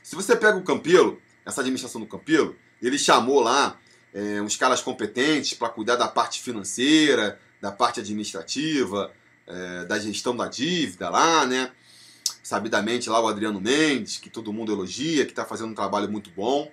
Se 0.03 0.15
você 0.15 0.35
pega 0.35 0.57
o 0.57 0.63
Campelo, 0.63 1.21
essa 1.45 1.61
administração 1.61 2.01
do 2.01 2.07
Campelo, 2.07 2.55
ele 2.81 2.97
chamou 2.97 3.39
lá 3.39 3.79
é, 4.13 4.41
uns 4.41 4.55
caras 4.55 4.81
competentes 4.81 5.53
para 5.53 5.69
cuidar 5.69 5.95
da 5.95 6.07
parte 6.07 6.41
financeira, 6.41 7.39
da 7.61 7.71
parte 7.71 7.99
administrativa, 7.99 9.11
é, 9.47 9.85
da 9.85 9.99
gestão 9.99 10.35
da 10.35 10.47
dívida 10.47 11.09
lá, 11.09 11.45
né? 11.45 11.71
Sabidamente 12.41 13.09
lá 13.09 13.19
o 13.19 13.27
Adriano 13.27 13.61
Mendes, 13.61 14.17
que 14.17 14.29
todo 14.29 14.53
mundo 14.53 14.71
elogia, 14.71 15.25
que 15.25 15.31
está 15.31 15.45
fazendo 15.45 15.71
um 15.71 15.75
trabalho 15.75 16.09
muito 16.09 16.29
bom. 16.31 16.71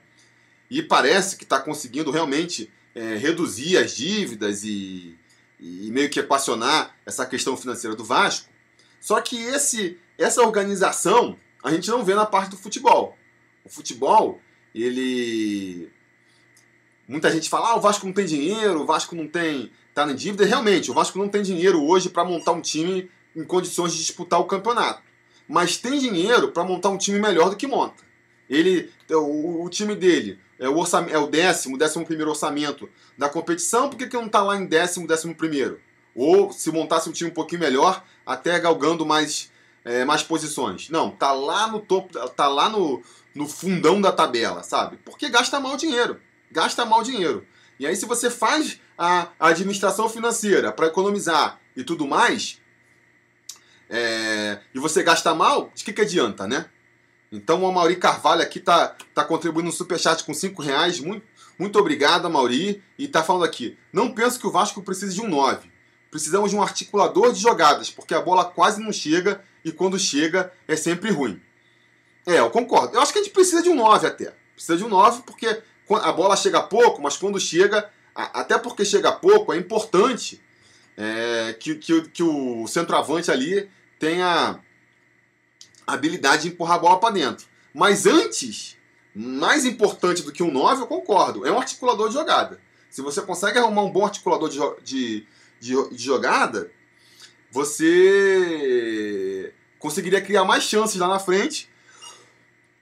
E 0.70 0.82
parece 0.82 1.36
que 1.36 1.44
está 1.44 1.60
conseguindo 1.60 2.10
realmente 2.10 2.70
é, 2.94 3.16
reduzir 3.16 3.76
as 3.76 3.94
dívidas 3.94 4.64
e, 4.64 5.16
e 5.60 5.90
meio 5.90 6.08
que 6.08 6.20
equacionar 6.20 6.96
essa 7.04 7.26
questão 7.26 7.56
financeira 7.56 7.94
do 7.94 8.04
Vasco. 8.04 8.48
Só 9.00 9.20
que 9.20 9.36
esse, 9.36 9.98
essa 10.18 10.42
organização 10.42 11.38
a 11.66 11.72
gente 11.72 11.88
não 11.88 12.04
vê 12.04 12.14
na 12.14 12.24
parte 12.24 12.50
do 12.50 12.56
futebol. 12.56 13.18
O 13.64 13.68
futebol, 13.68 14.40
ele. 14.72 15.90
Muita 17.08 17.30
gente 17.30 17.50
fala, 17.50 17.70
ah, 17.70 17.76
o 17.76 17.80
Vasco 17.80 18.06
não 18.06 18.12
tem 18.12 18.24
dinheiro, 18.24 18.82
o 18.82 18.86
Vasco 18.86 19.16
não 19.16 19.26
tem. 19.26 19.72
tá 19.92 20.06
na 20.06 20.12
dívida. 20.12 20.44
Realmente, 20.44 20.92
o 20.92 20.94
Vasco 20.94 21.18
não 21.18 21.28
tem 21.28 21.42
dinheiro 21.42 21.82
hoje 21.82 22.08
para 22.08 22.24
montar 22.24 22.52
um 22.52 22.60
time 22.60 23.10
em 23.34 23.42
condições 23.42 23.92
de 23.92 23.98
disputar 23.98 24.38
o 24.38 24.44
campeonato. 24.44 25.02
Mas 25.48 25.76
tem 25.76 25.98
dinheiro 25.98 26.52
para 26.52 26.62
montar 26.62 26.90
um 26.90 26.96
time 26.96 27.18
melhor 27.18 27.50
do 27.50 27.56
que 27.56 27.66
monta. 27.66 28.04
Ele, 28.48 28.88
o, 29.10 29.64
o 29.64 29.68
time 29.68 29.96
dele 29.96 30.38
é 30.58 30.68
o, 30.68 30.84
é 31.10 31.18
o 31.18 31.26
décimo, 31.26 31.76
décimo 31.76 32.06
primeiro 32.06 32.30
orçamento 32.30 32.88
da 33.18 33.28
competição, 33.28 33.90
por 33.90 33.98
que, 33.98 34.06
que 34.06 34.16
não 34.16 34.26
está 34.26 34.40
lá 34.40 34.56
em 34.56 34.66
décimo, 34.66 35.06
décimo 35.06 35.34
primeiro? 35.34 35.80
Ou 36.14 36.52
se 36.52 36.70
montasse 36.70 37.08
um 37.08 37.12
time 37.12 37.30
um 37.30 37.34
pouquinho 37.34 37.60
melhor, 37.60 38.04
até 38.24 38.58
galgando 38.60 39.04
mais, 39.04 39.50
é, 39.86 40.04
mais 40.04 40.20
posições. 40.20 40.90
Não, 40.90 41.12
tá 41.12 41.30
lá 41.30 41.68
no 41.68 41.78
topo, 41.78 42.18
tá 42.30 42.48
lá 42.48 42.68
no, 42.68 43.00
no 43.32 43.48
fundão 43.48 44.00
da 44.00 44.10
tabela, 44.10 44.64
sabe? 44.64 44.98
Porque 45.04 45.28
gasta 45.28 45.60
mal 45.60 45.76
dinheiro. 45.76 46.20
Gasta 46.50 46.84
mal 46.84 47.04
dinheiro. 47.04 47.46
E 47.78 47.86
aí, 47.86 47.94
se 47.94 48.04
você 48.04 48.28
faz 48.28 48.80
a, 48.98 49.28
administração 49.38 50.08
financeira 50.08 50.72
para 50.72 50.88
economizar 50.88 51.60
e 51.76 51.84
tudo 51.84 52.04
mais, 52.04 52.60
é, 53.88 54.58
e 54.74 54.80
você 54.80 55.04
gasta 55.04 55.32
mal, 55.32 55.70
de 55.72 55.84
que, 55.84 55.92
que 55.92 56.02
adianta, 56.02 56.48
né? 56.48 56.66
Então 57.30 57.62
o 57.62 57.72
Mauri 57.72 57.96
Carvalho 57.96 58.42
aqui 58.42 58.58
tá, 58.58 58.96
tá 59.14 59.24
contribuindo 59.24 59.66
no 59.66 59.72
Superchat 59.72 60.24
com 60.24 60.34
5 60.34 60.62
reais. 60.62 60.98
Muito, 60.98 61.24
muito 61.56 61.78
obrigado, 61.78 62.28
Mauri. 62.28 62.82
E 62.98 63.06
tá 63.06 63.22
falando 63.22 63.44
aqui. 63.44 63.78
Não 63.92 64.12
penso 64.12 64.40
que 64.40 64.46
o 64.46 64.50
Vasco 64.50 64.82
precise 64.82 65.14
de 65.14 65.20
um 65.20 65.28
9. 65.28 65.70
Precisamos 66.10 66.50
de 66.50 66.56
um 66.56 66.62
articulador 66.62 67.32
de 67.32 67.40
jogadas, 67.40 67.90
porque 67.90 68.14
a 68.14 68.20
bola 68.20 68.44
quase 68.44 68.80
não 68.80 68.92
chega 68.92 69.44
e 69.66 69.72
quando 69.72 69.98
chega 69.98 70.52
é 70.68 70.76
sempre 70.76 71.10
ruim. 71.10 71.42
É, 72.24 72.38
eu 72.38 72.50
concordo. 72.50 72.96
Eu 72.96 73.00
acho 73.02 73.12
que 73.12 73.18
a 73.18 73.22
gente 73.22 73.32
precisa 73.32 73.60
de 73.60 73.68
um 73.68 73.74
9 73.74 74.06
até. 74.06 74.32
Precisa 74.54 74.76
de 74.76 74.84
um 74.84 74.88
9 74.88 75.24
porque 75.26 75.60
a 75.90 76.12
bola 76.12 76.36
chega 76.36 76.62
pouco, 76.62 77.02
mas 77.02 77.16
quando 77.16 77.40
chega, 77.40 77.90
até 78.14 78.56
porque 78.56 78.84
chega 78.84 79.10
pouco, 79.10 79.52
é 79.52 79.56
importante 79.56 80.40
é, 80.96 81.56
que, 81.58 81.74
que, 81.74 82.02
que 82.08 82.22
o 82.22 82.66
centroavante 82.68 83.28
ali 83.28 83.68
tenha 83.98 84.60
habilidade 85.84 86.42
de 86.42 86.48
empurrar 86.48 86.76
a 86.76 86.80
bola 86.80 87.00
para 87.00 87.14
dentro. 87.14 87.46
Mas 87.74 88.06
antes, 88.06 88.76
mais 89.12 89.64
importante 89.64 90.22
do 90.22 90.30
que 90.30 90.44
um 90.44 90.52
9, 90.52 90.82
eu 90.82 90.86
concordo, 90.86 91.44
é 91.44 91.50
um 91.50 91.58
articulador 91.58 92.06
de 92.06 92.14
jogada. 92.14 92.60
Se 92.88 93.02
você 93.02 93.20
consegue 93.20 93.58
arrumar 93.58 93.82
um 93.82 93.90
bom 93.90 94.04
articulador 94.04 94.48
de, 94.48 94.60
de, 94.84 95.26
de, 95.58 95.90
de 95.90 96.02
jogada, 96.02 96.70
você 97.50 98.72
conseguiria 99.78 100.20
criar 100.20 100.44
mais 100.44 100.64
chances 100.64 100.96
lá 100.96 101.08
na 101.08 101.18
frente 101.18 101.68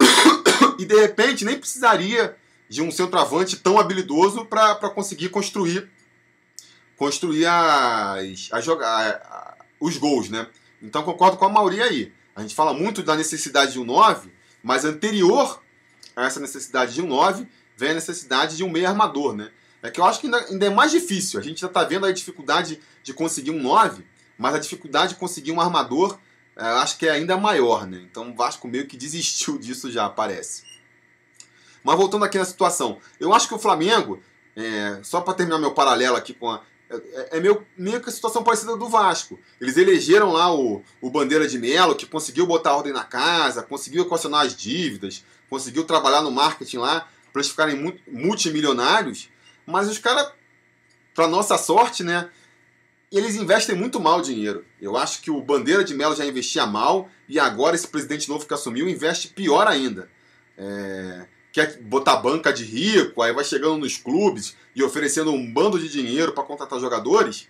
e 0.78 0.84
de 0.84 1.00
repente 1.00 1.44
nem 1.44 1.58
precisaria 1.58 2.36
de 2.68 2.82
um 2.82 2.90
centroavante 2.90 3.56
tão 3.56 3.78
habilidoso 3.78 4.44
para 4.46 4.90
conseguir 4.90 5.28
construir 5.28 5.90
construir 6.96 7.46
as, 7.46 8.48
as 8.52 8.64
jogar, 8.64 9.58
os 9.80 9.96
gols, 9.96 10.28
né? 10.28 10.46
Então 10.80 11.02
concordo 11.02 11.36
com 11.36 11.44
a 11.44 11.48
maioria 11.48 11.84
aí. 11.84 12.12
A 12.34 12.42
gente 12.42 12.54
fala 12.54 12.72
muito 12.72 13.02
da 13.02 13.16
necessidade 13.16 13.72
de 13.72 13.78
um 13.78 13.84
9, 13.84 14.30
mas 14.62 14.84
anterior 14.84 15.62
a 16.16 16.24
essa 16.26 16.40
necessidade 16.40 16.94
de 16.94 17.02
um 17.02 17.06
9 17.06 17.46
vem 17.76 17.90
a 17.90 17.94
necessidade 17.94 18.56
de 18.56 18.64
um 18.64 18.70
meio 18.70 18.88
armador, 18.88 19.34
né? 19.34 19.50
É 19.82 19.90
que 19.90 20.00
eu 20.00 20.04
acho 20.04 20.20
que 20.20 20.26
ainda, 20.26 20.38
ainda 20.38 20.66
é 20.66 20.70
mais 20.70 20.90
difícil. 20.90 21.38
A 21.38 21.42
gente 21.42 21.60
já 21.60 21.66
está 21.66 21.84
vendo 21.84 22.06
a 22.06 22.12
dificuldade 22.12 22.80
de 23.02 23.12
conseguir 23.12 23.50
um 23.50 23.60
9, 23.60 24.04
mas 24.38 24.54
a 24.54 24.58
dificuldade 24.58 25.14
de 25.14 25.18
conseguir 25.18 25.52
um 25.52 25.60
armador 25.60 26.18
é, 26.56 26.70
eu 26.70 26.76
acho 26.76 26.98
que 26.98 27.06
é 27.06 27.10
ainda 27.10 27.36
maior, 27.36 27.86
né? 27.86 28.00
Então 28.08 28.30
o 28.30 28.34
Vasco 28.34 28.68
meio 28.68 28.86
que 28.86 28.96
desistiu 28.96 29.58
disso 29.58 29.90
já, 29.90 30.08
parece. 30.08 30.62
Mas 31.82 31.96
voltando 31.96 32.24
aqui 32.24 32.38
na 32.38 32.44
situação, 32.44 32.98
eu 33.20 33.34
acho 33.34 33.48
que 33.48 33.54
o 33.54 33.58
Flamengo, 33.58 34.22
é, 34.56 35.00
só 35.02 35.20
para 35.20 35.34
terminar 35.34 35.58
meu 35.58 35.72
paralelo 35.72 36.16
aqui 36.16 36.32
com 36.32 36.50
a, 36.50 36.62
é, 36.88 37.36
é 37.36 37.40
meio, 37.40 37.66
meio 37.76 38.00
que 38.00 38.08
a 38.08 38.12
situação 38.12 38.42
parecida 38.42 38.76
do 38.76 38.88
Vasco. 38.88 39.38
Eles 39.60 39.76
elegeram 39.76 40.32
lá 40.32 40.54
o, 40.54 40.82
o 41.00 41.10
Bandeira 41.10 41.46
de 41.46 41.58
Melo, 41.58 41.94
que 41.94 42.06
conseguiu 42.06 42.46
botar 42.46 42.74
ordem 42.74 42.92
na 42.92 43.04
casa, 43.04 43.62
conseguiu 43.62 44.04
equacionar 44.04 44.46
as 44.46 44.56
dívidas, 44.56 45.24
conseguiu 45.50 45.84
trabalhar 45.84 46.22
no 46.22 46.30
marketing 46.30 46.78
lá 46.78 47.08
para 47.32 47.40
eles 47.40 47.50
ficarem 47.50 48.00
multimilionários. 48.06 49.28
Mas 49.66 49.88
os 49.88 49.98
caras, 49.98 50.30
para 51.14 51.26
nossa 51.26 51.58
sorte, 51.58 52.02
né? 52.04 52.30
Eles 53.16 53.36
investem 53.36 53.76
muito 53.76 54.00
mal 54.00 54.18
o 54.18 54.22
dinheiro. 54.22 54.64
Eu 54.82 54.96
acho 54.96 55.22
que 55.22 55.30
o 55.30 55.40
Bandeira 55.40 55.84
de 55.84 55.94
Melo 55.94 56.16
já 56.16 56.26
investia 56.26 56.66
mal 56.66 57.08
e 57.28 57.38
agora 57.38 57.76
esse 57.76 57.86
presidente 57.86 58.28
novo 58.28 58.44
que 58.44 58.52
assumiu 58.52 58.88
investe 58.88 59.28
pior 59.28 59.68
ainda. 59.68 60.10
É, 60.58 61.24
quer 61.52 61.78
botar 61.78 62.16
banca 62.16 62.52
de 62.52 62.64
rico, 62.64 63.22
aí 63.22 63.32
vai 63.32 63.44
chegando 63.44 63.78
nos 63.78 63.96
clubes 63.96 64.56
e 64.74 64.82
oferecendo 64.82 65.30
um 65.30 65.52
bando 65.52 65.78
de 65.78 65.88
dinheiro 65.88 66.32
para 66.32 66.42
contratar 66.42 66.80
jogadores 66.80 67.48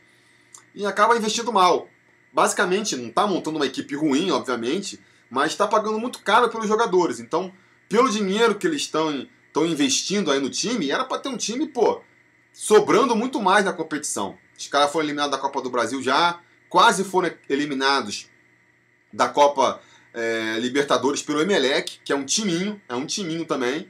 e 0.75 0.85
acaba 0.85 1.17
investindo 1.17 1.51
mal. 1.51 1.89
Basicamente, 2.31 2.95
não 2.95 3.09
está 3.09 3.27
montando 3.27 3.57
uma 3.57 3.67
equipe 3.67 3.97
ruim, 3.97 4.31
obviamente, 4.31 5.01
mas 5.31 5.53
está 5.53 5.67
pagando 5.67 5.99
muito 5.99 6.19
caro 6.19 6.51
pelos 6.51 6.69
jogadores. 6.69 7.21
Então, 7.21 7.51
pelo 7.89 8.11
dinheiro 8.11 8.57
que 8.57 8.67
eles 8.67 8.83
estão 8.83 9.27
investindo 9.65 10.31
aí 10.31 10.41
no 10.41 10.51
time, 10.51 10.91
era 10.91 11.05
para 11.05 11.21
ter 11.21 11.31
um 11.31 11.39
time, 11.39 11.67
pô, 11.67 12.03
sobrando 12.53 13.17
muito 13.17 13.41
mais 13.41 13.65
na 13.65 13.73
competição. 13.73 14.37
Os 14.57 14.67
caras 14.69 14.91
foram 14.91 15.07
eliminados 15.07 15.33
da 15.33 15.39
Copa 15.39 15.61
do 15.61 15.71
Brasil 15.71 16.03
já, 16.03 16.41
quase 16.69 17.05
foram 17.05 17.33
eliminados 17.49 18.29
da 19.13 19.29
Copa 19.29 19.81
é, 20.13 20.59
Libertadores 20.59 21.23
pelo 21.23 21.41
Emelec, 21.41 22.01
que 22.05 22.13
é 22.13 22.17
um 22.17 22.25
timinho, 22.25 22.81
é 22.89 22.95
um 22.95 23.07
timinho 23.07 23.45
também. 23.45 23.89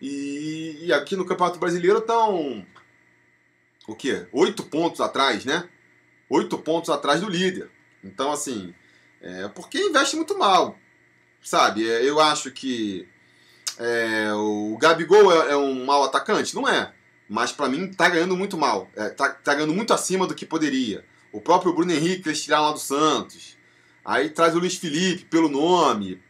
E, 0.00 0.78
e 0.82 0.92
aqui 0.92 1.16
no 1.16 1.24
Campeonato 1.24 1.58
Brasileiro 1.58 1.98
estão 1.98 2.66
o 3.86 3.94
quê? 3.94 4.26
Oito 4.32 4.62
pontos 4.64 5.00
atrás, 5.00 5.44
né? 5.44 5.68
Oito 6.28 6.58
pontos 6.58 6.90
atrás 6.90 7.20
do 7.20 7.28
líder. 7.28 7.70
Então, 8.02 8.32
assim, 8.32 8.74
é 9.20 9.48
porque 9.48 9.78
investe 9.78 10.16
muito 10.16 10.36
mal, 10.36 10.78
sabe? 11.42 11.88
É, 11.88 12.08
eu 12.08 12.20
acho 12.20 12.50
que 12.50 13.08
é, 13.78 14.32
o 14.34 14.76
Gabigol 14.78 15.32
é, 15.32 15.52
é, 15.52 15.56
um 15.56 15.84
mau 15.84 16.04
atacante? 16.04 16.54
Não 16.54 16.68
é. 16.68 16.92
Mas 17.32 17.50
para 17.50 17.66
mim 17.66 17.90
tá 17.90 18.10
ganhando 18.10 18.36
muito 18.36 18.58
mal. 18.58 18.90
É, 18.94 19.08
tá, 19.08 19.30
tá 19.30 19.54
ganhando 19.54 19.72
muito 19.72 19.94
acima 19.94 20.26
do 20.26 20.34
que 20.34 20.44
poderia. 20.44 21.02
O 21.32 21.40
próprio 21.40 21.72
Bruno 21.72 21.90
Henrique, 21.90 22.28
eles 22.28 22.42
tiraram 22.42 22.64
lá 22.64 22.72
do 22.72 22.78
Santos. 22.78 23.56
Aí 24.04 24.28
traz 24.28 24.54
o 24.54 24.58
Luiz 24.58 24.76
Felipe 24.76 25.24
pelo 25.24 25.48
nome. 25.48 26.20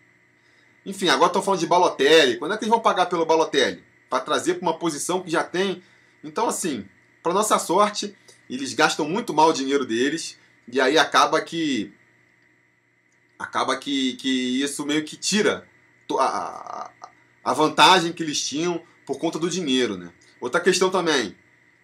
Enfim, 0.86 1.08
agora 1.08 1.26
estão 1.26 1.42
falando 1.42 1.58
de 1.58 1.66
Balotelli. 1.66 2.36
Quando 2.36 2.54
é 2.54 2.56
que 2.56 2.62
eles 2.62 2.70
vão 2.70 2.78
pagar 2.78 3.06
pelo 3.06 3.26
Balotelli? 3.26 3.82
Para 4.08 4.22
trazer 4.22 4.54
para 4.54 4.62
uma 4.62 4.78
posição 4.78 5.20
que 5.20 5.28
já 5.28 5.42
tem. 5.42 5.82
Então, 6.22 6.46
assim, 6.46 6.86
para 7.20 7.34
nossa 7.34 7.58
sorte, 7.58 8.16
eles 8.48 8.72
gastam 8.72 9.08
muito 9.08 9.34
mal 9.34 9.48
o 9.48 9.52
dinheiro 9.52 9.84
deles. 9.84 10.38
E 10.72 10.80
aí 10.80 10.96
acaba 10.96 11.40
que. 11.40 11.92
Acaba 13.36 13.76
que, 13.76 14.12
que 14.14 14.62
isso 14.62 14.86
meio 14.86 15.04
que 15.04 15.16
tira 15.16 15.66
a, 16.16 16.92
a 17.42 17.52
vantagem 17.52 18.12
que 18.12 18.22
eles 18.22 18.40
tinham 18.46 18.80
por 19.04 19.18
conta 19.18 19.36
do 19.36 19.50
dinheiro, 19.50 19.96
né? 19.96 20.12
Outra 20.42 20.60
questão 20.60 20.90
também. 20.90 21.34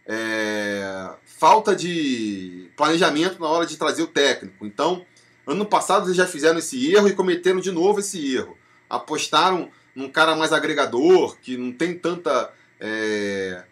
É, 0.05 1.09
falta 1.25 1.75
de 1.75 2.69
planejamento 2.77 3.41
na 3.41 3.49
hora 3.49 3.65
de 3.65 3.79
trazer 3.79 4.03
o 4.03 4.07
técnico. 4.07 4.67
Então, 4.67 5.07
Ano 5.49 5.65
passado 5.65 6.09
eles 6.09 6.17
já 6.17 6.27
fizeram 6.27 6.59
esse 6.59 6.95
erro 6.95 7.09
e 7.09 7.15
cometeram 7.15 7.59
de 7.59 7.73
novo 7.73 8.01
esse 8.01 8.35
erro. 8.35 8.55
Apostaram 8.89 9.71
num 9.95 10.07
cara 10.07 10.37
mais 10.37 10.53
agregador, 10.53 11.39
que 11.41 11.57
não 11.57 11.73
tem 11.73 11.99
tanta. 11.99 12.53
É, 12.79 13.65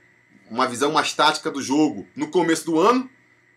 uma 0.51 0.67
visão 0.67 0.91
mais 0.91 1.13
tática 1.13 1.51
do 1.51 1.61
jogo 1.61 2.07
no 2.17 2.29
começo 2.29 2.65
do 2.65 2.81
ano, 2.81 3.11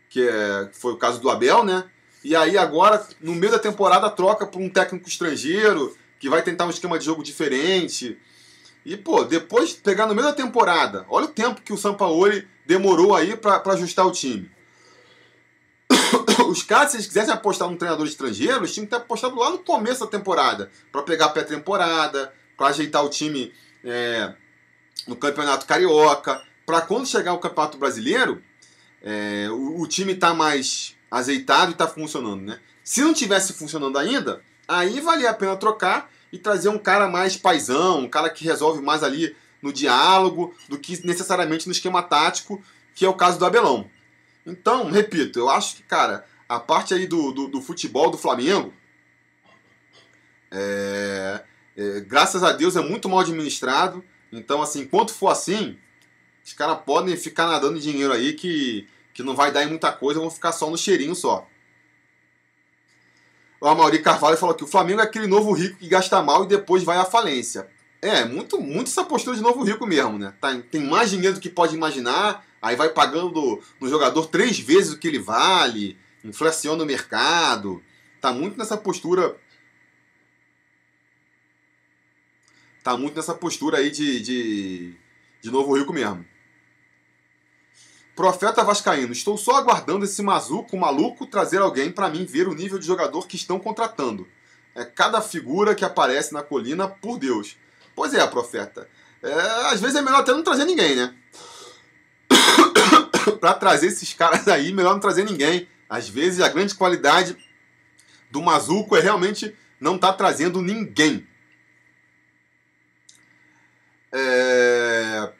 que 0.09 0.27
é, 0.27 0.69
foi 0.73 0.91
o 0.91 0.97
caso 0.97 1.21
do 1.21 1.29
Abel, 1.29 1.63
né? 1.63 1.85
E 2.21 2.35
aí 2.35 2.57
agora, 2.57 3.07
no 3.21 3.33
meio 3.35 3.53
da 3.53 3.59
temporada, 3.59 4.09
troca 4.09 4.45
por 4.45 4.61
um 4.61 4.69
técnico 4.69 5.07
estrangeiro 5.07 5.95
que 6.19 6.27
vai 6.27 6.41
tentar 6.41 6.65
um 6.65 6.71
esquema 6.71 6.99
de 6.99 7.05
jogo 7.05 7.23
diferente. 7.23 8.17
E, 8.89 8.97
pô, 8.97 9.23
depois 9.23 9.69
de 9.69 9.75
pegar 9.75 10.07
no 10.07 10.15
meio 10.15 10.25
da 10.25 10.33
temporada, 10.33 11.05
olha 11.09 11.25
o 11.25 11.31
tempo 11.31 11.61
que 11.61 11.71
o 11.71 11.77
Sampaoli 11.77 12.47
demorou 12.65 13.15
aí 13.15 13.37
para 13.37 13.61
ajustar 13.73 14.03
o 14.07 14.11
time. 14.11 14.49
Os 16.49 16.63
caras, 16.63 16.89
se 16.89 16.97
eles 16.97 17.05
quisessem 17.05 17.31
apostar 17.31 17.69
num 17.69 17.77
treinador 17.77 18.07
estrangeiro, 18.07 18.57
eles 18.57 18.73
tinham 18.73 18.87
que 18.87 18.89
ter 18.89 18.95
apostado 18.95 19.35
lá 19.35 19.51
no 19.51 19.59
começo 19.59 19.99
da 19.99 20.07
temporada, 20.07 20.71
para 20.91 21.03
pegar 21.03 21.29
pré-temporada, 21.29 22.33
para 22.57 22.69
ajeitar 22.69 23.05
o 23.05 23.09
time 23.09 23.53
é, 23.83 24.33
no 25.05 25.15
Campeonato 25.15 25.67
Carioca, 25.67 26.41
para 26.65 26.81
quando 26.81 27.05
chegar 27.05 27.33
o 27.33 27.39
Campeonato 27.39 27.77
Brasileiro, 27.77 28.41
é, 29.03 29.49
o, 29.51 29.81
o, 29.81 29.87
time 29.87 30.15
tá 30.15 30.33
mais 30.33 30.95
azeitado 31.11 31.73
e 31.73 31.75
tá 31.75 31.87
funcionando, 31.87 32.41
né? 32.41 32.59
Se 32.83 33.03
não 33.03 33.13
tivesse 33.13 33.53
funcionando 33.53 33.99
ainda, 33.99 34.41
aí 34.67 34.99
valia 34.99 35.29
a 35.29 35.33
pena 35.35 35.55
trocar 35.55 36.09
e 36.31 36.37
trazer 36.37 36.69
um 36.69 36.77
cara 36.77 37.07
mais 37.07 37.35
paisão, 37.35 37.99
um 37.99 38.09
cara 38.09 38.29
que 38.29 38.45
resolve 38.45 38.81
mais 38.81 39.03
ali 39.03 39.35
no 39.61 39.73
diálogo 39.73 40.53
do 40.67 40.77
que 40.77 41.05
necessariamente 41.05 41.67
no 41.67 41.71
esquema 41.71 42.01
tático, 42.01 42.63
que 42.95 43.05
é 43.05 43.09
o 43.09 43.13
caso 43.13 43.39
do 43.39 43.45
Abelão. 43.45 43.89
Então, 44.45 44.89
repito, 44.89 45.39
eu 45.39 45.49
acho 45.49 45.77
que, 45.77 45.83
cara, 45.83 46.25
a 46.47 46.59
parte 46.59 46.93
aí 46.93 47.05
do, 47.05 47.31
do, 47.31 47.47
do 47.47 47.61
futebol 47.61 48.09
do 48.09 48.17
Flamengo, 48.17 48.73
é, 50.51 51.43
é, 51.77 51.99
graças 52.01 52.43
a 52.43 52.51
Deus 52.51 52.75
é 52.75 52.81
muito 52.81 53.07
mal 53.07 53.19
administrado. 53.19 54.03
Então, 54.31 54.61
assim, 54.61 54.81
enquanto 54.81 55.13
for 55.13 55.29
assim, 55.29 55.77
os 56.43 56.53
caras 56.53 56.79
podem 56.85 57.15
ficar 57.15 57.47
nadando 57.47 57.79
dinheiro 57.79 58.13
aí 58.13 58.33
que, 58.33 58.87
que 59.13 59.23
não 59.23 59.35
vai 59.35 59.51
dar 59.51 59.63
em 59.63 59.69
muita 59.69 59.91
coisa, 59.91 60.19
vão 60.19 60.29
ficar 60.29 60.51
só 60.51 60.69
no 60.69 60.77
cheirinho 60.77 61.15
só. 61.15 61.47
O 63.61 63.67
Amaury 63.67 63.99
Carvalho 63.99 64.37
falou 64.37 64.55
que 64.55 64.63
o 64.63 64.67
Flamengo 64.67 65.01
é 65.01 65.03
aquele 65.03 65.27
novo 65.27 65.51
rico 65.51 65.77
que 65.77 65.87
gasta 65.87 66.21
mal 66.21 66.43
e 66.43 66.47
depois 66.47 66.83
vai 66.83 66.97
à 66.97 67.05
falência. 67.05 67.67
É, 68.01 68.23
muito, 68.23 68.59
muito 68.61 68.87
essa 68.87 69.03
postura 69.03 69.35
de 69.35 69.41
novo 69.41 69.61
rico 69.63 69.85
mesmo, 69.85 70.17
né? 70.17 70.33
Tá, 70.39 70.57
tem 70.71 70.81
mais 70.81 71.09
dinheiro 71.09 71.35
do 71.35 71.41
que 71.41 71.49
pode 71.49 71.75
imaginar, 71.75 72.45
aí 72.61 72.75
vai 72.77 72.89
pagando 72.89 73.61
no 73.79 73.89
jogador 73.89 74.27
três 74.27 74.57
vezes 74.57 74.93
o 74.93 74.97
que 74.97 75.07
ele 75.07 75.19
vale, 75.19 75.97
inflaciona 76.23 76.83
o 76.83 76.87
mercado. 76.87 77.83
Tá 78.21 78.31
muito 78.31 78.57
nessa 78.57 78.77
postura. 78.77 79.35
Tá 82.81 82.95
muito 82.95 83.17
nessa 83.17 83.33
postura 83.33 83.79
aí 83.79 83.91
de, 83.91 84.21
de, 84.21 84.95
de 85.41 85.51
novo 85.51 85.77
rico 85.77 85.91
mesmo. 85.91 86.25
Profeta 88.19 88.65
Vascaíno, 88.65 89.13
estou 89.13 89.37
só 89.37 89.55
aguardando 89.55 90.03
esse 90.03 90.21
mazuco 90.21 90.75
maluco 90.75 91.25
trazer 91.25 91.59
alguém 91.59 91.89
para 91.89 92.09
mim 92.09 92.25
ver 92.25 92.49
o 92.49 92.53
nível 92.53 92.77
de 92.77 92.85
jogador 92.85 93.25
que 93.25 93.37
estão 93.37 93.57
contratando. 93.57 94.27
É 94.75 94.83
cada 94.83 95.21
figura 95.21 95.73
que 95.73 95.85
aparece 95.85 96.33
na 96.33 96.43
colina, 96.43 96.85
por 96.85 97.17
Deus. 97.17 97.55
Pois 97.95 98.13
é, 98.13 98.27
profeta. 98.27 98.89
É, 99.23 99.31
às 99.71 99.79
vezes 99.79 99.95
é 99.95 100.01
melhor 100.01 100.19
até 100.19 100.33
não 100.33 100.43
trazer 100.43 100.65
ninguém, 100.65 100.97
né? 100.97 101.15
para 103.39 103.53
trazer 103.53 103.87
esses 103.87 104.13
caras 104.13 104.49
aí, 104.49 104.73
melhor 104.73 104.91
não 104.91 104.99
trazer 104.99 105.23
ninguém. 105.23 105.65
Às 105.89 106.09
vezes 106.09 106.41
a 106.41 106.49
grande 106.49 106.75
qualidade 106.75 107.37
do 108.29 108.41
Mazuco 108.41 108.97
é 108.97 108.99
realmente 108.99 109.55
não 109.79 109.95
estar 109.95 110.11
tá 110.11 110.17
trazendo 110.17 110.61
ninguém. 110.61 111.25
É... 114.11 115.31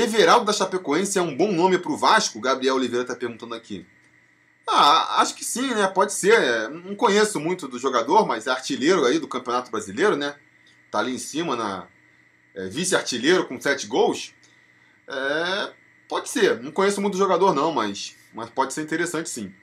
Everaldo 0.00 0.44
da 0.44 0.52
Chapecoense 0.52 1.18
é 1.18 1.22
um 1.22 1.36
bom 1.36 1.52
nome 1.52 1.78
para 1.78 1.92
o 1.92 1.96
Vasco? 1.96 2.40
Gabriel 2.40 2.74
Oliveira 2.74 3.02
está 3.02 3.14
perguntando 3.14 3.54
aqui. 3.54 3.86
Ah, 4.66 5.22
acho 5.22 5.34
que 5.34 5.44
sim, 5.44 5.74
né? 5.74 5.86
Pode 5.86 6.12
ser. 6.12 6.68
Não 6.68 6.94
conheço 6.94 7.38
muito 7.38 7.68
do 7.68 7.78
jogador, 7.78 8.26
mas 8.26 8.46
é 8.46 8.50
artilheiro 8.50 9.04
aí 9.04 9.18
do 9.18 9.28
Campeonato 9.28 9.70
Brasileiro, 9.70 10.16
né? 10.16 10.34
Tá 10.90 10.98
ali 10.98 11.14
em 11.14 11.18
cima 11.18 11.54
na 11.54 11.86
é, 12.54 12.66
vice-artilheiro 12.68 13.46
com 13.46 13.60
sete 13.60 13.86
gols. 13.86 14.34
É, 15.08 15.72
pode 16.08 16.28
ser. 16.28 16.60
Não 16.60 16.72
conheço 16.72 17.00
muito 17.00 17.14
do 17.14 17.18
jogador 17.18 17.54
não, 17.54 17.72
mas, 17.72 18.16
mas 18.34 18.50
pode 18.50 18.74
ser 18.74 18.82
interessante 18.82 19.30
sim. 19.30 19.54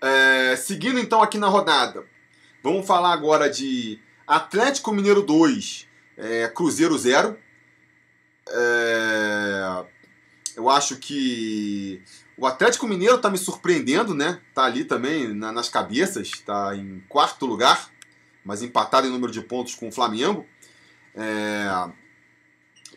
É, 0.00 0.56
seguindo 0.56 0.98
então 0.98 1.22
aqui 1.22 1.36
na 1.36 1.48
rodada, 1.48 2.06
vamos 2.62 2.86
falar 2.86 3.12
agora 3.12 3.50
de 3.50 4.00
Atlético 4.26 4.92
Mineiro 4.92 5.22
2, 5.22 5.86
é, 6.16 6.48
Cruzeiro 6.48 6.96
0. 6.96 7.38
É, 8.50 9.84
eu 10.56 10.68
acho 10.68 10.96
que 10.96 12.02
o 12.36 12.46
Atlético 12.46 12.86
Mineiro 12.86 13.16
está 13.16 13.30
me 13.30 13.38
surpreendendo, 13.38 14.14
né? 14.14 14.40
Tá 14.54 14.64
ali 14.64 14.84
também 14.84 15.34
na, 15.34 15.52
nas 15.52 15.68
cabeças, 15.68 16.28
está 16.28 16.74
em 16.74 17.02
quarto 17.08 17.46
lugar, 17.46 17.90
mas 18.44 18.62
empatado 18.62 19.06
em 19.06 19.10
número 19.10 19.32
de 19.32 19.40
pontos 19.42 19.74
com 19.74 19.88
o 19.88 19.92
Flamengo. 19.92 20.46
É, 21.14 21.68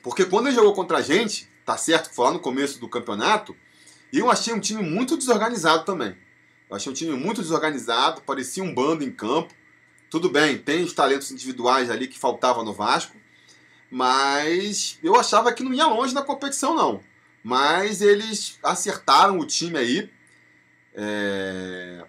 porque 0.02 0.26
quando 0.26 0.48
ele 0.48 0.56
jogou 0.56 0.74
contra 0.74 0.98
a 0.98 1.02
gente, 1.02 1.50
tá 1.66 1.78
certo 1.78 2.10
que 2.10 2.16
foi 2.16 2.26
lá 2.26 2.32
no 2.32 2.40
começo 2.40 2.80
do 2.80 2.90
campeonato, 2.90 3.56
eu 4.12 4.30
achei 4.30 4.54
um 4.54 4.60
time 4.60 4.84
muito 4.84 5.18
desorganizado 5.18 5.86
também. 5.86 6.16
Eu 6.70 6.76
achei 6.76 6.92
um 6.92 6.96
time 6.96 7.14
muito 7.16 7.42
desorganizado, 7.42 8.22
parecia 8.22 8.64
um 8.64 8.74
bando 8.74 9.04
em 9.04 9.12
campo. 9.12 9.54
Tudo 10.10 10.30
bem, 10.30 10.58
tem 10.58 10.84
os 10.84 10.94
talentos 10.94 11.32
individuais 11.32 11.90
ali 11.90 12.08
que 12.08 12.20
faltava 12.20 12.64
no 12.64 12.74
Vasco, 12.74 13.18
mas 13.94 14.98
eu 15.04 15.16
achava 15.16 15.54
que 15.54 15.62
não 15.62 15.72
ia 15.72 15.86
longe 15.86 16.16
na 16.16 16.24
competição, 16.24 16.74
não. 16.74 17.00
Mas 17.44 18.02
eles 18.02 18.58
acertaram 18.64 19.38
o 19.38 19.46
time 19.46 19.78
aí, 19.78 20.10
é... 20.96 22.04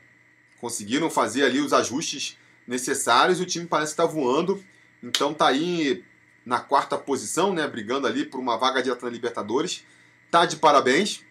conseguiram 0.58 1.10
fazer 1.10 1.44
ali 1.44 1.60
os 1.60 1.74
ajustes 1.74 2.38
necessários 2.66 3.38
o 3.38 3.44
time 3.44 3.66
parece 3.66 3.92
estar 3.92 4.06
tá 4.06 4.10
voando. 4.10 4.64
Então 5.02 5.34
tá 5.34 5.48
aí 5.48 6.02
na 6.46 6.58
quarta 6.58 6.96
posição, 6.96 7.52
né, 7.52 7.68
brigando 7.68 8.06
ali 8.06 8.24
por 8.24 8.40
uma 8.40 8.56
vaga 8.56 8.82
direta 8.82 9.04
na 9.04 9.12
Libertadores. 9.12 9.84
Tá 10.30 10.46
de 10.46 10.56
parabéns. 10.56 11.22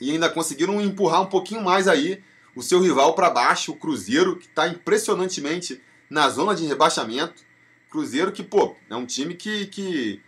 E 0.00 0.12
ainda 0.12 0.30
conseguiram 0.30 0.80
empurrar 0.80 1.20
um 1.20 1.26
pouquinho 1.26 1.62
mais 1.62 1.86
aí 1.86 2.24
o 2.56 2.62
seu 2.62 2.80
rival 2.80 3.14
para 3.14 3.28
baixo, 3.28 3.72
o 3.72 3.76
Cruzeiro, 3.76 4.38
que 4.38 4.46
está 4.46 4.66
impressionantemente 4.66 5.78
na 6.08 6.30
zona 6.30 6.54
de 6.54 6.64
rebaixamento. 6.64 7.51
Cruzeiro 7.92 8.32
que, 8.32 8.42
pô, 8.42 8.74
é 8.88 8.96
um 8.96 9.04
time 9.04 9.34
que, 9.34 9.66
que 9.66 10.22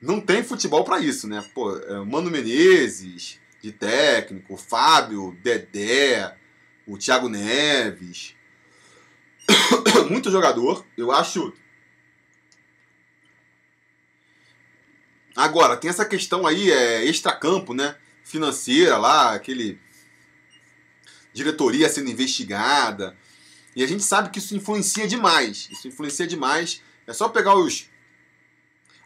não 0.00 0.18
tem 0.18 0.42
futebol 0.42 0.82
para 0.82 0.98
isso, 0.98 1.28
né? 1.28 1.44
Pô, 1.54 1.76
é, 1.76 2.02
Mano 2.02 2.30
Menezes, 2.30 3.38
de 3.60 3.70
técnico, 3.70 4.56
Fábio, 4.56 5.38
Dedé, 5.42 6.34
o 6.86 6.96
Thiago 6.96 7.28
Neves. 7.28 8.34
Muito 10.08 10.30
jogador. 10.30 10.86
Eu 10.96 11.12
acho. 11.12 11.52
Agora, 15.36 15.76
tem 15.76 15.90
essa 15.90 16.06
questão 16.06 16.46
aí, 16.46 16.70
é, 16.70 17.04
extracampo, 17.04 17.74
né? 17.74 17.94
Financeira 18.24 18.96
lá, 18.96 19.34
aquele. 19.34 19.78
Diretoria 21.34 21.90
sendo 21.90 22.08
investigada. 22.08 23.14
E 23.76 23.84
a 23.84 23.86
gente 23.86 24.02
sabe 24.02 24.30
que 24.30 24.38
isso 24.38 24.56
influencia 24.56 25.06
demais. 25.06 25.68
Isso 25.70 25.86
influencia 25.86 26.26
demais 26.26 26.82
é 27.06 27.12
só 27.12 27.28
pegar 27.28 27.54
os, 27.54 27.88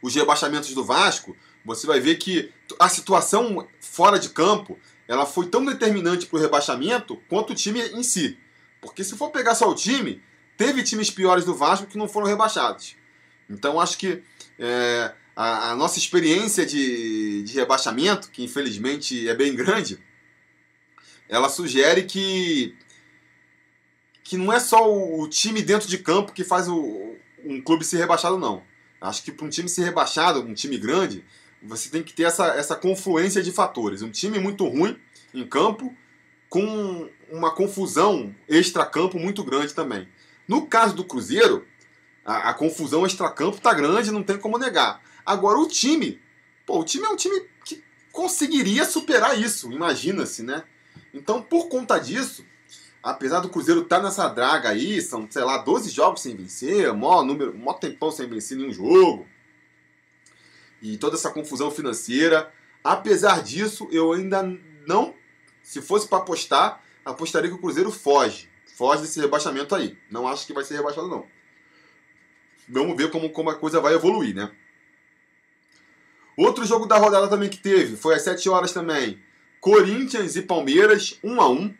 os 0.01 0.15
rebaixamentos 0.15 0.73
do 0.73 0.85
Vasco, 0.85 1.37
você 1.65 1.87
vai 1.87 2.01
ver 2.01 2.17
que 2.17 2.51
a 2.79 2.89
situação 2.89 3.69
fora 3.81 4.19
de 4.19 4.31
campo 4.31 4.79
ela 5.07 5.27
foi 5.27 5.49
tão 5.49 5.65
determinante 5.65 6.27
para 6.27 6.39
o 6.39 6.41
rebaixamento 6.41 7.17
quanto 7.29 7.53
o 7.53 7.55
time 7.55 7.81
em 7.89 8.03
si. 8.03 8.39
Porque 8.81 9.05
se 9.05 9.17
for 9.17 9.31
pegar 9.31 9.55
só 9.55 9.69
o 9.69 9.75
time, 9.75 10.23
teve 10.57 10.83
times 10.83 11.11
piores 11.11 11.45
do 11.45 11.55
Vasco 11.55 11.87
que 11.87 11.99
não 11.99 12.09
foram 12.09 12.29
rebaixados. 12.29 12.97
Então 13.49 13.81
acho 13.81 13.99
que 13.99 14.23
é, 14.59 15.13
a, 15.35 15.73
a, 15.73 15.77
nossa 15.77 15.99
experiência 15.99 16.65
de, 16.65 17.43
de 17.43 17.53
rebaixamento, 17.55 18.31
que 18.31 18.45
infelizmente 18.45 19.29
é 19.29 19.35
bem 19.35 19.55
grande, 19.55 19.99
ela 21.29 21.49
sugere 21.49 22.05
que, 22.05 22.77
que 24.31 24.37
não 24.37 24.53
é 24.53 24.61
só 24.61 24.89
o, 24.89 25.27
time 25.27 25.61
dentro 25.61 25.89
de 25.89 25.99
campo 25.99 26.31
que 26.31 26.45
faz 26.45 26.69
o, 26.69 27.17
um 27.45 27.61
clube 27.61 27.85
ser 27.85 27.97
rebaixado, 27.97 28.39
não. 28.39 28.63
Acho 29.01 29.25
que 29.25 29.33
para 29.33 29.45
um 29.45 29.49
time 29.49 29.69
ser 29.69 29.83
rebaixado, 29.83 30.41
um 30.41 30.55
time 30.55 30.79
grande, 30.79 31.25
você 31.61 31.89
tem 31.89 32.01
que 32.01 32.13
ter 32.13 32.23
essa, 32.23 32.47
essa 32.55 32.77
confluência 32.77 33.43
de 33.43 33.51
fatores. 33.51 34.03
Um 34.03 34.11
time 34.11 34.39
muito 34.39 34.65
ruim 34.69 34.97
em 35.35 35.45
campo, 35.45 35.93
com 36.49 37.11
uma 37.29 37.53
confusão 37.53 38.33
extra-campo 38.49 39.19
muito 39.19 39.43
grande 39.43 39.75
também. 39.75 40.07
No 40.47 40.65
caso 40.65 40.95
do 40.95 41.03
Cruzeiro, 41.03 41.67
a, 42.25 42.51
a 42.51 42.55
confusão 42.55 43.05
extra-campo 43.05 43.57
está 43.57 43.75
grande, 43.75 44.13
não 44.13 44.23
tem 44.23 44.39
como 44.39 44.59
negar. 44.59 45.03
Agora, 45.27 45.59
o 45.59 45.67
time, 45.67 46.21
pô, 46.65 46.79
o 46.79 46.85
time 46.85 47.05
é 47.05 47.09
um 47.09 47.17
time 47.17 47.49
que 47.65 47.83
conseguiria 48.13 48.85
superar 48.85 49.37
isso, 49.37 49.73
imagina-se, 49.73 50.45
né? 50.45 50.63
Então, 51.13 51.43
por 51.43 51.67
conta 51.67 51.99
disso, 51.99 52.45
apesar 53.03 53.41
do 53.41 53.49
Cruzeiro 53.49 53.83
estar 53.83 53.99
tá 53.99 54.03
nessa 54.03 54.29
draga 54.29 54.69
aí, 54.69 55.01
são, 55.01 55.27
sei 55.31 55.43
lá, 55.43 55.59
12 55.59 55.91
jogos 55.91 56.23
sem 56.23 56.37
vencer, 56.37 56.93
maior 56.93 57.25
número, 57.25 57.57
maior 57.57 57.75
tempão 57.75 58.11
sem 58.11 58.29
vencer 58.29 58.57
nenhum 58.57 58.73
jogo. 58.73 59.27
E 60.83 60.97
toda 60.97 61.17
essa 61.17 61.31
confusão 61.31 61.71
financeira. 61.71 62.53
Apesar 62.83 63.43
disso, 63.43 63.87
eu 63.93 64.13
ainda 64.13 64.43
não, 64.87 65.15
se 65.63 65.83
fosse 65.83 66.09
para 66.09 66.19
apostar, 66.19 66.83
apostaria 67.05 67.51
que 67.51 67.57
o 67.57 67.61
Cruzeiro 67.61 67.91
foge. 67.91 68.49
Foge 68.77 69.03
desse 69.03 69.21
rebaixamento 69.21 69.75
aí. 69.75 69.99
Não 70.11 70.27
acho 70.27 70.47
que 70.47 70.55
vai 70.55 70.65
ser 70.65 70.77
rebaixado, 70.77 71.09
não. 71.09 71.27
Vamos 72.67 72.97
ver 72.97 73.11
como, 73.11 73.29
como 73.31 73.51
a 73.51 73.55
coisa 73.55 73.81
vai 73.81 73.95
evoluir, 73.95 74.35
né? 74.35 74.51
Outro 76.37 76.65
jogo 76.65 76.87
da 76.87 76.97
rodada 76.97 77.29
também 77.29 77.51
que 77.51 77.59
teve, 77.59 77.97
foi 77.97 78.15
às 78.15 78.23
7 78.23 78.49
horas 78.49 78.73
também. 78.73 79.23
Corinthians 79.61 80.37
e 80.37 80.43
Palmeiras, 80.43 81.19
1 81.23 81.41
a 81.41 81.49
1 81.51 81.75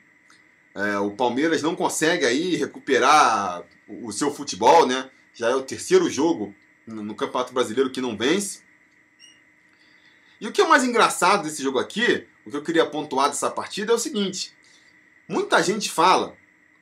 é, 0.75 0.99
O 0.99 1.11
Palmeiras 1.11 1.63
não 1.63 1.75
consegue 1.75 2.25
aí 2.25 2.57
recuperar 2.57 3.65
o 3.89 4.13
seu 4.13 4.33
futebol, 4.33 4.87
né? 4.87 5.11
Já 5.35 5.51
é 5.51 5.55
o 5.55 5.63
terceiro 5.63 6.09
jogo 6.09 6.55
no 6.87 7.15
Campeonato 7.15 7.53
Brasileiro 7.53 7.91
que 7.91 8.01
não 8.01 8.17
vence. 8.17 8.63
E 10.41 10.47
o 10.47 10.53
que 10.53 10.63
é 10.63 10.67
mais 10.67 10.85
engraçado 10.85 11.43
desse 11.43 11.63
jogo 11.63 11.79
aqui, 11.79 12.27
o 12.47 12.51
que 12.51 12.57
eu 12.57 12.63
queria 12.63 12.87
pontuar 12.87 13.29
dessa 13.29 13.51
partida 13.51 13.93
é 13.93 13.95
o 13.95 13.99
seguinte: 13.99 14.55
muita 15.29 15.63
gente 15.63 15.91
fala, 15.91 16.37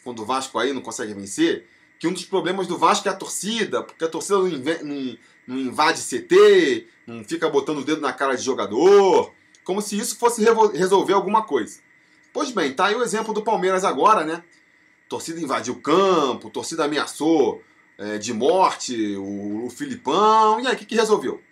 quando 0.05 0.23
o 0.23 0.25
Vasco 0.25 0.59
aí 0.59 0.73
não 0.73 0.81
consegue 0.81 1.15
vencer, 1.15 1.67
que 1.99 2.07
um 2.07 2.13
dos 2.13 2.25
problemas 2.25 2.67
do 2.67 2.79
Vasco 2.79 3.09
é 3.09 3.11
a 3.11 3.17
torcida, 3.17 3.83
porque 3.83 4.05
a 4.05 4.09
torcida 4.09 4.39
não, 4.39 4.49
não, 4.49 5.19
não 5.47 5.59
invade 5.59 6.01
CT, 6.01 6.87
não 7.07 7.25
fica 7.25 7.49
botando 7.49 7.79
o 7.79 7.85
dedo 7.85 8.01
na 8.01 8.13
cara 8.13 8.37
de 8.37 8.43
jogador, 8.43 9.35
como 9.65 9.83
se 9.83 9.99
isso 9.99 10.17
fosse 10.17 10.43
resolver 10.75 11.15
alguma 11.15 11.43
coisa. 11.43 11.81
Pois 12.33 12.51
bem, 12.51 12.73
tá 12.73 12.87
aí 12.87 12.95
o 12.95 13.03
exemplo 13.03 13.33
do 13.33 13.43
Palmeiras 13.43 13.85
agora, 13.85 14.25
né? 14.25 14.43
Torcida 15.09 15.41
invadiu 15.41 15.75
o 15.75 15.81
campo, 15.81 16.51
torcida 16.51 16.85
ameaçou 16.85 17.63
é, 17.97 18.19
de 18.19 18.33
morte 18.33 19.17
o, 19.17 19.67
o 19.67 19.71
Filipão, 19.71 20.61
e 20.61 20.67
aí 20.67 20.75
o 20.75 20.77
que, 20.77 20.85
que 20.85 20.95
resolveu? 20.95 21.43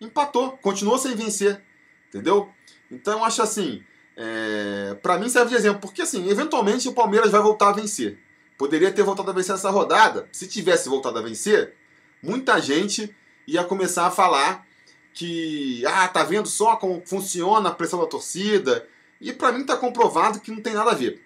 Empatou, 0.00 0.52
continuou 0.58 0.98
sem 0.98 1.14
vencer, 1.14 1.62
entendeu? 2.08 2.50
Então 2.90 3.18
eu 3.18 3.24
acho 3.24 3.42
assim, 3.42 3.82
é, 4.16 4.94
para 5.02 5.18
mim 5.18 5.28
serve 5.28 5.50
de 5.50 5.56
exemplo, 5.56 5.80
porque 5.80 6.02
assim, 6.02 6.28
eventualmente 6.28 6.88
o 6.88 6.92
Palmeiras 6.92 7.30
vai 7.30 7.40
voltar 7.40 7.70
a 7.70 7.72
vencer. 7.72 8.18
Poderia 8.58 8.92
ter 8.92 9.02
voltado 9.02 9.30
a 9.30 9.34
vencer 9.34 9.54
essa 9.54 9.70
rodada. 9.70 10.28
Se 10.30 10.46
tivesse 10.46 10.88
voltado 10.88 11.18
a 11.18 11.22
vencer, 11.22 11.74
muita 12.22 12.60
gente 12.60 13.14
ia 13.46 13.64
começar 13.64 14.06
a 14.06 14.10
falar 14.10 14.66
que, 15.12 15.84
ah, 15.86 16.06
tá 16.08 16.22
vendo 16.22 16.46
só 16.46 16.76
como 16.76 17.02
funciona 17.04 17.70
a 17.70 17.74
pressão 17.74 18.00
da 18.00 18.06
torcida. 18.06 18.86
E 19.22 19.32
para 19.32 19.52
mim 19.52 19.64
tá 19.64 19.76
comprovado 19.76 20.40
que 20.40 20.50
não 20.50 20.60
tem 20.60 20.74
nada 20.74 20.90
a 20.90 20.94
ver. 20.94 21.22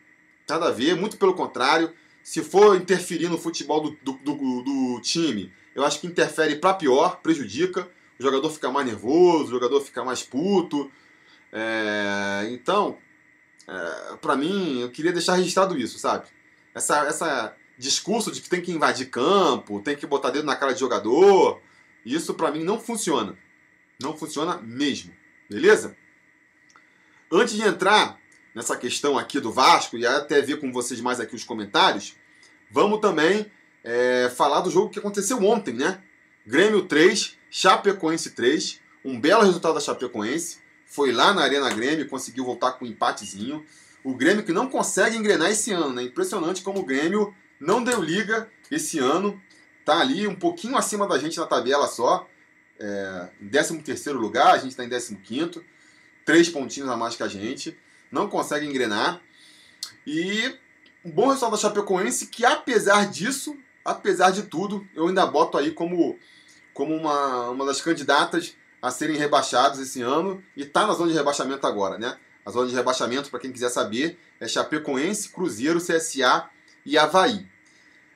Nada 0.48 0.68
a 0.68 0.70
ver, 0.70 0.94
muito 0.94 1.16
pelo 1.16 1.34
contrário. 1.34 1.92
Se 2.22 2.42
for 2.42 2.76
interferir 2.76 3.28
no 3.28 3.38
futebol 3.38 3.80
do, 3.80 3.90
do, 4.02 4.12
do, 4.12 4.62
do 4.62 5.00
time, 5.00 5.52
eu 5.74 5.84
acho 5.84 6.00
que 6.00 6.06
interfere 6.06 6.56
para 6.56 6.74
pior, 6.74 7.20
prejudica. 7.20 7.88
O 8.18 8.22
jogador 8.22 8.50
fica 8.50 8.70
mais 8.70 8.86
nervoso, 8.86 9.46
o 9.46 9.50
jogador 9.50 9.80
fica 9.80 10.04
mais 10.04 10.22
puto. 10.22 10.90
É, 11.52 12.48
então, 12.50 12.98
é, 13.66 14.16
para 14.16 14.36
mim, 14.36 14.80
eu 14.80 14.90
queria 14.90 15.12
deixar 15.12 15.34
registrado 15.34 15.76
isso, 15.76 15.98
sabe? 15.98 16.28
essa, 16.76 17.06
essa 17.06 17.56
discurso 17.78 18.30
de 18.30 18.42
que 18.42 18.50
tem 18.50 18.60
que 18.60 18.70
invadir 18.70 19.08
campo, 19.08 19.80
tem 19.80 19.96
que 19.96 20.06
botar 20.06 20.30
dedo 20.30 20.44
na 20.44 20.54
cara 20.54 20.74
de 20.74 20.80
jogador, 20.80 21.60
isso 22.04 22.34
para 22.34 22.50
mim 22.50 22.62
não 22.62 22.78
funciona. 22.78 23.36
Não 24.00 24.14
funciona 24.14 24.58
mesmo. 24.58 25.12
Beleza? 25.48 25.96
Antes 27.30 27.54
de 27.54 27.62
entrar 27.62 28.18
nessa 28.54 28.76
questão 28.76 29.18
aqui 29.18 29.40
do 29.40 29.52
Vasco, 29.52 29.96
e 29.96 30.06
até 30.06 30.40
ver 30.40 30.60
com 30.60 30.72
vocês 30.72 31.00
mais 31.00 31.18
aqui 31.18 31.34
os 31.34 31.44
comentários, 31.44 32.14
vamos 32.70 33.00
também 33.00 33.50
é, 33.82 34.30
falar 34.34 34.60
do 34.60 34.70
jogo 34.70 34.90
que 34.90 34.98
aconteceu 34.98 35.42
ontem, 35.44 35.74
né? 35.74 36.00
Grêmio 36.46 36.86
3, 36.86 37.36
Chapecoense 37.50 38.30
3, 38.30 38.80
um 39.04 39.20
belo 39.20 39.42
resultado 39.42 39.74
da 39.74 39.80
Chapecoense. 39.80 40.58
Foi 40.86 41.10
lá 41.10 41.34
na 41.34 41.42
Arena 41.42 41.68
Grêmio, 41.70 42.08
conseguiu 42.08 42.44
voltar 42.44 42.72
com 42.72 42.84
um 42.84 42.88
empatezinho. 42.88 43.64
O 44.04 44.14
Grêmio 44.14 44.44
que 44.44 44.52
não 44.52 44.68
consegue 44.68 45.16
engrenar 45.16 45.50
esse 45.50 45.72
ano, 45.72 45.92
né? 45.92 46.04
Impressionante 46.04 46.62
como 46.62 46.80
o 46.80 46.84
Grêmio 46.84 47.34
não 47.58 47.82
deu 47.82 48.00
liga 48.00 48.48
esse 48.70 49.00
ano. 49.00 49.40
Tá 49.84 50.00
ali 50.00 50.28
um 50.28 50.34
pouquinho 50.36 50.76
acima 50.76 51.08
da 51.08 51.18
gente 51.18 51.38
na 51.38 51.46
tabela 51.46 51.88
só. 51.88 52.28
É, 52.78 53.28
em 53.40 53.48
13 53.48 54.10
lugar, 54.12 54.54
a 54.54 54.58
gente 54.58 54.70
está 54.70 54.84
em 54.84 54.88
15. 54.88 55.60
Três 56.26 56.48
pontinhos 56.48 56.90
a 56.90 56.96
mais 56.96 57.14
que 57.14 57.22
a 57.22 57.28
gente. 57.28 57.78
Não 58.10 58.28
consegue 58.28 58.66
engrenar. 58.66 59.22
E 60.04 60.54
um 61.04 61.10
bom 61.10 61.28
resultado 61.28 61.52
da 61.52 61.56
Chapecoense 61.56 62.26
que, 62.26 62.44
apesar 62.44 63.08
disso, 63.08 63.56
apesar 63.84 64.32
de 64.32 64.42
tudo, 64.42 64.86
eu 64.92 65.06
ainda 65.06 65.24
boto 65.24 65.56
aí 65.56 65.70
como, 65.70 66.18
como 66.74 66.94
uma, 66.94 67.50
uma 67.50 67.64
das 67.64 67.80
candidatas 67.80 68.56
a 68.82 68.90
serem 68.90 69.16
rebaixados 69.16 69.78
esse 69.78 70.02
ano. 70.02 70.42
E 70.56 70.64
tá 70.64 70.84
na 70.84 70.94
zona 70.94 71.12
de 71.12 71.16
rebaixamento 71.16 71.64
agora, 71.64 71.96
né? 71.96 72.18
A 72.44 72.50
zona 72.50 72.68
de 72.68 72.74
rebaixamento, 72.74 73.30
para 73.30 73.38
quem 73.38 73.52
quiser 73.52 73.70
saber, 73.70 74.18
é 74.40 74.48
Chapecoense, 74.48 75.28
Cruzeiro, 75.28 75.80
CSA 75.80 76.50
e 76.84 76.98
Havaí. 76.98 77.46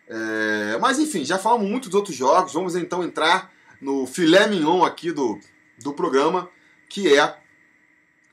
É, 0.08 0.76
mas 0.80 0.98
enfim, 0.98 1.24
já 1.24 1.38
falamos 1.38 1.70
muito 1.70 1.88
dos 1.88 1.94
outros 1.94 2.16
jogos. 2.16 2.52
Vamos 2.52 2.74
então 2.74 3.04
entrar 3.04 3.52
no 3.80 4.04
filé 4.04 4.48
mignon 4.48 4.82
aqui 4.82 5.12
do, 5.12 5.38
do 5.78 5.92
programa, 5.92 6.50
que 6.88 7.16
é 7.16 7.39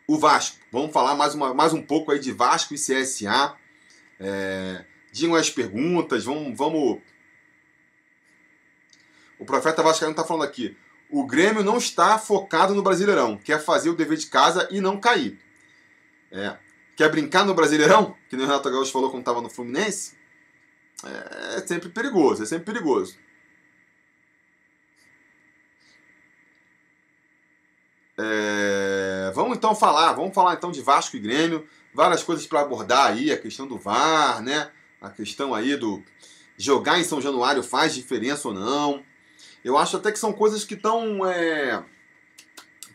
o 0.08 0.18
Vasco. 0.18 0.58
Vamos 0.72 0.94
falar 0.94 1.16
mais, 1.16 1.36
uma, 1.36 1.54
mais 1.54 1.74
um 1.74 1.82
pouco 1.82 2.12
aí 2.12 2.20
de 2.20 2.32
Vasco 2.32 2.74
e 2.74 2.78
CSA. 2.78 3.56
É, 4.20 4.86
digam 5.12 5.36
as 5.36 5.50
perguntas, 5.50 6.24
vamos, 6.24 6.58
vamos. 6.58 7.02
O 9.38 9.46
profeta 9.46 9.84
Vascaíno 9.84 10.12
está 10.12 10.24
falando 10.24 10.44
aqui. 10.44 10.76
O 11.10 11.26
Grêmio 11.26 11.64
não 11.64 11.78
está 11.78 12.18
focado 12.18 12.74
no 12.74 12.82
Brasileirão, 12.82 13.38
quer 13.38 13.64
fazer 13.64 13.90
o 13.90 13.96
dever 13.96 14.18
de 14.18 14.28
casa 14.28 14.68
e 14.72 14.82
não 14.82 15.00
cair. 15.00 15.40
É. 16.32 16.58
Quer 16.96 17.10
brincar 17.10 17.46
no 17.46 17.54
Brasileirão? 17.54 18.18
Que 18.28 18.36
o 18.36 18.40
Renato 18.40 18.70
Gaúcho 18.70 18.92
falou 18.92 19.10
quando 19.10 19.22
estava 19.22 19.42
no 19.42 19.50
Fluminense? 19.50 20.18
É, 21.06 21.58
é 21.58 21.68
sempre 21.68 21.90
perigoso, 21.90 22.44
é 22.44 22.46
sempre 22.46 22.66
perigoso. 22.74 23.18
É, 28.20 29.17
vamos 29.32 29.58
então 29.58 29.76
falar, 29.76 30.14
vamos 30.14 30.34
falar 30.34 30.56
então 30.56 30.72
de 30.72 30.82
Vasco 30.82 31.16
e 31.16 31.20
Grêmio, 31.20 31.68
várias 31.94 32.24
coisas 32.24 32.46
para 32.46 32.62
abordar 32.62 33.08
aí, 33.08 33.32
a 33.32 33.38
questão 33.38 33.68
do 33.68 33.78
VAR, 33.78 34.42
né? 34.42 34.70
A 35.02 35.10
questão 35.10 35.54
aí 35.54 35.76
do 35.76 36.04
jogar 36.58 37.00
em 37.00 37.04
São 37.04 37.22
Januário 37.22 37.62
faz 37.62 37.94
diferença 37.94 38.48
ou 38.48 38.54
não. 38.54 39.04
Eu 39.64 39.78
acho 39.78 39.98
até 39.98 40.12
que 40.12 40.20
são 40.20 40.34
coisas 40.34 40.64
que 40.64 40.74
estão 40.74 41.26
é, 41.26 41.84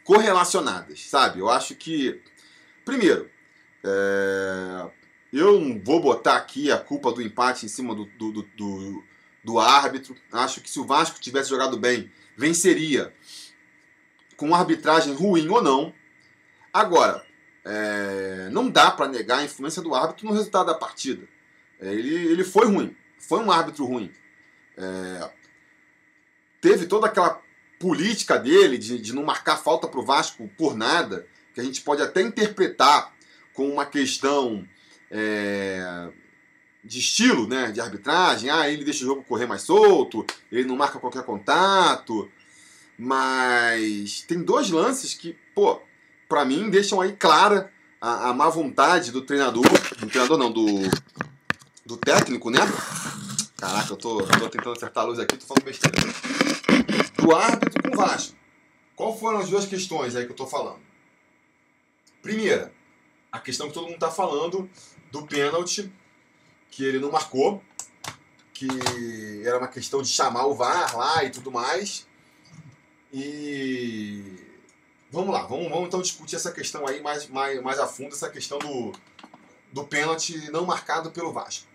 correlacionadas, 0.05 1.05
sabe? 1.09 1.41
Eu 1.41 1.49
acho 1.49 1.75
que 1.75 2.21
Primeiro, 2.85 3.31
é, 3.85 4.91
eu 5.33 5.61
não 5.61 5.81
vou 5.81 6.01
botar 6.01 6.37
aqui 6.37 6.71
a 6.71 6.79
culpa 6.79 7.13
do 7.13 7.23
empate 7.23 7.65
em 7.65 7.69
cima 7.69 7.95
do, 7.95 8.07
do, 8.19 8.43
do, 8.43 9.05
do, 9.45 9.59
árbitro. 9.59 10.17
Acho 10.33 10.61
que 10.61 10.69
se 10.69 10.81
o 10.81 10.85
Vasco 10.85 11.21
tivesse 11.21 11.51
jogado 11.51 11.79
bem, 11.79 12.11
venceria 12.37 13.15
com 14.37 14.55
arbitragem 14.55 15.15
ruim 15.15 15.49
ou 15.49 15.63
não. 15.63 15.95
Agora, 16.73 17.25
é, 17.65 18.49
não 18.51 18.71
dá 18.71 18.91
para 18.91 19.09
negar 19.09 19.39
a 19.39 19.45
influência 19.45 19.83
do 19.83 19.95
árbitro 19.95 20.27
no 20.27 20.33
resultado 20.33 20.67
da 20.67 20.75
partida. 20.75 21.27
É, 21.81 21.93
ele, 21.93 22.15
ele 22.15 22.45
foi 22.45 22.67
ruim, 22.67 22.97
foi 23.19 23.41
um 23.41 23.51
árbitro 23.51 23.85
ruim. 23.85 24.13
É, 24.77 25.31
teve 26.61 26.87
toda 26.87 27.07
aquela 27.07 27.43
política 27.79 28.39
dele 28.39 28.79
de, 28.79 28.99
de 28.99 29.13
não 29.13 29.25
marcar 29.25 29.57
falta 29.57 29.89
para 29.89 30.01
o 30.01 30.05
Vasco 30.05 30.49
por 30.57 30.77
nada 30.77 31.27
que 31.53 31.61
a 31.61 31.65
gente 31.65 31.83
pode 31.83 32.01
até 32.01 32.23
interpretar 32.23 33.13
com 33.53 33.69
uma 33.69 33.85
questão 33.85 34.67
é, 35.11 36.11
de 36.83 36.99
estilo, 36.99 37.47
né, 37.47 37.71
de 37.71 37.81
arbitragem. 37.81 38.49
Ah, 38.49 38.69
ele 38.69 38.85
deixa 38.85 39.05
o 39.05 39.07
jogo 39.07 39.25
correr 39.25 39.47
mais 39.47 39.63
solto, 39.63 40.25
ele 40.51 40.67
não 40.67 40.77
marca 40.77 40.99
qualquer 40.99 41.25
contato. 41.25 42.31
Mas 42.97 44.23
tem 44.23 44.43
dois 44.43 44.71
lances 44.71 45.15
que, 45.15 45.37
pô, 45.55 45.83
para 46.33 46.47
mim 46.47 46.71
deixam 46.71 46.99
aí 46.99 47.13
clara 47.13 47.71
a, 48.01 48.31
a, 48.31 48.33
má 48.33 48.49
vontade 48.49 49.13
do 49.13 49.21
treinador, 49.21 49.67
do 49.99 50.07
treinador 50.07 50.39
não, 50.39 50.51
do, 50.51 50.65
do 51.85 51.95
técnico, 51.99 52.49
né? 52.49 52.61
Caraca, 53.59 53.93
eu 53.93 53.97
tô, 53.99 54.21
eu 54.23 54.27
tô 54.27 54.49
tentando 54.49 54.73
acertar 54.73 55.05
a 55.05 55.07
luz 55.09 55.19
aqui, 55.19 55.37
tô 55.37 55.45
falando 55.45 55.65
besteira. 55.65 55.95
Do 57.19 57.37
árbitro 57.37 57.83
com 57.83 57.95
o 57.95 57.97
Vasco. 57.99 58.35
Qual 58.97 59.19
foram 59.19 59.41
as 59.41 59.51
duas 59.51 59.67
questões 59.67 60.17
aí 60.17 60.25
que 60.25 60.33
eu 60.33 60.37
tô 60.37 60.47
falando? 60.47 60.81
Primeira, 62.23 62.73
a 63.31 63.39
questão 63.39 63.69
que 63.69 63.75
todo 63.75 63.85
mundo 63.85 63.97
está 63.97 64.11
falando 64.11 64.71
do 65.11 65.27
pênalti 65.27 65.93
que 66.71 66.83
ele 66.83 66.99
não 66.99 67.11
marcou, 67.13 67.63
que 68.55 69.43
era 69.45 69.59
uma 69.59 69.69
questão 69.69 70.01
de 70.01 70.09
chamar 70.09 70.47
o 70.47 70.55
VAR 70.55 70.97
lá 70.97 71.25
e 71.25 71.31
tudo 71.31 71.53
mais. 71.53 72.07
E 73.13 74.52
vamos 75.13 75.33
lá, 75.33 75.43
vamos, 75.43 75.69
vamos 75.69 75.87
então 75.87 76.01
discutir 76.01 76.37
essa 76.37 76.51
questão 76.51 76.87
aí 76.89 77.01
mais, 77.01 77.29
mais, 77.29 77.63
mais 77.63 77.79
a 77.79 77.87
fundo, 77.87 78.15
essa 78.15 78.31
questão 78.31 78.59
do, 78.59 78.93
do 79.73 79.85
pênalti 79.85 80.51
não 80.51 80.65
marcado 80.65 81.11
pelo 81.11 81.33
Vasco. 81.33 81.69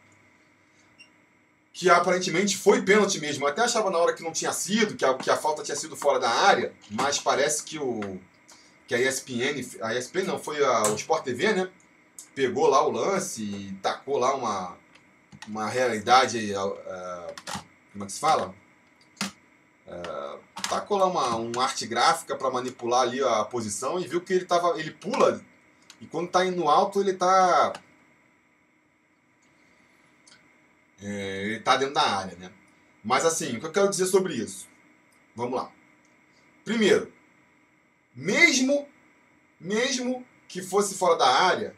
Que 1.72 1.90
aparentemente 1.90 2.58
foi 2.58 2.82
pênalti 2.82 3.20
mesmo. 3.20 3.46
Eu 3.46 3.50
até 3.50 3.62
achava 3.62 3.92
na 3.92 4.00
hora 4.00 4.14
que 4.14 4.24
não 4.24 4.32
tinha 4.32 4.52
sido, 4.52 4.96
que 4.96 5.06
a, 5.06 5.14
que 5.14 5.30
a 5.30 5.38
falta 5.38 5.62
tinha 5.62 5.78
sido 5.78 5.96
fora 5.96 6.20
da 6.20 6.30
área, 6.30 6.74
mas 6.90 7.20
parece 7.20 7.64
que 7.64 7.78
o, 7.78 8.20
que 8.88 8.96
a 8.96 9.00
ESPN, 9.00 9.64
a 9.82 9.94
ESPN 9.94 10.24
não, 10.24 10.40
foi 10.40 10.64
a, 10.66 10.84
o 10.88 10.96
Sport 10.96 11.24
TV, 11.24 11.54
né? 11.54 11.70
pegou 12.38 12.68
lá 12.68 12.86
o 12.86 12.92
lance 12.92 13.42
e 13.42 13.74
tacou 13.82 14.20
lá 14.20 14.36
uma, 14.36 14.78
uma 15.48 15.68
realidade. 15.68 16.54
Uh, 16.54 17.34
como 17.92 18.04
é 18.04 18.06
que 18.06 18.12
se 18.12 18.20
fala? 18.20 18.54
Uh, 19.88 20.40
tacou 20.68 20.98
lá 20.98 21.06
uma, 21.06 21.36
uma 21.38 21.64
arte 21.64 21.88
gráfica 21.88 22.36
para 22.36 22.52
manipular 22.52 23.04
ali 23.04 23.24
a 23.24 23.46
posição 23.46 24.00
e 24.00 24.08
viu 24.08 24.22
que 24.22 24.34
ele 24.34 24.46
tava. 24.46 24.78
ele 24.80 24.92
pula 24.92 25.42
e 26.02 26.06
quando 26.06 26.30
tá 26.30 26.46
indo 26.46 26.68
alto 26.68 27.00
ele 27.00 27.14
tá. 27.14 27.74
É, 31.02 31.44
ele 31.46 31.60
tá 31.60 31.78
dentro 31.78 31.94
da 31.94 32.02
área, 32.02 32.36
né? 32.38 32.52
Mas 33.04 33.26
assim, 33.26 33.56
o 33.56 33.60
que 33.60 33.66
eu 33.66 33.72
quero 33.72 33.90
dizer 33.90 34.08
sobre 34.08 34.34
isso? 34.34 34.68
Vamos 35.36 35.56
lá. 35.56 35.72
Primeiro, 36.66 37.14
mesmo, 38.14 38.88
mesmo 39.60 40.26
que 40.48 40.62
fosse 40.62 40.96
fora 40.96 41.16
da 41.16 41.28
área, 41.28 41.76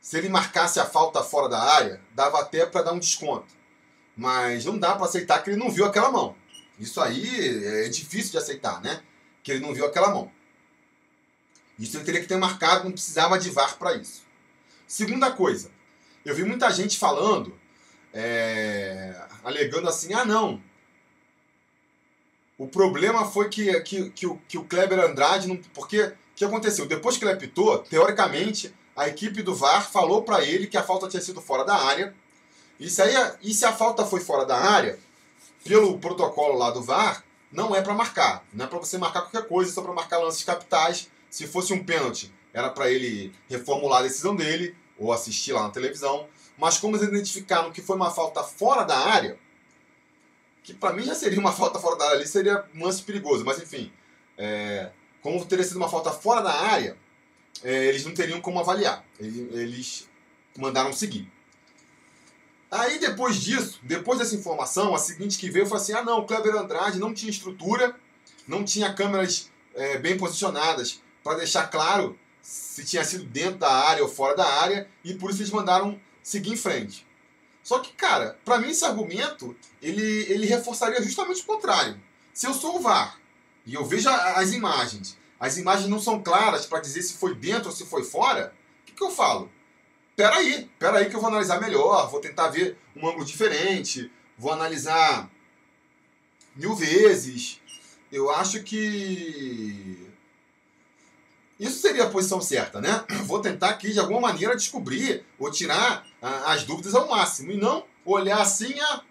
se 0.00 0.16
ele 0.16 0.28
marcasse 0.28 0.80
a 0.80 0.86
falta 0.86 1.22
fora 1.22 1.48
da 1.48 1.60
área, 1.60 2.00
dava 2.14 2.40
até 2.40 2.64
para 2.64 2.82
dar 2.82 2.92
um 2.92 2.98
desconto. 2.98 3.54
Mas 4.16 4.64
não 4.64 4.78
dá 4.78 4.94
para 4.94 5.06
aceitar 5.06 5.42
que 5.42 5.50
ele 5.50 5.58
não 5.58 5.70
viu 5.70 5.84
aquela 5.84 6.10
mão. 6.10 6.36
Isso 6.78 7.00
aí 7.00 7.84
é 7.84 7.88
difícil 7.88 8.32
de 8.32 8.38
aceitar, 8.38 8.80
né? 8.80 9.02
Que 9.42 9.52
ele 9.52 9.60
não 9.60 9.74
viu 9.74 9.86
aquela 9.86 10.10
mão. 10.10 10.30
Isso 11.78 11.96
ele 11.96 12.04
teria 12.04 12.20
que 12.20 12.26
ter 12.26 12.36
marcado, 12.36 12.84
não 12.84 12.92
precisava 12.92 13.38
de 13.38 13.50
VAR 13.50 13.76
para 13.78 13.94
isso. 13.94 14.22
Segunda 14.86 15.30
coisa, 15.30 15.70
eu 16.24 16.34
vi 16.34 16.44
muita 16.44 16.70
gente 16.70 16.98
falando, 16.98 17.58
é, 18.12 19.14
alegando 19.42 19.88
assim, 19.88 20.12
ah 20.12 20.24
não, 20.24 20.62
o 22.62 22.68
problema 22.68 23.24
foi 23.24 23.48
que, 23.48 23.80
que, 23.80 24.10
que, 24.10 24.26
o, 24.26 24.36
que 24.46 24.56
o 24.56 24.64
Kleber 24.64 25.00
Andrade, 25.00 25.48
não, 25.48 25.56
porque 25.74 26.00
o 26.00 26.14
que 26.36 26.44
aconteceu? 26.44 26.86
Depois 26.86 27.16
que 27.16 27.24
ele 27.24 27.32
apitou, 27.32 27.78
teoricamente, 27.78 28.72
a 28.94 29.08
equipe 29.08 29.42
do 29.42 29.54
VAR 29.54 29.90
falou 29.90 30.22
para 30.22 30.44
ele 30.44 30.68
que 30.68 30.76
a 30.76 30.82
falta 30.82 31.08
tinha 31.08 31.20
sido 31.20 31.40
fora 31.40 31.64
da 31.64 31.74
área. 31.74 32.14
Se, 32.80 33.02
aí, 33.02 33.14
e 33.42 33.52
se 33.52 33.64
a 33.64 33.72
falta 33.72 34.04
foi 34.04 34.20
fora 34.20 34.44
da 34.44 34.56
área, 34.56 34.98
pelo 35.64 35.98
protocolo 35.98 36.58
lá 36.58 36.70
do 36.70 36.82
VAR, 36.82 37.24
não 37.50 37.74
é 37.74 37.82
para 37.82 37.94
marcar. 37.94 38.44
Não 38.52 38.64
é 38.64 38.68
para 38.68 38.78
você 38.78 38.98
marcar 38.98 39.22
qualquer 39.22 39.46
coisa, 39.46 39.72
só 39.72 39.82
para 39.82 39.92
marcar 39.92 40.18
lances 40.18 40.44
capitais. 40.44 41.10
Se 41.30 41.46
fosse 41.46 41.72
um 41.72 41.84
pênalti, 41.84 42.32
era 42.52 42.70
para 42.70 42.90
ele 42.90 43.32
reformular 43.48 44.00
a 44.00 44.02
decisão 44.02 44.34
dele 44.34 44.74
ou 44.98 45.12
assistir 45.12 45.52
lá 45.52 45.62
na 45.62 45.70
televisão. 45.70 46.26
Mas 46.56 46.78
como 46.78 46.96
eles 46.96 47.08
identificaram 47.08 47.72
que 47.72 47.82
foi 47.82 47.96
uma 47.96 48.10
falta 48.10 48.42
fora 48.42 48.84
da 48.84 48.96
área, 48.96 49.38
que 50.62 50.72
para 50.72 50.92
mim 50.92 51.02
já 51.02 51.14
seria 51.14 51.38
uma 51.38 51.52
falta 51.52 51.78
fora 51.78 51.96
da 51.96 52.04
área 52.04 52.16
ali, 52.18 52.26
seria 52.26 52.64
um 52.74 52.84
lance 52.84 53.02
perigoso. 53.02 53.44
Mas 53.44 53.60
enfim, 53.60 53.92
é, 54.36 54.90
como 55.20 55.44
teria 55.44 55.64
sido 55.64 55.76
uma 55.76 55.88
falta 55.88 56.10
fora 56.10 56.40
da 56.40 56.52
área, 56.52 56.96
é, 57.62 57.86
eles 57.86 58.04
não 58.04 58.14
teriam 58.14 58.40
como 58.40 58.60
avaliar. 58.60 59.04
Eles 59.18 60.08
mandaram 60.56 60.92
seguir. 60.92 61.30
Aí 62.72 62.98
depois 62.98 63.36
disso, 63.36 63.78
depois 63.82 64.18
dessa 64.18 64.34
informação, 64.34 64.94
a 64.94 64.98
seguinte 64.98 65.36
que 65.36 65.50
veio 65.50 65.66
foi 65.66 65.76
assim: 65.76 65.92
ah 65.92 66.02
não, 66.02 66.20
o 66.20 66.26
Kleber 66.26 66.56
Andrade 66.56 66.98
não 66.98 67.12
tinha 67.12 67.30
estrutura, 67.30 67.94
não 68.48 68.64
tinha 68.64 68.94
câmeras 68.94 69.50
é, 69.74 69.98
bem 69.98 70.16
posicionadas 70.16 71.02
para 71.22 71.36
deixar 71.36 71.66
claro 71.66 72.18
se 72.40 72.82
tinha 72.86 73.04
sido 73.04 73.24
dentro 73.24 73.58
da 73.58 73.70
área 73.70 74.02
ou 74.02 74.08
fora 74.08 74.34
da 74.34 74.46
área, 74.46 74.88
e 75.04 75.12
por 75.12 75.30
isso 75.30 75.42
eles 75.42 75.52
mandaram 75.52 76.00
seguir 76.22 76.50
em 76.50 76.56
frente. 76.56 77.06
Só 77.62 77.78
que, 77.78 77.92
cara, 77.92 78.38
para 78.42 78.58
mim 78.58 78.70
esse 78.70 78.84
argumento, 78.86 79.54
ele, 79.80 80.02
ele 80.32 80.46
reforçaria 80.46 81.00
justamente 81.02 81.42
o 81.42 81.46
contrário. 81.46 82.00
Se 82.32 82.46
eu 82.46 82.54
sou 82.54 82.78
o 82.78 82.80
VAR 82.80 83.20
e 83.66 83.74
eu 83.74 83.84
vejo 83.84 84.08
as 84.08 84.52
imagens, 84.52 85.18
as 85.38 85.58
imagens 85.58 85.88
não 85.88 86.00
são 86.00 86.22
claras 86.22 86.64
para 86.64 86.80
dizer 86.80 87.02
se 87.02 87.14
foi 87.14 87.34
dentro 87.34 87.68
ou 87.68 87.76
se 87.76 87.84
foi 87.84 88.02
fora, 88.02 88.54
o 88.80 88.86
que, 88.86 88.92
que 88.92 89.04
eu 89.04 89.10
falo? 89.10 89.52
Peraí, 90.16 90.70
peraí 90.78 91.08
que 91.08 91.16
eu 91.16 91.20
vou 91.20 91.28
analisar 91.28 91.60
melhor, 91.60 92.10
vou 92.10 92.20
tentar 92.20 92.48
ver 92.48 92.76
um 92.96 93.08
ângulo 93.08 93.24
diferente, 93.24 94.10
vou 94.36 94.52
analisar 94.52 95.30
mil 96.54 96.74
vezes. 96.74 97.60
Eu 98.10 98.30
acho 98.30 98.62
que 98.62 100.12
isso 101.58 101.80
seria 101.80 102.04
a 102.04 102.10
posição 102.10 102.40
certa, 102.40 102.80
né? 102.80 103.04
Vou 103.24 103.40
tentar 103.40 103.70
aqui 103.70 103.92
de 103.92 104.00
alguma 104.00 104.20
maneira 104.20 104.56
descobrir 104.56 105.24
ou 105.38 105.48
tirar 105.48 106.04
ah, 106.20 106.52
as 106.52 106.64
dúvidas 106.64 106.92
ao 106.92 107.08
máximo 107.08 107.52
e 107.52 107.56
não 107.56 107.84
olhar 108.04 108.40
assim 108.40 108.74
a, 108.80 109.02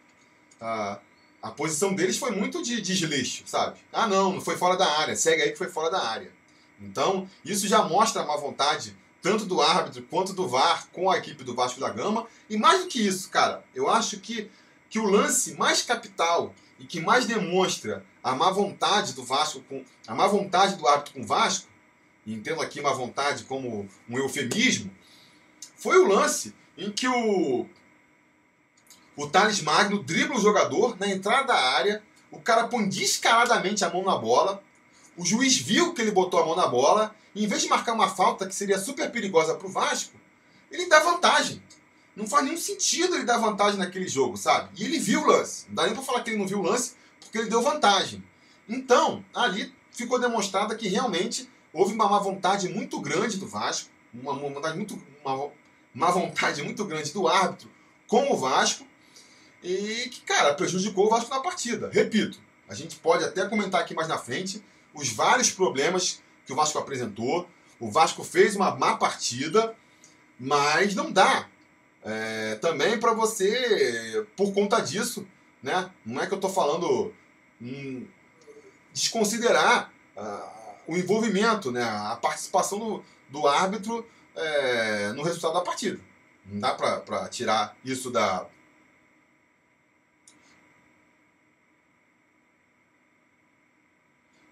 a, 0.59 0.99
a 1.41 1.51
posição 1.51 1.95
deles 1.95 2.17
foi 2.17 2.31
muito 2.31 2.61
de 2.61 2.81
desleixo, 2.81 3.43
sabe? 3.45 3.79
Ah, 3.91 4.05
não, 4.05 4.33
não 4.33 4.41
foi 4.41 4.57
fora 4.57 4.75
da 4.75 4.85
área, 4.99 5.15
segue 5.15 5.41
aí 5.41 5.51
que 5.51 5.57
foi 5.57 5.69
fora 5.69 5.89
da 5.89 6.03
área. 6.05 6.29
Então, 6.79 7.29
isso 7.45 7.67
já 7.67 7.83
mostra 7.83 8.21
uma 8.21 8.37
vontade 8.37 8.97
tanto 9.21 9.45
do 9.45 9.61
árbitro 9.61 10.01
quanto 10.03 10.33
do 10.33 10.47
VAR 10.47 10.87
com 10.91 11.09
a 11.09 11.17
equipe 11.17 11.43
do 11.43 11.53
Vasco 11.53 11.79
da 11.79 11.89
Gama. 11.89 12.25
E 12.49 12.57
mais 12.57 12.81
do 12.81 12.87
que 12.87 13.05
isso, 13.05 13.29
cara, 13.29 13.63
eu 13.73 13.89
acho 13.89 14.19
que, 14.19 14.49
que 14.89 14.99
o 14.99 15.05
lance 15.05 15.55
mais 15.55 15.81
capital 15.81 16.53
e 16.79 16.85
que 16.85 16.99
mais 16.99 17.25
demonstra 17.25 18.03
a 18.23 18.33
má 18.35 18.49
vontade 18.49 19.13
do 19.13 19.23
Vasco 19.23 19.61
com 19.61 19.83
a 20.07 20.15
má 20.15 20.27
vontade 20.27 20.75
do 20.75 20.87
árbitro 20.87 21.13
com 21.13 21.21
o 21.21 21.27
Vasco, 21.27 21.69
e 22.25 22.33
entendo 22.33 22.61
aqui 22.61 22.81
má 22.81 22.91
vontade 22.91 23.43
como 23.43 23.87
um 24.09 24.17
eufemismo, 24.17 24.91
foi 25.75 25.97
o 25.97 26.07
lance 26.07 26.55
em 26.77 26.91
que 26.91 27.07
o 27.07 27.67
o 29.15 29.27
Thales 29.27 29.61
Magno 29.61 30.01
dribla 30.01 30.37
o 30.37 30.41
jogador 30.41 30.97
na 30.97 31.07
entrada 31.07 31.47
da 31.47 31.55
área, 31.55 32.01
o 32.31 32.39
cara 32.39 32.67
põe 32.67 32.87
descaradamente 32.87 33.83
a 33.83 33.89
mão 33.89 34.03
na 34.03 34.17
bola, 34.17 34.63
o 35.17 35.25
juiz 35.25 35.57
viu 35.57 35.93
que 35.93 36.01
ele 36.01 36.11
botou 36.11 36.41
a 36.41 36.45
mão 36.45 36.55
na 36.55 36.67
bola 36.67 37.15
em 37.35 37.47
vez 37.47 37.61
de 37.61 37.69
marcar 37.69 37.93
uma 37.93 38.09
falta 38.09 38.47
que 38.47 38.55
seria 38.55 38.77
super 38.77 39.09
perigosa 39.11 39.55
para 39.55 39.67
o 39.67 39.71
Vasco, 39.71 40.15
ele 40.69 40.87
dá 40.87 40.99
vantagem. 40.99 41.61
Não 42.15 42.27
faz 42.27 42.43
nenhum 42.43 42.57
sentido 42.57 43.15
ele 43.15 43.23
dar 43.23 43.37
vantagem 43.37 43.79
naquele 43.79 44.07
jogo, 44.07 44.35
sabe? 44.35 44.69
E 44.77 44.83
ele 44.83 44.99
viu 44.99 45.21
o 45.21 45.27
lance. 45.27 45.65
Não 45.67 45.75
dá 45.75 45.85
nem 45.85 45.93
para 45.93 46.03
falar 46.03 46.23
que 46.23 46.29
ele 46.29 46.37
não 46.37 46.47
viu 46.47 46.59
o 46.59 46.63
lance, 46.63 46.93
porque 47.19 47.37
ele 47.37 47.49
deu 47.49 47.61
vantagem. 47.61 48.23
Então, 48.67 49.23
ali 49.33 49.73
ficou 49.91 50.19
demonstrado 50.19 50.75
que 50.75 50.87
realmente 50.89 51.49
houve 51.73 51.93
uma 51.93 52.09
má 52.09 52.19
vontade 52.19 52.67
muito 52.67 52.99
grande 52.99 53.37
do 53.37 53.47
Vasco, 53.47 53.89
uma, 54.13 54.33
uma 54.33 54.73
muito, 54.73 55.01
uma, 55.23 55.51
uma 55.95 56.11
vontade 56.11 56.61
muito 56.63 56.83
grande 56.83 57.13
do 57.13 57.27
árbitro 57.27 57.69
com 58.07 58.31
o 58.31 58.37
Vasco, 58.37 58.85
e 59.63 60.09
que, 60.09 60.21
cara, 60.21 60.53
prejudicou 60.53 61.05
o 61.05 61.09
Vasco 61.09 61.29
na 61.29 61.39
partida. 61.39 61.89
Repito, 61.93 62.39
a 62.67 62.75
gente 62.75 62.97
pode 62.97 63.23
até 63.23 63.45
comentar 63.47 63.81
aqui 63.81 63.93
mais 63.93 64.07
na 64.07 64.17
frente 64.17 64.61
os 64.93 65.09
vários 65.09 65.51
problemas 65.51 66.21
que 66.45 66.53
o 66.53 66.55
Vasco 66.55 66.77
apresentou. 66.77 67.47
O 67.79 67.89
Vasco 67.89 68.23
fez 68.23 68.55
uma 68.55 68.75
má 68.75 68.95
partida, 68.95 69.75
mas 70.39 70.93
não 70.95 71.11
dá 71.11 71.47
é, 72.03 72.55
também 72.55 72.99
para 72.99 73.13
você, 73.13 74.25
por 74.35 74.53
conta 74.53 74.79
disso, 74.79 75.27
né? 75.61 75.89
Não 76.05 76.21
é 76.21 76.27
que 76.27 76.33
eu 76.33 76.37
estou 76.37 76.51
falando 76.51 77.13
hum, 77.61 78.07
desconsiderar 78.91 79.91
uh, 80.17 80.73
o 80.87 80.97
envolvimento, 80.97 81.71
né? 81.71 81.83
A 81.83 82.15
participação 82.15 82.79
do, 82.79 83.03
do 83.29 83.47
árbitro 83.47 84.05
é, 84.35 85.11
no 85.13 85.21
resultado 85.23 85.53
da 85.53 85.61
partida. 85.61 85.99
Não 86.45 86.59
dá 86.59 86.73
para 86.73 87.29
tirar 87.29 87.75
isso 87.85 88.09
da, 88.09 88.47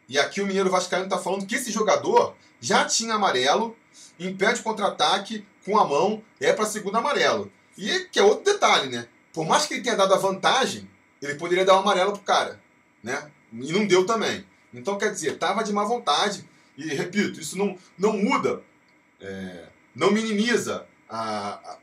E 0.10 0.18
aqui 0.18 0.42
o 0.42 0.48
Mineiro 0.48 0.72
Vascaíno 0.72 1.06
está 1.06 1.20
falando 1.20 1.46
que 1.46 1.56
esse 1.56 1.72
jogador 1.72 2.36
já 2.60 2.84
tinha 2.84 3.14
amarelo, 3.14 3.78
impede 4.20 4.64
contra-ataque 4.64 5.46
com 5.64 5.78
a 5.78 5.88
mão, 5.88 6.24
é 6.42 6.52
para 6.52 6.66
segundo 6.66 6.98
amarelo. 6.98 7.52
E 7.78 8.06
que 8.12 8.18
é 8.18 8.24
outro 8.24 8.52
detalhe, 8.52 8.90
né? 8.90 9.08
Por 9.32 9.46
mais 9.46 9.68
que 9.68 9.76
ele 9.76 9.84
tenha 9.84 9.96
dado 9.96 10.16
a 10.16 10.18
vantagem, 10.18 10.90
ele 11.22 11.36
poderia 11.36 11.64
dar 11.64 11.76
um 11.76 11.82
amarelo 11.82 12.14
pro 12.14 12.24
cara, 12.24 12.60
né? 13.04 13.32
E 13.54 13.72
não 13.72 13.86
deu 13.86 14.04
também. 14.04 14.44
Então, 14.74 14.98
quer 14.98 15.12
dizer, 15.12 15.38
tava 15.38 15.64
de 15.64 15.72
má 15.72 15.84
vontade. 15.84 16.44
E, 16.76 16.88
repito, 16.88 17.40
isso 17.40 17.56
não, 17.56 17.78
não 17.98 18.14
muda, 18.14 18.64
é, 19.22 19.68
não 19.94 20.12
minimiza 20.12 20.88
a, 21.08 21.54
a, 21.54 21.78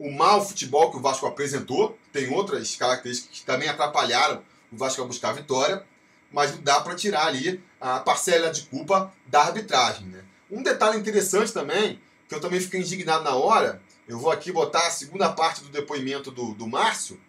o 0.00 0.10
mau 0.10 0.44
futebol 0.44 0.90
que 0.90 0.96
o 0.96 1.00
Vasco 1.00 1.26
apresentou. 1.26 1.96
Tem 2.12 2.28
outras 2.28 2.74
características 2.74 3.38
que 3.38 3.46
também 3.46 3.68
atrapalharam 3.68 4.42
o 4.72 4.76
Vasco 4.76 5.00
a 5.00 5.06
buscar 5.06 5.30
a 5.30 5.34
vitória 5.34 5.86
mas 6.32 6.56
dá 6.58 6.80
para 6.80 6.94
tirar 6.94 7.26
ali 7.26 7.62
a 7.80 8.00
parcela 8.00 8.50
de 8.50 8.62
culpa 8.62 9.12
da 9.26 9.42
arbitragem. 9.42 10.06
Né? 10.06 10.20
Um 10.50 10.62
detalhe 10.62 10.98
interessante 10.98 11.52
também, 11.52 12.00
que 12.28 12.34
eu 12.34 12.40
também 12.40 12.60
fiquei 12.60 12.80
indignado 12.80 13.24
na 13.24 13.34
hora, 13.34 13.80
eu 14.06 14.18
vou 14.18 14.30
aqui 14.30 14.52
botar 14.52 14.86
a 14.86 14.90
segunda 14.90 15.28
parte 15.30 15.62
do 15.62 15.68
depoimento 15.68 16.30
do, 16.30 16.54
do 16.54 16.66
Márcio 16.66 17.20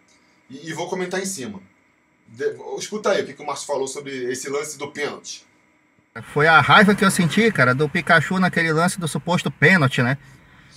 e, 0.48 0.68
e 0.68 0.72
vou 0.72 0.88
comentar 0.88 1.20
em 1.20 1.26
cima. 1.26 1.60
De, 2.26 2.56
escuta 2.78 3.10
aí 3.10 3.22
o 3.22 3.26
que, 3.26 3.34
que 3.34 3.42
o 3.42 3.46
Márcio 3.46 3.66
falou 3.66 3.86
sobre 3.86 4.30
esse 4.30 4.48
lance 4.48 4.78
do 4.78 4.88
pênalti. 4.88 5.44
Foi 6.32 6.46
a 6.46 6.60
raiva 6.60 6.94
que 6.94 7.04
eu 7.04 7.10
senti, 7.10 7.52
cara, 7.52 7.74
do 7.74 7.88
Pikachu 7.88 8.38
naquele 8.38 8.72
lance 8.72 8.98
do 8.98 9.06
suposto 9.06 9.50
pênalti, 9.50 10.02
né? 10.02 10.18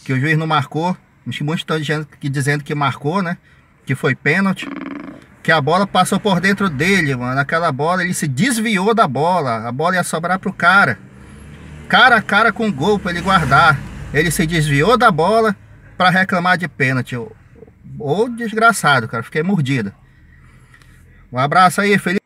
Que 0.05 0.13
o 0.13 0.19
juiz 0.19 0.37
não 0.37 0.45
marcou. 0.45 0.95
Muitos 1.25 1.61
estão 1.61 1.79
dizendo, 1.79 2.07
dizendo 2.21 2.63
que 2.63 2.75
marcou, 2.75 3.21
né? 3.21 3.37
Que 3.85 3.95
foi 3.95 4.13
pênalti 4.13 4.67
que 5.43 5.51
a 5.51 5.59
bola 5.59 5.85
passou 5.85 6.19
por 6.21 6.39
dentro 6.39 6.69
dele, 6.69 7.13
mano. 7.15 7.39
Aquela 7.39 7.69
bola, 7.69 8.01
ele 8.01 8.13
se 8.13 8.27
desviou 8.29 8.95
da 8.95 9.05
bola. 9.05 9.67
A 9.67 9.71
bola 9.73 9.95
ia 9.95 10.03
sobrar 10.03 10.39
pro 10.39 10.53
cara. 10.53 10.97
Cara 11.89 12.15
a 12.15 12.21
cara 12.21 12.53
com 12.53 12.69
o 12.69 12.73
gol 12.73 12.97
pra 12.97 13.11
ele 13.11 13.19
guardar. 13.21 13.77
ele 14.13 14.31
se 14.31 14.47
desviou 14.47 14.97
da 14.97 15.11
bola 15.11 15.55
para 15.97 16.09
reclamar 16.09 16.57
de 16.57 16.67
pênalti. 16.69 17.17
Ô 17.99 18.29
desgraçado, 18.29 19.07
cara, 19.07 19.21
fiquei 19.21 19.43
mordido. 19.43 19.93
Um 21.31 21.37
abraço 21.37 21.81
aí, 21.81 21.97
Felipe. 21.97 22.23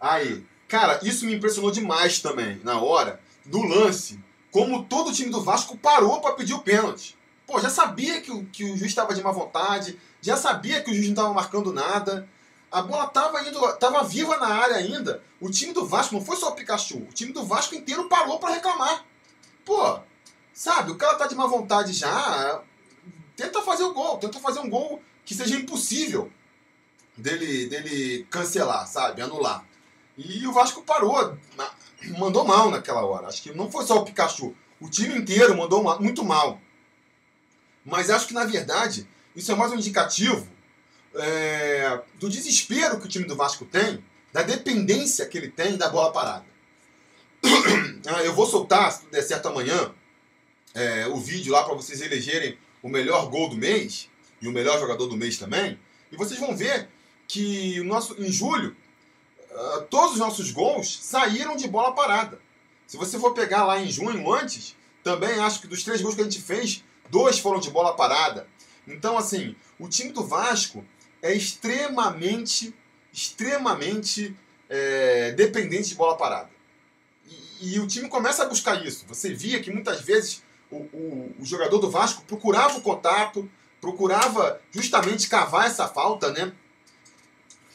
Aí, 0.00 0.44
cara, 0.66 0.98
isso 1.02 1.24
me 1.24 1.34
impressionou 1.34 1.70
demais 1.70 2.18
também, 2.20 2.60
na 2.64 2.80
hora 2.80 3.20
do 3.46 3.62
lance. 3.62 4.18
Como 4.50 4.84
todo 4.84 5.10
o 5.10 5.12
time 5.12 5.30
do 5.30 5.42
Vasco 5.42 5.76
parou 5.76 6.20
para 6.20 6.34
pedir 6.34 6.54
o 6.54 6.60
pênalti. 6.60 7.16
Pô, 7.46 7.60
já 7.60 7.70
sabia 7.70 8.20
que 8.20 8.30
o, 8.30 8.44
que 8.46 8.64
o 8.64 8.76
juiz 8.76 8.90
estava 8.90 9.14
de 9.14 9.22
má 9.22 9.30
vontade, 9.30 9.98
já 10.20 10.36
sabia 10.36 10.82
que 10.82 10.90
o 10.90 10.94
juiz 10.94 11.06
não 11.06 11.14
estava 11.14 11.32
marcando 11.32 11.72
nada. 11.72 12.28
A 12.70 12.82
bola 12.82 13.04
estava 13.04 13.42
indo, 13.48 13.60
tava 13.76 14.04
viva 14.04 14.36
na 14.36 14.48
área 14.48 14.76
ainda. 14.76 15.22
O 15.40 15.50
time 15.50 15.72
do 15.72 15.86
Vasco 15.86 16.14
não 16.14 16.24
foi 16.24 16.36
só 16.36 16.50
o 16.50 16.54
Pikachu, 16.54 16.98
o 16.98 17.12
time 17.12 17.32
do 17.32 17.44
Vasco 17.44 17.74
inteiro 17.74 18.08
parou 18.08 18.38
para 18.38 18.54
reclamar. 18.54 19.04
Pô, 19.64 20.00
sabe, 20.52 20.90
o 20.90 20.96
cara 20.96 21.16
tá 21.16 21.26
de 21.26 21.34
má 21.34 21.46
vontade 21.46 21.92
já, 21.92 22.62
tenta 23.36 23.62
fazer 23.62 23.84
o 23.84 23.94
gol, 23.94 24.18
tenta 24.18 24.38
fazer 24.40 24.60
um 24.60 24.68
gol 24.68 25.00
que 25.24 25.34
seja 25.34 25.56
impossível 25.56 26.30
dele, 27.16 27.68
dele 27.68 28.26
cancelar, 28.30 28.86
sabe, 28.86 29.22
anular. 29.22 29.64
E 30.16 30.46
o 30.46 30.52
Vasco 30.52 30.82
parou, 30.82 31.38
mandou 32.18 32.44
mal 32.44 32.70
naquela 32.70 33.04
hora. 33.04 33.28
Acho 33.28 33.42
que 33.42 33.54
não 33.54 33.70
foi 33.70 33.86
só 33.86 33.98
o 33.98 34.04
Pikachu, 34.04 34.54
o 34.80 34.90
time 34.90 35.16
inteiro 35.16 35.56
mandou 35.56 35.82
muito 36.00 36.24
mal. 36.24 36.60
Mas 37.84 38.10
acho 38.10 38.26
que 38.26 38.34
na 38.34 38.44
verdade 38.44 39.08
isso 39.34 39.52
é 39.52 39.54
mais 39.54 39.72
um 39.72 39.76
indicativo 39.76 40.48
é, 41.14 42.00
do 42.18 42.28
desespero 42.28 42.98
que 43.00 43.06
o 43.06 43.08
time 43.08 43.24
do 43.24 43.36
Vasco 43.36 43.64
tem, 43.64 44.04
da 44.32 44.42
dependência 44.42 45.26
que 45.26 45.38
ele 45.38 45.48
tem 45.48 45.76
da 45.76 45.88
bola 45.88 46.12
parada. 46.12 46.46
Ah, 48.06 48.22
eu 48.22 48.32
vou 48.32 48.46
soltar, 48.46 48.90
se 48.90 49.04
der 49.10 49.20
certo 49.20 49.48
amanhã, 49.48 49.92
é, 50.72 51.06
o 51.08 51.16
vídeo 51.16 51.52
lá 51.52 51.62
para 51.62 51.74
vocês 51.74 52.00
elegerem 52.00 52.56
o 52.82 52.88
melhor 52.88 53.28
gol 53.28 53.50
do 53.50 53.56
mês 53.56 54.08
e 54.40 54.48
o 54.48 54.52
melhor 54.52 54.78
jogador 54.80 55.06
do 55.08 55.16
mês 55.16 55.36
também. 55.36 55.78
E 56.10 56.16
vocês 56.16 56.40
vão 56.40 56.56
ver 56.56 56.88
que 57.26 57.80
o 57.80 57.84
nosso, 57.84 58.14
em 58.22 58.32
julho, 58.32 58.74
uh, 59.50 59.82
todos 59.90 60.12
os 60.12 60.18
nossos 60.18 60.50
gols 60.50 60.98
saíram 61.02 61.54
de 61.54 61.68
bola 61.68 61.92
parada. 61.92 62.40
Se 62.86 62.96
você 62.96 63.18
for 63.18 63.34
pegar 63.34 63.66
lá 63.66 63.78
em 63.78 63.90
junho 63.90 64.32
antes, 64.32 64.74
também 65.04 65.38
acho 65.40 65.60
que 65.60 65.66
dos 65.66 65.82
três 65.82 66.00
gols 66.00 66.14
que 66.14 66.22
a 66.22 66.24
gente 66.24 66.40
fez, 66.40 66.82
dois 67.10 67.38
foram 67.38 67.60
de 67.60 67.70
bola 67.70 67.94
parada. 67.94 68.46
Então, 68.88 69.18
assim, 69.18 69.54
o 69.78 69.88
time 69.88 70.12
do 70.12 70.26
Vasco 70.26 70.84
é 71.20 71.34
extremamente, 71.34 72.74
extremamente 73.12 74.34
é, 74.68 75.32
dependente 75.32 75.90
de 75.90 75.94
bola 75.94 76.16
parada. 76.16 76.50
E, 77.60 77.74
e, 77.74 77.80
o 77.80 77.86
time 77.86 78.08
começa 78.08 78.42
a 78.42 78.48
buscar 78.48 78.84
isso. 78.84 79.04
Você 79.06 79.32
via 79.34 79.60
que 79.60 79.70
muitas 79.70 80.00
vezes 80.00 80.42
o, 80.70 80.76
o, 80.76 81.34
o 81.38 81.44
jogador 81.44 81.78
do 81.78 81.90
Vasco 81.90 82.24
procurava 82.24 82.78
o 82.78 82.82
contato, 82.82 83.50
procurava 83.80 84.60
justamente 84.70 85.28
cavar 85.28 85.66
essa 85.66 85.86
falta, 85.86 86.32
né? 86.32 86.52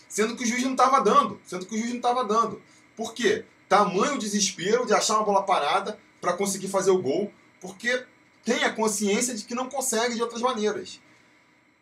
Sendo 0.07 0.35
que 0.35 0.43
o 0.43 0.47
juiz 0.47 0.63
não 0.63 0.71
estava 0.71 0.99
dando. 1.01 1.39
Sendo 1.45 1.65
que 1.65 1.75
o 1.75 1.77
juiz 1.77 1.89
não 1.89 1.97
estava 1.97 2.23
dando. 2.23 2.61
Por 2.95 3.13
quê? 3.13 3.45
Tamanho 3.67 4.19
desespero 4.19 4.85
de 4.85 4.93
achar 4.93 5.15
uma 5.15 5.25
bola 5.25 5.43
parada 5.43 5.99
para 6.21 6.33
conseguir 6.33 6.67
fazer 6.67 6.91
o 6.91 7.01
gol, 7.01 7.33
porque 7.59 8.05
tem 8.45 8.63
a 8.63 8.71
consciência 8.71 9.33
de 9.33 9.43
que 9.43 9.55
não 9.55 9.69
consegue 9.69 10.15
de 10.15 10.21
outras 10.21 10.41
maneiras. 10.41 10.99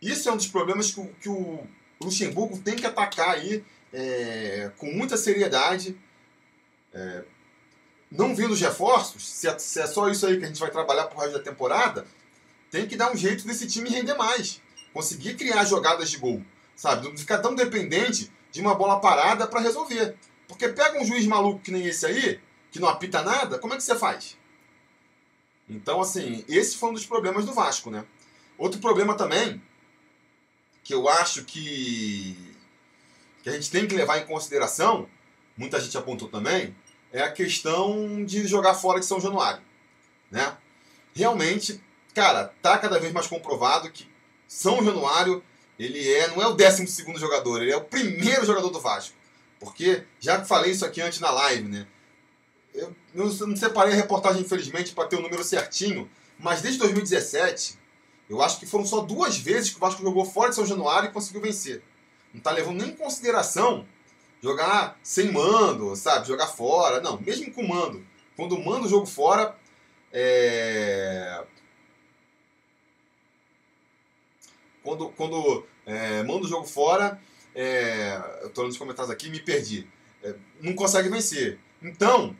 Isso 0.01 0.27
é 0.27 0.31
um 0.31 0.37
dos 0.37 0.47
problemas 0.47 0.91
que 0.91 0.99
o, 0.99 1.07
que 1.21 1.29
o 1.29 1.63
Luxemburgo 2.01 2.57
tem 2.59 2.75
que 2.75 2.85
atacar 2.85 3.35
aí 3.35 3.63
é, 3.93 4.71
com 4.77 4.87
muita 4.87 5.15
seriedade. 5.15 5.95
É, 6.93 7.23
não 8.11 8.35
vindo 8.35 8.51
os 8.51 8.59
reforços, 8.59 9.29
se 9.29 9.47
é, 9.47 9.57
se 9.57 9.79
é, 9.79 9.87
só 9.87 10.09
isso 10.09 10.25
aí 10.25 10.37
que 10.37 10.43
a 10.43 10.47
gente 10.47 10.59
vai 10.59 10.71
trabalhar 10.71 11.05
pro 11.05 11.19
resto 11.19 11.37
da 11.37 11.43
temporada, 11.43 12.05
tem 12.69 12.87
que 12.87 12.97
dar 12.97 13.11
um 13.11 13.15
jeito 13.15 13.45
desse 13.45 13.67
time 13.67 13.89
render 13.89 14.15
mais. 14.15 14.61
Conseguir 14.91 15.35
criar 15.35 15.63
jogadas 15.65 16.09
de 16.09 16.17
gol. 16.17 16.43
Sabe? 16.75 17.07
Não 17.07 17.17
ficar 17.17 17.37
tão 17.37 17.53
dependente 17.53 18.31
de 18.51 18.59
uma 18.59 18.73
bola 18.73 18.99
parada 18.99 19.47
para 19.47 19.61
resolver. 19.61 20.17
Porque 20.47 20.67
pega 20.67 20.99
um 20.99 21.05
juiz 21.05 21.25
maluco 21.27 21.61
que 21.61 21.71
nem 21.71 21.85
esse 21.85 22.05
aí, 22.05 22.41
que 22.71 22.79
não 22.79 22.89
apita 22.89 23.21
nada, 23.21 23.59
como 23.59 23.73
é 23.73 23.77
que 23.77 23.83
você 23.83 23.95
faz? 23.95 24.37
Então, 25.69 26.01
assim, 26.01 26.43
esse 26.49 26.75
foi 26.75 26.89
um 26.89 26.93
dos 26.93 27.05
problemas 27.05 27.45
do 27.45 27.53
Vasco, 27.53 27.89
né? 27.89 28.03
Outro 28.57 28.81
problema 28.81 29.15
também 29.15 29.61
que 30.91 30.95
eu 30.95 31.07
acho 31.07 31.45
que, 31.45 32.35
que 33.41 33.49
a 33.49 33.53
gente 33.53 33.71
tem 33.71 33.87
que 33.87 33.95
levar 33.95 34.17
em 34.17 34.25
consideração, 34.25 35.07
muita 35.55 35.79
gente 35.79 35.97
apontou 35.97 36.27
também, 36.27 36.75
é 37.13 37.21
a 37.21 37.31
questão 37.31 38.25
de 38.25 38.45
jogar 38.45 38.73
fora 38.73 38.99
de 38.99 39.05
São 39.05 39.21
Januário. 39.21 39.61
Né? 40.29 40.57
Realmente, 41.15 41.81
cara, 42.13 42.53
tá 42.61 42.77
cada 42.77 42.99
vez 42.99 43.13
mais 43.13 43.25
comprovado 43.25 43.89
que 43.89 44.05
São 44.49 44.83
Januário 44.83 45.41
ele 45.79 46.13
é, 46.13 46.27
não 46.27 46.41
é 46.41 46.47
o 46.47 46.53
12 46.53 46.85
jogador, 47.17 47.61
ele 47.61 47.71
é 47.71 47.77
o 47.77 47.85
primeiro 47.85 48.45
jogador 48.45 48.69
do 48.69 48.81
Vasco. 48.81 49.15
Porque, 49.61 50.03
já 50.19 50.41
que 50.41 50.47
falei 50.47 50.71
isso 50.71 50.85
aqui 50.85 50.99
antes 51.01 51.21
na 51.21 51.31
live, 51.31 51.69
né? 51.69 51.87
Eu 52.73 52.93
não 53.13 53.55
separei 53.55 53.93
a 53.93 53.97
reportagem, 53.97 54.41
infelizmente, 54.41 54.93
para 54.93 55.07
ter 55.07 55.15
o 55.15 55.21
número 55.21 55.43
certinho, 55.43 56.09
mas 56.37 56.61
desde 56.61 56.79
2017, 56.79 57.79
eu 58.31 58.41
acho 58.41 58.59
que 58.61 58.65
foram 58.65 58.85
só 58.85 59.01
duas 59.01 59.37
vezes 59.37 59.71
que 59.71 59.75
o 59.75 59.79
Vasco 59.79 60.01
jogou 60.01 60.23
fora 60.23 60.49
de 60.49 60.55
São 60.55 60.65
Januário 60.65 61.09
e 61.09 61.11
conseguiu 61.11 61.41
vencer. 61.41 61.83
Não 62.33 62.37
está 62.37 62.49
levando 62.49 62.81
nem 62.81 62.91
em 62.91 62.95
consideração 62.95 63.85
jogar 64.41 64.97
sem 65.03 65.29
mando, 65.33 65.93
sabe? 65.97 66.29
Jogar 66.29 66.47
fora. 66.47 67.01
Não, 67.01 67.19
mesmo 67.19 67.53
com 67.53 67.67
mando. 67.67 68.01
Quando 68.37 68.57
manda 68.57 68.85
o 68.85 68.89
jogo 68.89 69.05
fora, 69.05 69.53
é... 70.13 71.43
Quando, 74.81 75.09
quando 75.09 75.65
é, 75.85 76.23
manda 76.23 76.45
o 76.45 76.47
jogo 76.47 76.65
fora, 76.65 77.21
é... 77.53 78.17
eu 78.43 78.47
estou 78.47 78.65
nos 78.65 78.77
comentários 78.77 79.11
aqui 79.11 79.29
me 79.29 79.41
perdi. 79.41 79.85
É, 80.23 80.33
não 80.61 80.73
consegue 80.73 81.09
vencer. 81.09 81.59
Então, 81.81 82.33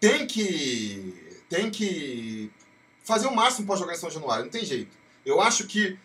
tem 0.00 0.26
que 0.26 1.36
tem 1.50 1.70
que 1.70 2.50
fazer 3.04 3.26
o 3.26 3.36
máximo 3.36 3.66
para 3.66 3.76
jogar 3.76 3.92
em 3.92 3.98
São 3.98 4.10
Januário, 4.10 4.44
não 4.44 4.50
tem 4.50 4.64
jeito. 4.64 5.03
Eu 5.24 5.40
acho 5.40 5.66
que 5.66 5.98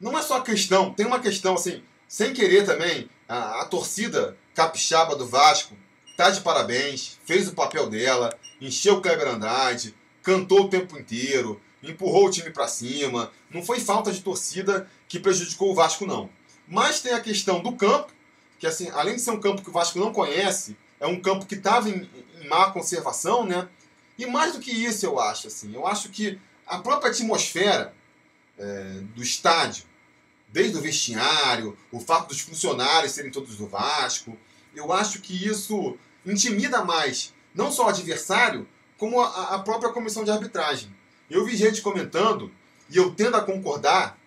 não 0.00 0.16
é 0.18 0.22
só 0.22 0.40
questão, 0.40 0.92
tem 0.92 1.06
uma 1.06 1.20
questão 1.20 1.54
assim, 1.54 1.82
sem 2.06 2.32
querer 2.32 2.64
também, 2.64 3.08
a, 3.28 3.62
a 3.62 3.64
torcida 3.64 4.36
capixaba 4.54 5.16
do 5.16 5.26
Vasco 5.26 5.76
tá 6.16 6.30
de 6.30 6.40
parabéns, 6.40 7.18
fez 7.24 7.48
o 7.48 7.54
papel 7.54 7.88
dela, 7.88 8.36
encheu 8.60 8.96
o 8.96 9.00
Kleber 9.00 9.28
Andrade, 9.28 9.94
cantou 10.22 10.62
o 10.62 10.68
tempo 10.68 10.98
inteiro, 10.98 11.60
empurrou 11.82 12.26
o 12.26 12.30
time 12.30 12.50
para 12.50 12.66
cima. 12.66 13.30
Não 13.50 13.62
foi 13.62 13.78
falta 13.78 14.10
de 14.10 14.20
torcida 14.20 14.90
que 15.08 15.20
prejudicou 15.20 15.70
o 15.70 15.74
Vasco, 15.74 16.04
não. 16.04 16.28
Mas 16.66 17.00
tem 17.00 17.12
a 17.12 17.20
questão 17.20 17.62
do 17.62 17.72
campo, 17.72 18.12
que 18.58 18.66
assim, 18.66 18.90
além 18.90 19.14
de 19.14 19.22
ser 19.22 19.30
um 19.30 19.40
campo 19.40 19.62
que 19.62 19.70
o 19.70 19.72
Vasco 19.72 19.98
não 19.98 20.12
conhece, 20.12 20.76
é 20.98 21.06
um 21.06 21.20
campo 21.20 21.46
que 21.46 21.54
estava 21.54 21.88
em, 21.88 22.10
em 22.40 22.48
má 22.48 22.72
conservação, 22.72 23.46
né? 23.46 23.68
E 24.18 24.26
mais 24.26 24.52
do 24.52 24.58
que 24.58 24.72
isso, 24.72 25.06
eu 25.06 25.20
acho, 25.20 25.46
assim, 25.46 25.72
eu 25.72 25.86
acho 25.86 26.08
que 26.08 26.38
a 26.66 26.78
própria 26.78 27.10
atmosfera 27.12 27.94
é, 28.58 29.00
do 29.14 29.22
estádio, 29.22 29.84
desde 30.48 30.76
o 30.76 30.80
vestiário, 30.80 31.76
o 31.92 32.00
fato 32.00 32.28
dos 32.28 32.40
funcionários 32.40 33.12
serem 33.12 33.30
todos 33.30 33.56
do 33.56 33.66
Vasco, 33.66 34.36
eu 34.74 34.92
acho 34.92 35.20
que 35.20 35.46
isso 35.46 35.96
intimida 36.24 36.84
mais 36.84 37.32
não 37.54 37.72
só 37.72 37.86
o 37.86 37.88
adversário, 37.88 38.68
como 38.96 39.20
a, 39.20 39.54
a 39.54 39.58
própria 39.60 39.92
comissão 39.92 40.24
de 40.24 40.30
arbitragem. 40.30 40.94
Eu 41.28 41.44
vi 41.44 41.56
gente 41.56 41.82
comentando, 41.82 42.52
e 42.88 42.96
eu 42.96 43.14
tendo 43.14 43.36
a 43.36 43.40
concordar, 43.40 44.18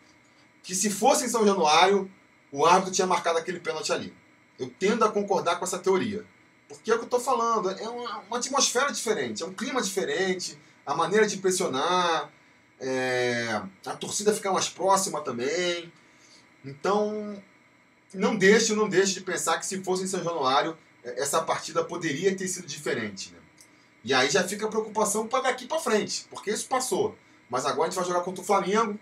que 0.63 0.75
se 0.75 0.89
fosse 0.89 1.25
em 1.25 1.29
São 1.29 1.45
Januário, 1.45 2.09
o 2.51 2.65
árbitro 2.65 2.93
tinha 2.93 3.07
marcado 3.07 3.37
aquele 3.37 3.59
pênalti 3.59 3.91
ali. 3.91 4.13
Eu 4.59 4.71
tendo 4.77 5.03
a 5.03 5.11
concordar 5.11 5.57
com 5.57 5.65
essa 5.65 5.79
teoria. 5.79 6.25
Porque 6.67 6.91
é 6.91 6.93
o 6.93 6.97
que 6.97 7.03
eu 7.03 7.05
estou 7.05 7.19
falando, 7.19 7.69
é 7.69 7.89
uma, 7.89 8.19
uma, 8.19 8.37
atmosfera 8.37 8.91
diferente, 8.91 9.43
é 9.43 9.45
um 9.45 9.53
clima 9.53 9.81
diferente, 9.81 10.57
a 10.85 10.95
maneira 10.95 11.27
de 11.27 11.37
pressionar, 11.37 12.31
é, 12.81 13.61
a 13.85 13.95
torcida 13.95 14.33
ficar 14.33 14.51
mais 14.51 14.67
próxima 14.67 15.21
também. 15.21 15.91
Então, 16.65 17.41
não 18.13 18.35
deixe, 18.35 18.73
não 18.73 18.89
deixe 18.89 19.13
de 19.13 19.21
pensar 19.21 19.59
que 19.59 19.65
se 19.65 19.83
fosse 19.83 20.03
em 20.03 20.07
São 20.07 20.23
Januário, 20.23 20.75
é, 21.03 21.21
essa 21.21 21.41
partida 21.41 21.83
poderia 21.83 22.35
ter 22.35 22.47
sido 22.47 22.67
diferente. 22.67 23.31
Né? 23.31 23.39
E 24.03 24.13
aí 24.13 24.29
já 24.29 24.43
fica 24.47 24.65
a 24.65 24.69
preocupação 24.69 25.27
para 25.27 25.43
daqui 25.43 25.67
para 25.67 25.79
frente, 25.79 26.25
porque 26.29 26.49
isso 26.49 26.67
passou. 26.67 27.15
Mas 27.49 27.65
agora 27.65 27.87
a 27.87 27.91
gente 27.91 27.99
vai 27.99 28.07
jogar 28.07 28.21
contra 28.21 28.41
o 28.41 28.45
Flamengo. 28.45 28.99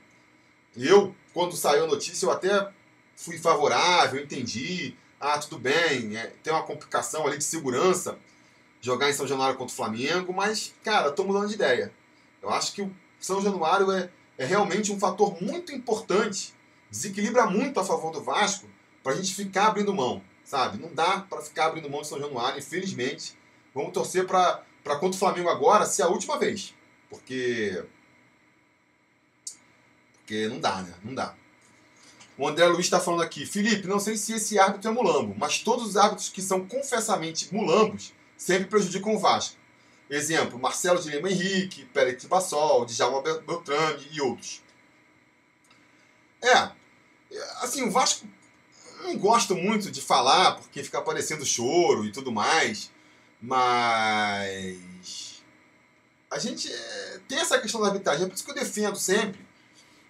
Eu, 0.75 1.15
quando 1.33 1.55
saiu 1.55 1.85
a 1.85 1.87
notícia, 1.87 2.25
eu 2.25 2.31
até 2.31 2.69
fui 3.15 3.37
favorável, 3.37 4.21
entendi. 4.21 4.95
Ah, 5.19 5.37
tudo 5.37 5.57
bem, 5.57 6.17
é, 6.17 6.33
tem 6.43 6.51
uma 6.51 6.63
complicação 6.63 7.25
ali 7.25 7.37
de 7.37 7.43
segurança 7.43 8.17
jogar 8.81 9.09
em 9.09 9.13
São 9.13 9.27
Januário 9.27 9.57
contra 9.57 9.73
o 9.73 9.75
Flamengo, 9.75 10.33
mas, 10.33 10.73
cara, 10.83 11.11
tô 11.11 11.23
mudando 11.23 11.49
de 11.49 11.55
ideia. 11.55 11.91
Eu 12.41 12.49
acho 12.49 12.73
que 12.73 12.81
o 12.81 12.95
são 13.19 13.41
Januário 13.41 13.91
é, 13.91 14.09
é 14.37 14.45
realmente 14.45 14.91
um 14.91 14.99
fator 14.99 15.41
muito 15.41 15.73
importante, 15.73 16.53
desequilibra 16.89 17.45
muito 17.45 17.79
a 17.79 17.83
favor 17.83 18.11
do 18.11 18.23
Vasco, 18.23 18.67
para 19.03 19.13
a 19.13 19.15
gente 19.15 19.33
ficar 19.33 19.67
abrindo 19.67 19.93
mão, 19.93 20.21
sabe? 20.43 20.81
Não 20.81 20.93
dá 20.93 21.19
para 21.19 21.41
ficar 21.41 21.67
abrindo 21.67 21.89
mão 21.89 22.01
de 22.01 22.07
São 22.07 22.19
Januário, 22.19 22.59
infelizmente. 22.59 23.37
Vamos 23.73 23.93
torcer 23.93 24.25
para 24.25 24.63
contra 24.83 25.09
o 25.09 25.13
Flamengo 25.13 25.49
agora 25.49 25.85
ser 25.85 26.03
a 26.03 26.07
última 26.07 26.37
vez. 26.37 26.73
Porque. 27.09 27.83
Porque 30.13 30.47
não 30.47 30.59
dá, 30.59 30.81
né? 30.81 30.93
Não 31.03 31.13
dá. 31.13 31.35
O 32.37 32.47
André 32.47 32.65
Luiz 32.67 32.85
está 32.85 33.01
falando 33.01 33.21
aqui, 33.21 33.45
Felipe, 33.45 33.85
não 33.85 33.99
sei 33.99 34.15
se 34.15 34.31
esse 34.31 34.57
árbitro 34.57 34.89
é 34.89 34.93
mulambo, 34.93 35.35
mas 35.37 35.59
todos 35.59 35.85
os 35.85 35.97
árbitros 35.97 36.29
que 36.29 36.41
são 36.41 36.65
confessamente 36.65 37.53
mulambos 37.53 38.13
sempre 38.37 38.67
prejudicam 38.67 39.13
o 39.13 39.19
Vasco. 39.19 39.58
Exemplo, 40.09 40.57
Marcelo 40.57 41.01
de 41.01 41.09
Lima 41.09 41.29
Henrique, 41.29 41.85
Pérez 41.85 42.25
Bassol, 42.25 42.85
Djalma 42.85 43.21
Beltrame 43.21 44.07
e 44.11 44.19
outros. 44.21 44.63
É, 46.41 46.71
assim, 47.61 47.83
o 47.83 47.91
Vasco 47.91 48.25
não 49.03 49.17
gosto 49.17 49.55
muito 49.55 49.91
de 49.91 50.01
falar, 50.01 50.55
porque 50.55 50.83
fica 50.83 50.97
aparecendo 50.97 51.45
choro 51.45 52.05
e 52.05 52.11
tudo 52.11 52.31
mais, 52.31 52.91
mas 53.41 54.79
a 56.29 56.39
gente 56.39 56.71
é, 56.71 57.19
tem 57.27 57.39
essa 57.39 57.59
questão 57.59 57.81
da 57.81 57.87
arbitragem, 57.87 58.25
é 58.25 58.27
por 58.27 58.35
isso 58.35 58.43
que 58.43 58.51
eu 58.51 58.55
defendo 58.55 58.95
sempre 58.95 59.47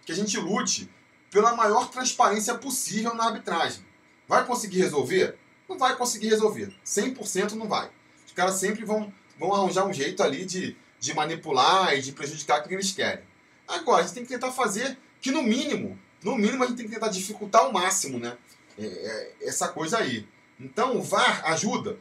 que 0.05 0.11
a 0.11 0.15
gente 0.15 0.37
lute 0.37 0.89
pela 1.29 1.55
maior 1.55 1.89
transparência 1.89 2.55
possível 2.55 3.13
na 3.13 3.25
arbitragem. 3.25 3.85
Vai 4.27 4.45
conseguir 4.45 4.79
resolver? 4.79 5.37
Não 5.67 5.77
vai 5.77 5.95
conseguir 5.95 6.29
resolver. 6.29 6.73
100% 6.83 7.51
não 7.51 7.67
vai. 7.67 7.91
Os 8.25 8.33
caras 8.33 8.55
sempre 8.55 8.83
vão, 8.83 9.13
vão 9.39 9.53
arranjar 9.53 9.87
um 9.87 9.93
jeito 9.93 10.21
ali 10.21 10.45
de, 10.45 10.75
de 10.99 11.13
manipular 11.13 11.95
e 11.95 12.01
de 12.01 12.11
prejudicar 12.11 12.61
quem 12.61 12.73
eles 12.73 12.91
querem. 12.91 13.23
Agora, 13.67 14.01
a 14.01 14.05
gente 14.05 14.15
tem 14.15 14.23
que 14.23 14.29
tentar 14.29 14.51
fazer 14.51 14.97
que, 15.21 15.31
no 15.31 15.41
mínimo, 15.41 15.97
no 16.23 16.35
mínimo, 16.35 16.63
a 16.63 16.67
gente 16.67 16.77
tem 16.77 16.87
que 16.87 16.93
tentar 16.93 17.07
dificultar 17.07 17.61
ao 17.61 17.71
máximo, 17.71 18.19
né? 18.19 18.37
É, 18.77 18.85
é, 18.85 19.35
essa 19.47 19.69
coisa 19.69 19.99
aí. 19.99 20.27
Então, 20.59 20.97
o 20.97 21.01
VAR 21.01 21.45
ajuda. 21.51 21.97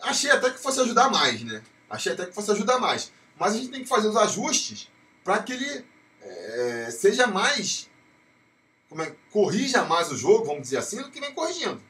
Achei 0.00 0.30
até 0.30 0.50
que 0.50 0.58
fosse 0.58 0.80
ajudar 0.80 1.10
mais, 1.10 1.42
né? 1.42 1.62
Achei 1.88 2.12
até 2.12 2.26
que 2.26 2.32
fosse 2.32 2.50
ajudar 2.50 2.78
mais. 2.78 3.12
Mas 3.38 3.54
a 3.54 3.56
gente 3.58 3.70
tem 3.70 3.82
que 3.82 3.88
fazer 3.88 4.08
os 4.08 4.16
ajustes 4.16 4.90
para 5.24 5.42
que 5.42 5.52
ele 5.52 5.84
é, 6.22 6.90
seja 6.90 7.26
mais. 7.26 7.88
Como 8.88 9.02
é, 9.02 9.14
corrija 9.30 9.84
mais 9.84 10.10
o 10.10 10.16
jogo, 10.16 10.44
vamos 10.44 10.62
dizer 10.62 10.78
assim, 10.78 11.02
do 11.02 11.10
que 11.10 11.20
vem 11.20 11.34
corrigindo. 11.34 11.82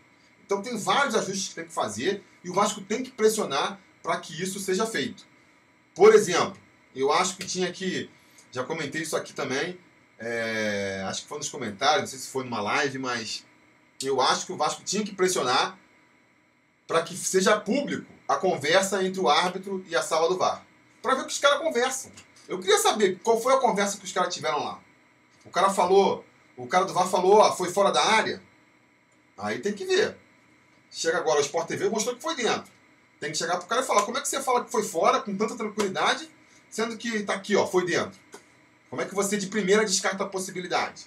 Então 0.47 0.63
tem 0.63 0.77
vários 0.79 1.15
ajustes 1.15 1.49
que 1.49 1.55
tem 1.57 1.65
que 1.67 1.73
fazer 1.73 2.23
e 2.43 2.49
o 2.49 2.55
Vasco 2.55 2.81
tem 2.81 3.03
que 3.03 3.11
pressionar 3.11 3.79
para 4.03 4.19
que 4.19 4.41
isso 4.41 4.61
seja 4.61 4.87
feito. 4.87 5.27
Por 5.95 6.15
exemplo, 6.15 6.57
eu 6.95 7.13
acho 7.13 7.37
que 7.37 7.45
tinha 7.45 7.71
que. 7.73 8.09
Já 8.53 8.63
comentei 8.63 9.03
isso 9.03 9.17
aqui 9.17 9.33
também. 9.33 9.79
É, 10.19 11.05
acho 11.07 11.23
que 11.23 11.29
foi 11.29 11.39
nos 11.39 11.49
comentários, 11.49 12.03
não 12.03 12.07
sei 12.07 12.19
se 12.19 12.29
foi 12.29 12.45
numa 12.45 12.61
live, 12.61 12.99
mas 12.99 13.45
eu 14.03 14.21
acho 14.21 14.47
que 14.47 14.53
o 14.53 14.57
Vasco 14.57 14.83
tinha 14.83 15.05
que 15.05 15.15
pressionar 15.15 15.79
para 16.87 17.03
que 17.03 17.17
seja 17.17 17.59
público 17.59 18.11
a 18.29 18.37
conversa 18.37 19.03
entre 19.05 19.21
o 19.21 19.29
árbitro 19.29 19.85
e 19.89 19.97
a 19.97 20.03
sala 20.03 20.29
do 20.29 20.39
VAR. 20.39 20.65
Para 21.03 21.15
ver 21.15 21.23
o 21.23 21.27
que 21.27 21.33
os 21.33 21.39
caras 21.39 21.61
conversam. 21.61 22.11
Eu 22.49 22.61
queria 22.61 22.79
saber 22.79 23.19
qual 23.23 23.41
foi 23.41 23.55
a 23.55 23.59
conversa 23.59 23.99
que 23.99 24.05
os 24.05 24.13
caras 24.13 24.33
tiveram 24.33 24.65
lá. 24.65 24.81
O 25.45 25.51
cara 25.51 25.71
falou, 25.71 26.25
o 26.57 26.67
cara 26.67 26.85
do 26.85 26.95
VAR 26.95 27.09
falou, 27.09 27.39
ó, 27.39 27.53
foi 27.53 27.71
fora 27.71 27.91
da 27.91 28.03
área. 28.03 28.43
Aí 29.37 29.59
tem 29.59 29.73
que 29.73 29.85
ver. 29.85 30.17
Chega 30.91 31.19
agora 31.19 31.39
o 31.39 31.43
Sport 31.43 31.69
TV 31.69 31.89
mostrou 31.89 32.17
que 32.17 32.23
foi 32.23 32.35
dentro. 32.35 32.71
Tem 33.21 33.31
que 33.31 33.39
chegar 33.39 33.57
pro 33.59 33.67
cara 33.67 33.83
e 33.83 33.85
falar, 33.85 34.03
como 34.03 34.19
é 34.19 34.21
que 34.21 34.29
você 34.29 34.43
fala 34.43 34.65
que 34.65 34.71
foi 34.71 34.83
fora 34.83 35.21
com 35.21 35.37
tanta 35.37 35.57
tranquilidade, 35.57 36.29
sendo 36.69 36.97
que 36.97 37.23
tá 37.23 37.35
aqui, 37.35 37.57
ó, 37.57 37.67
foi 37.67 37.87
dentro. 37.87 38.19
Como 38.91 39.03
é 39.03 39.05
que 39.05 39.15
você 39.15 39.37
de 39.37 39.47
primeira 39.47 39.85
descarta 39.85 40.25
a 40.25 40.29
possibilidade? 40.29 41.07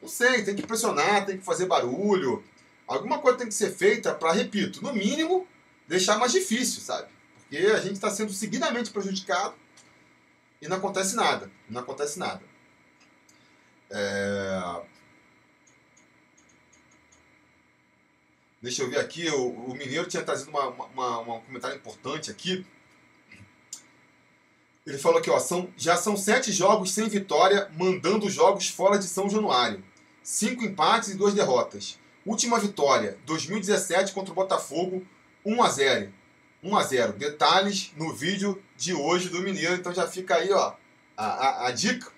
Não 0.00 0.08
sei, 0.08 0.44
tem 0.44 0.54
que 0.54 0.66
pressionar, 0.66 1.26
tem 1.26 1.38
que 1.38 1.44
fazer 1.44 1.66
barulho. 1.66 2.44
Alguma 2.86 3.18
coisa 3.18 3.38
tem 3.38 3.48
que 3.48 3.54
ser 3.54 3.72
feita 3.72 4.14
para, 4.14 4.32
repito, 4.32 4.82
no 4.82 4.92
mínimo, 4.92 5.46
deixar 5.86 6.18
mais 6.18 6.32
difícil, 6.32 6.80
sabe? 6.82 7.08
Porque 7.36 7.56
a 7.56 7.80
gente 7.80 7.94
está 7.94 8.10
sendo 8.10 8.32
seguidamente 8.32 8.90
prejudicado 8.90 9.54
e 10.60 10.68
não 10.68 10.76
acontece 10.76 11.14
nada. 11.14 11.50
Não 11.68 11.80
acontece 11.80 12.18
nada. 12.18 12.42
É... 13.90 14.82
Deixa 18.62 18.82
eu 18.82 18.88
ver 18.88 19.00
aqui, 19.00 19.28
o, 19.28 19.48
o 19.48 19.74
Mineiro 19.74 20.06
tinha 20.06 20.22
trazido 20.22 20.50
uma, 20.50 20.68
uma, 20.68 21.18
uma, 21.18 21.36
um 21.36 21.40
comentário 21.40 21.76
importante 21.76 22.30
aqui. 22.30 22.64
Ele 24.86 24.98
falou 24.98 25.18
aqui, 25.18 25.28
ó, 25.28 25.38
são, 25.40 25.68
já 25.76 25.96
são 25.96 26.16
sete 26.16 26.52
jogos 26.52 26.92
sem 26.92 27.08
vitória, 27.08 27.68
mandando 27.76 28.30
jogos 28.30 28.68
fora 28.68 28.98
de 28.98 29.06
São 29.06 29.28
Januário. 29.28 29.82
Cinco 30.22 30.64
empates 30.64 31.08
e 31.08 31.16
duas 31.16 31.34
derrotas. 31.34 31.98
Última 32.24 32.56
vitória, 32.60 33.18
2017 33.26 34.12
contra 34.12 34.30
o 34.30 34.34
Botafogo, 34.34 35.04
1 35.44 35.60
a 35.60 35.68
0. 35.68 36.14
1 36.62 36.76
a 36.76 36.82
0. 36.84 37.12
Detalhes 37.14 37.92
no 37.96 38.14
vídeo 38.14 38.62
de 38.76 38.94
hoje 38.94 39.28
do 39.28 39.40
Mineiro. 39.40 39.74
Então 39.74 39.92
já 39.92 40.06
fica 40.06 40.36
aí, 40.36 40.52
ó, 40.52 40.74
a, 41.16 41.26
a, 41.26 41.66
a 41.66 41.70
dica. 41.72 42.12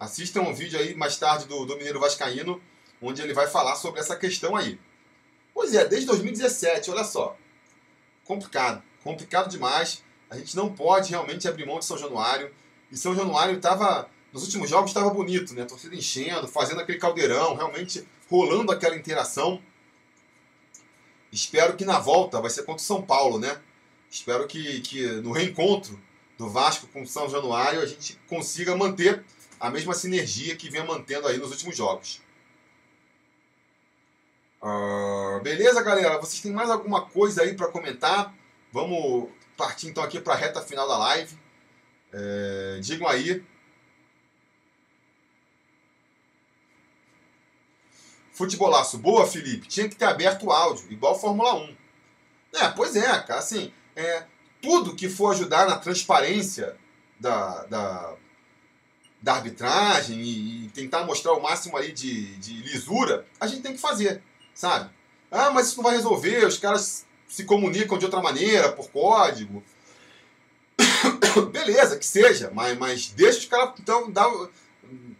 Assistam 0.00 0.42
um 0.42 0.54
vídeo 0.54 0.80
aí 0.80 0.96
mais 0.96 1.16
tarde 1.16 1.46
do, 1.46 1.64
do 1.64 1.76
Mineiro 1.76 2.00
Vascaíno, 2.00 2.60
onde 3.00 3.22
ele 3.22 3.32
vai 3.32 3.46
falar 3.46 3.76
sobre 3.76 4.00
essa 4.00 4.16
questão 4.16 4.56
aí. 4.56 4.80
Pois 5.54 5.72
é, 5.72 5.86
desde 5.86 6.08
2017, 6.08 6.90
olha 6.90 7.04
só. 7.04 7.38
Complicado, 8.24 8.82
complicado 9.04 9.48
demais. 9.48 10.02
A 10.28 10.36
gente 10.36 10.56
não 10.56 10.74
pode 10.74 11.10
realmente 11.10 11.46
abrir 11.46 11.64
mão 11.64 11.78
de 11.78 11.84
São 11.84 11.96
Januário. 11.96 12.52
E 12.90 12.96
São 12.96 13.14
Januário 13.14 13.56
estava, 13.56 14.10
nos 14.32 14.42
últimos 14.42 14.68
jogos, 14.68 14.90
estava 14.90 15.10
bonito, 15.10 15.54
né? 15.54 15.62
A 15.62 15.66
torcida 15.66 15.94
enchendo, 15.94 16.48
fazendo 16.48 16.80
aquele 16.80 16.98
caldeirão, 16.98 17.54
realmente 17.54 18.06
rolando 18.28 18.72
aquela 18.72 18.96
interação. 18.96 19.62
Espero 21.30 21.76
que 21.76 21.84
na 21.84 22.00
volta 22.00 22.40
vai 22.40 22.50
ser 22.50 22.64
contra 22.64 22.82
o 22.82 22.86
São 22.86 23.00
Paulo, 23.00 23.38
né? 23.38 23.60
Espero 24.10 24.46
que, 24.46 24.80
que 24.80 25.06
no 25.22 25.32
reencontro 25.32 26.00
do 26.36 26.48
Vasco 26.48 26.88
com 26.88 27.02
o 27.02 27.06
São 27.06 27.28
Januário 27.28 27.80
a 27.80 27.86
gente 27.86 28.18
consiga 28.28 28.76
manter 28.76 29.24
a 29.60 29.70
mesma 29.70 29.94
sinergia 29.94 30.56
que 30.56 30.68
vem 30.68 30.84
mantendo 30.84 31.28
aí 31.28 31.36
nos 31.36 31.50
últimos 31.50 31.76
jogos. 31.76 32.20
Uh, 34.64 35.40
beleza, 35.42 35.82
galera? 35.82 36.18
Vocês 36.18 36.40
têm 36.40 36.50
mais 36.50 36.70
alguma 36.70 37.02
coisa 37.02 37.42
aí 37.42 37.54
para 37.54 37.68
comentar? 37.68 38.34
Vamos 38.72 39.28
partir 39.58 39.88
então 39.88 40.02
aqui 40.02 40.18
para 40.18 40.32
a 40.32 40.36
reta 40.36 40.62
final 40.62 40.88
da 40.88 40.96
live. 40.96 41.36
É, 42.10 42.78
digam 42.80 43.08
aí 43.08 43.44
Futebolaço, 48.34 48.98
boa, 48.98 49.26
Felipe. 49.26 49.68
Tinha 49.68 49.88
que 49.88 49.94
ter 49.94 50.06
aberto 50.06 50.46
o 50.46 50.50
áudio, 50.50 50.90
igual 50.90 51.18
Fórmula 51.18 51.54
1. 51.54 51.76
É, 52.54 52.68
pois 52.68 52.96
é, 52.96 53.20
cara. 53.20 53.38
Assim, 53.38 53.72
é, 53.94 54.24
tudo 54.60 54.96
que 54.96 55.08
for 55.08 55.32
ajudar 55.32 55.68
na 55.68 55.78
transparência 55.78 56.76
da, 57.20 57.64
da, 57.66 58.14
da 59.22 59.34
arbitragem 59.34 60.20
e, 60.20 60.64
e, 60.64 60.68
tentar 60.70 61.04
mostrar 61.04 61.32
o 61.34 61.40
máximo 61.40 61.76
aí 61.76 61.92
de, 61.92 62.34
de 62.38 62.54
lisura, 62.62 63.24
a 63.38 63.46
gente 63.46 63.62
tem 63.62 63.72
que 63.72 63.80
fazer, 63.80 64.20
sabe? 64.54 64.90
Ah, 65.30 65.50
mas 65.50 65.66
isso 65.66 65.76
não 65.76 65.84
vai 65.84 65.96
resolver, 65.96 66.46
os 66.46 66.58
caras 66.58 67.04
se 67.26 67.44
comunicam 67.44 67.98
de 67.98 68.04
outra 68.04 68.22
maneira, 68.22 68.72
por 68.72 68.88
código. 68.90 69.62
Beleza, 71.50 71.98
que 71.98 72.06
seja, 72.06 72.50
mas, 72.54 72.78
mas 72.78 73.08
deixa 73.08 73.40
os 73.40 73.44
caras 73.46 73.74
então 73.80 74.10
dar, 74.10 74.30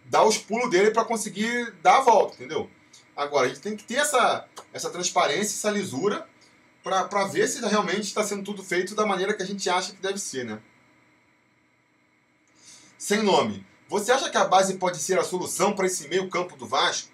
dar 0.07 0.24
os 0.24 0.39
pulos 0.39 0.70
dele 0.70 0.93
para 0.93 1.05
conseguir 1.05 1.72
dar 1.82 1.99
a 1.99 2.01
volta, 2.03 2.35
entendeu? 2.35 2.70
Agora, 3.16 3.47
a 3.47 3.49
gente 3.49 3.61
tem 3.61 3.76
que 3.76 3.85
ter 3.85 3.97
essa, 3.97 4.47
essa 4.72 4.91
transparência, 4.91 5.55
essa 5.55 5.70
lisura, 5.70 6.26
para 6.82 7.24
ver 7.24 7.49
se 7.49 7.61
realmente 7.66 8.03
está 8.03 8.22
sendo 8.22 8.45
tudo 8.45 8.62
feito 8.62 8.95
da 8.95 9.07
maneira 9.07 9.32
que 9.32 9.43
a 9.43 9.47
gente 9.47 9.68
acha 9.70 9.93
que 9.93 10.03
deve 10.03 10.18
ser, 10.18 10.45
né? 10.45 10.61
Sem 12.99 13.22
nome. 13.22 13.66
Você 13.89 14.12
acha 14.12 14.30
que 14.30 14.37
a 14.37 14.45
base 14.45 14.74
pode 14.74 14.99
ser 14.99 15.18
a 15.18 15.24
solução 15.24 15.74
para 15.74 15.87
esse 15.87 16.09
meio 16.09 16.28
campo 16.28 16.57
do 16.57 16.66
Vasco? 16.66 17.13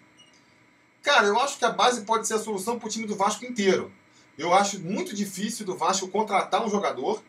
Cara, 1.03 1.27
eu 1.27 1.39
acho 1.41 1.59
que 1.59 1.65
a 1.65 1.71
base 1.71 2.03
pode 2.03 2.27
ser 2.27 2.35
a 2.35 2.39
solução 2.39 2.79
para 2.79 2.87
o 2.87 2.91
time 2.91 3.07
do 3.07 3.17
Vasco 3.17 3.45
inteiro. 3.45 3.93
Eu 4.37 4.53
acho 4.55 4.81
muito 4.81 5.15
difícil 5.15 5.65
do 5.65 5.77
Vasco 5.77 6.09
contratar 6.09 6.65
um 6.65 6.71
jogador. 6.71 7.23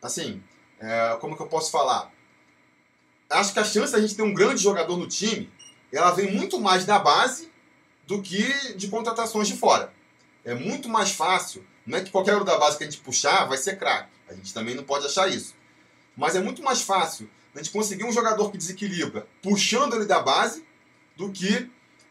Assim, 0.00 0.42
é, 0.78 1.16
como 1.20 1.36
que 1.36 1.42
eu 1.42 1.46
posso 1.46 1.70
falar? 1.70 2.12
Acho 3.30 3.52
que 3.52 3.58
a 3.58 3.64
chance 3.64 3.92
da 3.92 4.00
gente 4.00 4.14
ter 4.14 4.22
um 4.22 4.34
grande 4.34 4.62
jogador 4.62 4.96
no 4.96 5.06
time, 5.06 5.50
ela 5.92 6.10
vem 6.10 6.32
muito 6.32 6.60
mais 6.60 6.84
da 6.84 6.98
base 6.98 7.50
do 8.06 8.20
que 8.20 8.74
de 8.74 8.88
contratações 8.88 9.48
de 9.48 9.56
fora. 9.56 9.92
É 10.44 10.54
muito 10.54 10.88
mais 10.88 11.10
fácil. 11.12 11.64
Não 11.86 11.98
é 11.98 12.02
que 12.02 12.10
qualquer 12.10 12.36
um 12.36 12.44
da 12.44 12.58
base 12.58 12.78
que 12.78 12.84
a 12.84 12.90
gente 12.90 13.02
puxar 13.02 13.46
vai 13.46 13.56
ser 13.56 13.78
craque. 13.78 14.10
A 14.28 14.34
gente 14.34 14.52
também 14.52 14.74
não 14.74 14.84
pode 14.84 15.06
achar 15.06 15.28
isso. 15.28 15.54
Mas 16.16 16.36
é 16.36 16.40
muito 16.40 16.62
mais 16.62 16.82
fácil 16.82 17.28
a 17.54 17.58
gente 17.58 17.70
conseguir 17.70 18.04
um 18.04 18.12
jogador 18.12 18.50
que 18.50 18.58
desequilibra 18.58 19.26
puxando 19.42 19.94
ele 19.94 20.06
da 20.06 20.20
base 20.20 20.64
do 21.16 21.30
que 21.30 21.70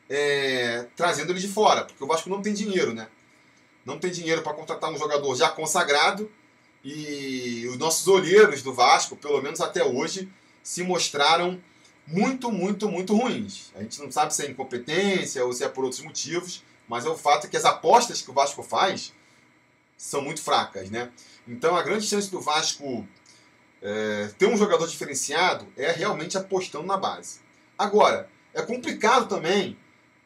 é, 0.09 0.87
trazendo 0.95 1.31
ele 1.31 1.39
de 1.39 1.47
fora. 1.47 1.85
Porque 1.85 2.03
o 2.03 2.07
Vasco 2.07 2.29
não 2.29 2.41
tem 2.41 2.53
dinheiro, 2.53 2.93
né? 2.93 3.07
Não 3.85 3.99
tem 3.99 4.11
dinheiro 4.11 4.41
para 4.41 4.53
contratar 4.53 4.91
um 4.91 4.97
jogador 4.97 5.35
já 5.35 5.49
consagrado. 5.49 6.31
E 6.83 7.65
os 7.69 7.77
nossos 7.77 8.07
olheiros 8.07 8.61
do 8.61 8.73
Vasco, 8.73 9.15
pelo 9.15 9.41
menos 9.41 9.61
até 9.61 9.83
hoje, 9.83 10.29
se 10.61 10.83
mostraram 10.83 11.61
muito, 12.05 12.51
muito, 12.51 12.89
muito 12.89 13.15
ruins. 13.15 13.71
A 13.75 13.81
gente 13.81 14.01
não 14.01 14.11
sabe 14.11 14.33
se 14.33 14.45
é 14.45 14.49
incompetência 14.49 15.45
ou 15.45 15.53
se 15.53 15.63
é 15.63 15.69
por 15.69 15.83
outros 15.83 16.01
motivos, 16.01 16.63
mas 16.87 17.05
é 17.05 17.09
o 17.09 17.17
fato 17.17 17.49
que 17.49 17.57
as 17.57 17.65
apostas 17.65 18.21
que 18.21 18.29
o 18.29 18.33
Vasco 18.33 18.61
faz 18.61 19.13
são 19.97 20.21
muito 20.21 20.41
fracas, 20.41 20.89
né? 20.89 21.11
Então 21.47 21.75
a 21.75 21.81
grande 21.81 22.05
chance 22.05 22.29
do 22.29 22.41
Vasco 22.41 23.07
é, 23.81 24.29
ter 24.37 24.47
um 24.47 24.57
jogador 24.57 24.87
diferenciado 24.87 25.67
é 25.77 25.91
realmente 25.91 26.37
apostando 26.37 26.85
na 26.85 26.97
base. 26.97 27.39
Agora, 27.77 28.29
é 28.53 28.61
complicado 28.61 29.27
também. 29.27 29.77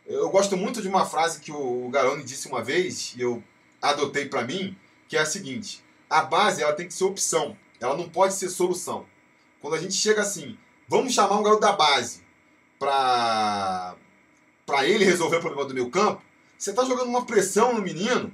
Eu 0.08 0.30
gosto 0.30 0.56
muito 0.56 0.82
de 0.82 0.88
uma 0.88 1.06
frase 1.06 1.42
que 1.42 1.52
o 1.52 1.90
Garoni 1.90 2.24
disse 2.24 2.48
uma 2.48 2.64
vez, 2.64 3.14
e 3.18 3.22
eu 3.22 3.44
adotei 3.82 4.26
para 4.26 4.46
mim, 4.46 4.76
que 5.08 5.18
é 5.18 5.20
a 5.20 5.26
seguinte: 5.26 5.84
a 6.10 6.22
base 6.22 6.64
ela 6.64 6.72
tem 6.72 6.88
que 6.88 6.94
ser 6.94 7.04
opção, 7.04 7.58
ela 7.78 7.96
não 7.98 8.08
pode 8.08 8.34
ser 8.34 8.48
solução. 8.48 9.06
Quando 9.60 9.76
a 9.76 9.80
gente 9.80 9.94
chega 9.94 10.22
assim, 10.22 10.58
vamos 10.88 11.14
chamar 11.14 11.38
um 11.38 11.44
garoto 11.44 11.62
da 11.62 11.74
base 11.74 12.22
para 12.80 13.96
para 14.66 14.86
ele 14.86 15.06
resolver 15.06 15.38
o 15.38 15.42
problema 15.42 15.66
do 15.66 15.74
meu 15.74 15.90
campo, 15.90 16.22
você 16.58 16.72
está 16.72 16.84
jogando 16.84 17.08
uma 17.10 17.26
pressão 17.26 17.74
no 17.74 17.82
menino 17.82 18.34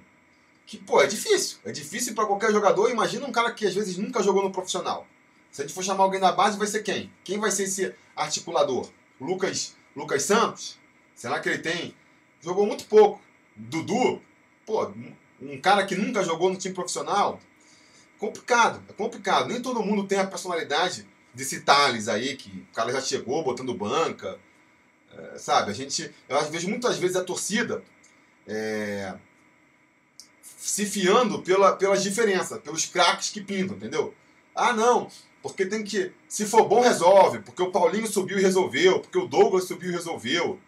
que, 0.66 0.78
pô, 0.78 1.02
é 1.02 1.08
difícil. 1.08 1.60
É 1.64 1.72
difícil 1.72 2.16
para 2.16 2.26
qualquer 2.26 2.52
jogador. 2.52 2.90
Imagina 2.90 3.28
um 3.28 3.32
cara 3.32 3.52
que 3.52 3.68
às 3.68 3.76
vezes 3.76 3.98
nunca 3.98 4.24
jogou 4.24 4.44
no 4.44 4.52
profissional. 4.52 5.06
Se 5.52 5.62
a 5.62 5.66
gente 5.66 5.76
for 5.76 5.84
chamar 5.84 6.04
alguém 6.04 6.20
da 6.20 6.32
base, 6.32 6.58
vai 6.58 6.66
ser 6.66 6.82
quem? 6.82 7.12
Quem 7.24 7.40
vai 7.40 7.52
ser 7.52 7.64
esse 7.64 7.94
articulador? 8.16 8.90
Lucas, 9.22 9.76
Lucas 9.96 10.24
Santos? 10.24 10.80
Será 11.16 11.40
que 11.40 11.50
ele 11.50 11.60
tem? 11.60 11.96
Jogou 12.42 12.66
muito 12.66 12.86
pouco. 12.86 13.22
Dudu? 13.56 14.22
Pô, 14.66 14.92
um 15.42 15.60
cara 15.62 15.86
que 15.86 15.96
nunca 15.96 16.24
jogou 16.24 16.50
no 16.50 16.58
time 16.58 16.74
profissional? 16.74 17.40
Complicado, 18.18 18.82
é 18.90 18.94
complicado. 18.94 19.48
Nem 19.48 19.62
todo 19.62 19.84
mundo 19.84 20.08
tem 20.08 20.20
a 20.20 20.28
personalidade 20.28 21.08
desse 21.34 21.62
Thales 21.62 22.08
aí, 22.08 22.36
que 22.36 22.66
o 22.72 22.74
cara 22.74 22.92
já 22.92 23.02
chegou 23.02 23.44
botando 23.44 23.74
banca. 23.74 24.40
É, 25.12 25.38
sabe, 25.38 25.72
a 25.72 25.74
gente. 25.74 26.12
Eu 26.28 26.42
vejo 26.50 26.70
muitas 26.70 26.98
vezes 26.98 27.16
a 27.16 27.24
torcida 27.24 27.84
é, 28.48 29.14
se 30.42 30.86
fiando 30.86 31.42
pela, 31.42 31.76
pelas 31.76 32.02
diferenças, 32.02 32.60
pelos 32.60 32.86
craques 32.86 33.30
que 33.30 33.42
pintam, 33.42 33.76
entendeu? 33.76 34.14
Ah, 34.56 34.74
não, 34.74 35.10
porque 35.42 35.66
tem 35.66 35.84
que. 35.84 36.14
Se 36.28 36.46
for 36.46 36.68
bom, 36.68 36.80
resolve. 36.80 37.40
Porque 37.40 37.62
o 37.62 37.72
Paulinho 37.72 38.08
subiu 38.08 38.40
e 38.40 38.42
resolveu. 38.42 39.02
Porque 39.02 39.18
o 39.18 39.28
Douglas 39.28 39.66
subiu 39.66 39.90
e 39.90 39.94
resolveu. 39.94 40.60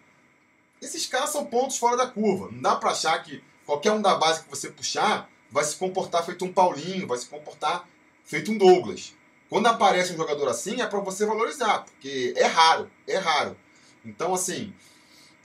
Esses 0.81 1.05
caras 1.05 1.29
são 1.29 1.45
pontos 1.45 1.77
fora 1.77 1.97
da 1.97 2.07
curva. 2.07 2.49
Não 2.51 2.61
dá 2.61 2.75
pra 2.75 2.91
achar 2.91 3.21
que 3.23 3.43
qualquer 3.65 3.91
um 3.91 4.01
da 4.01 4.15
base 4.15 4.43
que 4.43 4.49
você 4.49 4.69
puxar 4.69 5.29
vai 5.51 5.63
se 5.63 5.75
comportar 5.75 6.25
feito 6.25 6.45
um 6.45 6.51
Paulinho, 6.51 7.07
vai 7.07 7.17
se 7.17 7.27
comportar 7.27 7.87
feito 8.23 8.51
um 8.51 8.57
Douglas. 8.57 9.13
Quando 9.49 9.67
aparece 9.67 10.13
um 10.13 10.17
jogador 10.17 10.49
assim, 10.49 10.81
é 10.81 10.87
para 10.87 10.99
você 10.99 11.25
valorizar, 11.25 11.85
porque 11.85 12.33
é 12.35 12.45
raro, 12.45 12.89
é 13.07 13.17
raro. 13.17 13.55
Então, 14.03 14.33
assim, 14.33 14.73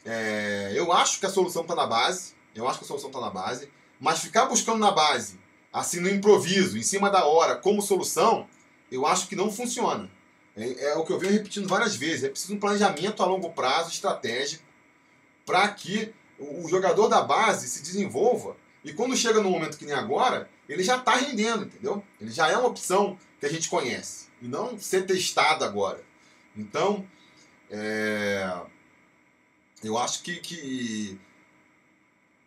é, 0.04 0.72
eu 0.74 0.92
acho 0.92 1.20
que 1.20 1.26
a 1.26 1.30
solução 1.30 1.62
está 1.62 1.74
na 1.74 1.86
base, 1.86 2.34
eu 2.54 2.66
acho 2.68 2.78
que 2.78 2.84
a 2.84 2.88
solução 2.88 3.10
está 3.10 3.20
na 3.20 3.30
base, 3.30 3.70
mas 4.00 4.20
ficar 4.20 4.46
buscando 4.46 4.78
na 4.78 4.90
base, 4.90 5.38
assim, 5.72 6.00
no 6.00 6.08
improviso, 6.08 6.78
em 6.78 6.82
cima 6.82 7.10
da 7.10 7.24
hora, 7.24 7.56
como 7.56 7.82
solução, 7.82 8.48
eu 8.90 9.06
acho 9.06 9.28
que 9.28 9.36
não 9.36 9.52
funciona. 9.52 10.10
É, 10.56 10.90
é 10.90 10.94
o 10.94 11.04
que 11.04 11.12
eu 11.12 11.18
venho 11.18 11.32
repetindo 11.32 11.68
várias 11.68 11.94
vezes. 11.94 12.24
É 12.24 12.28
preciso 12.28 12.54
um 12.54 12.58
planejamento 12.58 13.22
a 13.22 13.26
longo 13.26 13.50
prazo, 13.50 13.90
estratégico, 13.90 14.64
para 15.44 15.68
que 15.68 16.12
o 16.38 16.68
jogador 16.68 17.08
da 17.08 17.22
base 17.22 17.68
se 17.68 17.82
desenvolva 17.82 18.56
e 18.84 18.92
quando 18.92 19.16
chega 19.16 19.42
no 19.42 19.50
momento 19.50 19.76
que 19.76 19.84
nem 19.84 19.94
agora, 19.94 20.48
ele 20.68 20.82
já 20.82 20.96
está 20.96 21.14
rendendo, 21.14 21.64
entendeu? 21.64 22.02
Ele 22.20 22.30
já 22.30 22.48
é 22.48 22.56
uma 22.56 22.68
opção 22.68 23.18
que 23.38 23.46
a 23.46 23.48
gente 23.48 23.68
conhece 23.68 24.28
e 24.40 24.48
não 24.48 24.78
ser 24.78 25.04
testado 25.06 25.64
agora. 25.64 26.02
Então, 26.56 27.06
é, 27.70 28.58
eu 29.84 29.98
acho 29.98 30.22
que, 30.22 30.36
que 30.36 31.20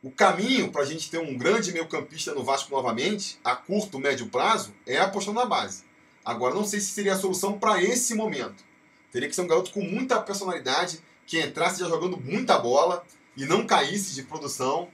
o 0.02 0.10
caminho 0.10 0.72
para 0.72 0.82
a 0.82 0.86
gente 0.86 1.10
ter 1.10 1.20
um 1.20 1.38
grande 1.38 1.72
meio-campista 1.72 2.34
no 2.34 2.44
Vasco 2.44 2.72
novamente, 2.72 3.40
a 3.44 3.56
curto, 3.56 4.00
médio 4.00 4.28
prazo, 4.28 4.74
é 4.86 4.98
apostar 4.98 5.34
na 5.34 5.46
base. 5.46 5.84
Agora, 6.26 6.56
não 6.56 6.66
sei 6.66 6.80
se 6.80 6.88
seria 6.88 7.14
a 7.14 7.18
solução 7.18 7.60
para 7.60 7.82
esse 7.82 8.16
momento. 8.16 8.64
Teria 9.12 9.30
que 9.30 9.36
ser 9.36 9.42
um 9.42 9.48
garoto 9.48 9.72
com 9.72 9.82
muita 9.82 10.20
personalidade, 10.20 11.00
que 11.26 11.42
entrasse 11.42 11.80
já 11.80 11.88
jogando 11.88 12.18
muita 12.18 12.58
bola 12.58 13.06
e 13.36 13.46
não 13.46 13.66
caísse 13.66 14.14
de 14.14 14.24
produção, 14.24 14.90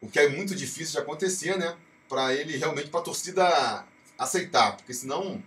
o 0.00 0.08
que 0.08 0.18
é 0.18 0.28
muito 0.28 0.54
difícil 0.54 0.92
de 0.92 0.98
acontecer, 0.98 1.56
né? 1.56 1.76
Para 2.08 2.34
ele 2.34 2.56
realmente, 2.56 2.90
para 2.90 3.00
a 3.00 3.04
torcida 3.04 3.84
aceitar, 4.18 4.76
porque 4.76 4.92
senão 4.92 5.42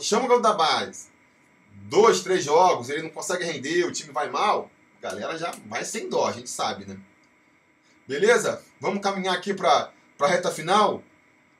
chama 0.00 0.24
o 0.24 0.28
garoto 0.28 0.42
da 0.42 0.52
base, 0.52 1.08
dois, 1.72 2.20
três 2.20 2.44
jogos, 2.44 2.88
ele 2.88 3.02
não 3.02 3.10
consegue 3.10 3.44
render, 3.44 3.84
o 3.84 3.92
time 3.92 4.12
vai 4.12 4.30
mal, 4.30 4.70
a 4.98 5.02
galera 5.08 5.38
já 5.38 5.54
vai 5.66 5.84
sem 5.84 6.08
dó, 6.08 6.26
a 6.26 6.32
gente 6.32 6.50
sabe, 6.50 6.84
né? 6.84 6.98
Beleza? 8.06 8.62
Vamos 8.80 9.02
caminhar 9.02 9.34
aqui 9.34 9.52
para 9.52 9.90
a 10.20 10.26
reta 10.26 10.50
final. 10.50 11.02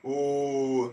O 0.02 0.92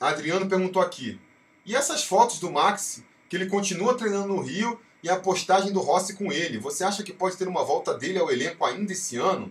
Adriano 0.00 0.48
perguntou 0.48 0.80
aqui. 0.80 1.20
E 1.66 1.76
essas 1.76 2.04
fotos 2.04 2.40
do 2.40 2.50
Max, 2.50 3.02
que 3.28 3.36
ele 3.36 3.46
continua 3.46 3.96
treinando 3.96 4.28
no 4.28 4.40
Rio 4.40 4.80
e 5.02 5.08
a 5.08 5.16
postagem 5.16 5.72
do 5.72 5.80
Rossi 5.80 6.14
com 6.14 6.32
ele, 6.32 6.58
você 6.58 6.82
acha 6.84 7.02
que 7.02 7.12
pode 7.12 7.36
ter 7.36 7.46
uma 7.46 7.64
volta 7.64 7.94
dele 7.94 8.18
ao 8.18 8.30
elenco 8.30 8.64
ainda 8.64 8.92
esse 8.92 9.16
ano? 9.16 9.50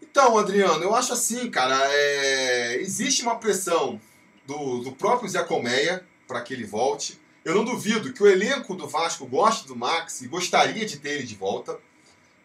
Então, 0.00 0.38
Adriano, 0.38 0.82
eu 0.82 0.94
acho 0.94 1.12
assim, 1.12 1.50
cara, 1.50 1.78
é... 1.92 2.76
existe 2.80 3.22
uma 3.22 3.36
pressão 3.36 4.00
do, 4.46 4.80
do 4.80 4.92
próprio 4.92 5.28
Zé 5.28 5.42
Colmeia 5.42 6.06
para 6.26 6.40
que 6.40 6.54
ele 6.54 6.64
volte. 6.64 7.20
Eu 7.44 7.54
não 7.54 7.64
duvido 7.64 8.12
que 8.12 8.22
o 8.22 8.26
elenco 8.26 8.74
do 8.74 8.88
Vasco 8.88 9.26
goste 9.26 9.66
do 9.66 9.76
Max 9.76 10.22
e 10.22 10.28
gostaria 10.28 10.84
de 10.84 10.98
ter 10.98 11.10
ele 11.10 11.22
de 11.24 11.34
volta. 11.34 11.78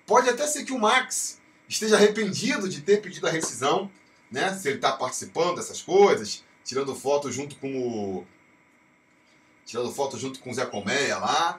Pode 0.05 0.29
até 0.29 0.45
ser 0.45 0.63
que 0.63 0.73
o 0.73 0.79
Max 0.79 1.39
esteja 1.67 1.95
arrependido 1.95 2.67
de 2.67 2.81
ter 2.81 3.01
pedido 3.01 3.27
a 3.27 3.31
rescisão, 3.31 3.89
né? 4.29 4.53
Se 4.53 4.67
ele 4.67 4.77
está 4.77 4.91
participando 4.91 5.55
dessas 5.55 5.81
coisas, 5.81 6.43
tirando 6.63 6.95
foto 6.95 7.31
junto 7.31 7.55
com 7.55 7.67
o. 7.77 8.27
Tirando 9.71 9.89
foto 9.89 10.19
junto 10.19 10.41
com 10.41 10.51
o 10.51 10.53
Zé 10.53 10.65
Colmeia 10.65 11.17
lá. 11.17 11.57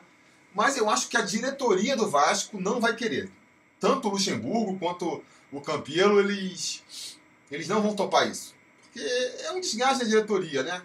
Mas 0.55 0.77
eu 0.77 0.91
acho 0.91 1.09
que 1.09 1.17
a 1.17 1.23
diretoria 1.23 1.97
do 1.97 2.11
Vasco 2.11 2.61
não 2.61 2.79
vai 2.79 2.95
querer. 2.95 3.33
Tanto 3.81 4.07
o 4.07 4.11
Luxemburgo 4.11 4.79
quanto 4.79 5.25
o 5.51 5.63
Campielo, 5.63 6.21
eles, 6.21 7.17
eles 7.51 7.67
não 7.69 7.81
vão 7.81 7.97
topar 7.97 8.31
isso. 8.31 8.55
Porque 8.83 9.01
é 9.01 9.53
um 9.53 9.61
desgaste 9.61 10.05
da 10.05 10.11
diretoria, 10.11 10.63
né? 10.63 10.83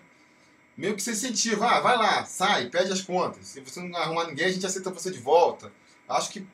Meio 0.78 0.96
que 0.96 1.04
você 1.04 1.12
incentiva, 1.12 1.68
ah, 1.68 1.82
vai 1.82 1.98
lá, 1.98 2.24
sai, 2.24 2.70
pede 2.70 2.94
as 2.94 3.02
contas. 3.02 3.46
Se 3.46 3.60
você 3.60 3.82
não 3.82 4.00
arrumar 4.00 4.28
ninguém, 4.28 4.46
a 4.46 4.52
gente 4.52 4.66
aceita 4.66 4.90
você 4.90 5.12
de 5.12 5.20
volta. 5.20 5.70
Acho 6.08 6.30
que 6.30 6.48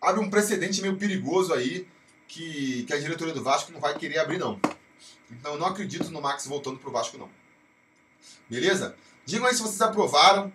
abre 0.00 0.24
um 0.24 0.30
precedente 0.30 0.80
meio 0.80 0.96
perigoso 0.96 1.52
aí 1.52 1.86
que, 2.26 2.84
que 2.84 2.92
a 2.94 2.98
diretoria 2.98 3.34
do 3.34 3.42
Vasco 3.42 3.70
não 3.70 3.80
vai 3.80 3.98
querer 3.98 4.18
abrir, 4.18 4.38
não. 4.38 4.58
Então 5.30 5.52
eu 5.52 5.58
não 5.58 5.66
acredito 5.66 6.10
no 6.10 6.22
Max 6.22 6.46
voltando 6.46 6.78
pro 6.78 6.90
Vasco, 6.90 7.18
não. 7.18 7.28
Beleza? 8.48 8.96
Digam 9.26 9.46
aí 9.46 9.54
se 9.54 9.60
vocês 9.60 9.80
aprovaram 9.82 10.52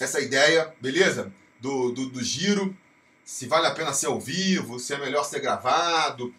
essa 0.00 0.20
ideia, 0.20 0.74
beleza? 0.80 1.32
Do, 1.60 1.90
do, 1.92 2.08
do 2.08 2.22
giro, 2.22 2.76
se 3.24 3.46
vale 3.46 3.66
a 3.66 3.72
pena 3.72 3.92
ser 3.92 4.06
ao 4.06 4.20
vivo, 4.20 4.78
se 4.78 4.94
é 4.94 4.98
melhor 4.98 5.24
ser 5.24 5.40
gravado, 5.40 6.34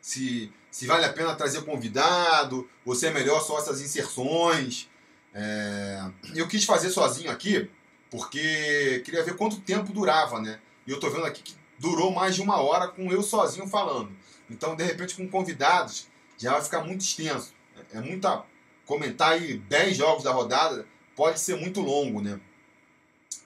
se, 0.00 0.52
se 0.70 0.86
vale 0.86 1.04
a 1.04 1.12
pena 1.12 1.34
trazer 1.34 1.62
convidado, 1.62 2.68
ou 2.84 2.94
se 2.94 3.06
é 3.06 3.10
melhor 3.10 3.40
só 3.40 3.58
essas 3.58 3.80
inserções. 3.80 4.88
É... 5.32 6.10
Eu 6.34 6.48
quis 6.48 6.64
fazer 6.64 6.90
sozinho 6.90 7.30
aqui, 7.30 7.70
porque 8.10 9.00
queria 9.04 9.24
ver 9.24 9.36
quanto 9.36 9.60
tempo 9.60 9.92
durava, 9.92 10.40
né? 10.40 10.60
E 10.86 10.90
eu 10.90 10.98
tô 10.98 11.08
vendo 11.10 11.24
aqui 11.24 11.42
que 11.42 11.56
durou 11.78 12.12
mais 12.12 12.34
de 12.34 12.42
uma 12.42 12.60
hora 12.60 12.88
com 12.88 13.12
eu 13.12 13.22
sozinho 13.22 13.68
falando. 13.68 14.10
Então, 14.50 14.74
de 14.74 14.82
repente, 14.82 15.14
com 15.14 15.28
convidados, 15.28 16.08
já 16.36 16.52
vai 16.52 16.62
ficar 16.62 16.82
muito 16.82 17.02
extenso. 17.02 17.52
É 17.92 18.00
muita. 18.00 18.44
Comentar 18.88 19.32
aí 19.32 19.58
10 19.58 19.98
jogos 19.98 20.24
da 20.24 20.32
rodada 20.32 20.86
pode 21.14 21.38
ser 21.38 21.56
muito 21.56 21.82
longo, 21.82 22.22
né? 22.22 22.40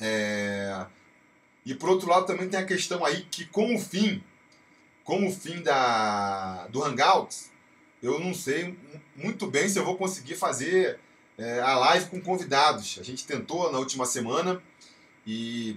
É... 0.01 0.87
E 1.67 1.75
por 1.75 1.89
outro 1.89 2.09
lado 2.09 2.27
também 2.27 2.49
tem 2.49 2.61
a 2.61 2.65
questão 2.65 3.05
aí 3.05 3.23
que 3.29 3.45
com 3.47 3.75
o 3.75 3.79
fim, 3.79 4.23
com 5.03 5.27
o 5.27 5.33
fim 5.33 5.61
da, 5.61 6.69
do 6.69 6.85
Hangouts, 6.85 7.51
eu 8.01 8.21
não 8.21 8.33
sei 8.33 8.79
muito 9.17 9.49
bem 9.49 9.69
se 9.69 9.81
eu 9.81 9.85
vou 9.85 9.97
conseguir 9.97 10.37
fazer 10.37 11.01
é, 11.37 11.59
a 11.59 11.77
live 11.77 12.07
com 12.07 12.21
convidados. 12.21 12.99
A 13.01 13.03
gente 13.03 13.27
tentou 13.27 13.73
na 13.73 13.81
última 13.81 14.07
semana 14.07 14.63
e 15.27 15.77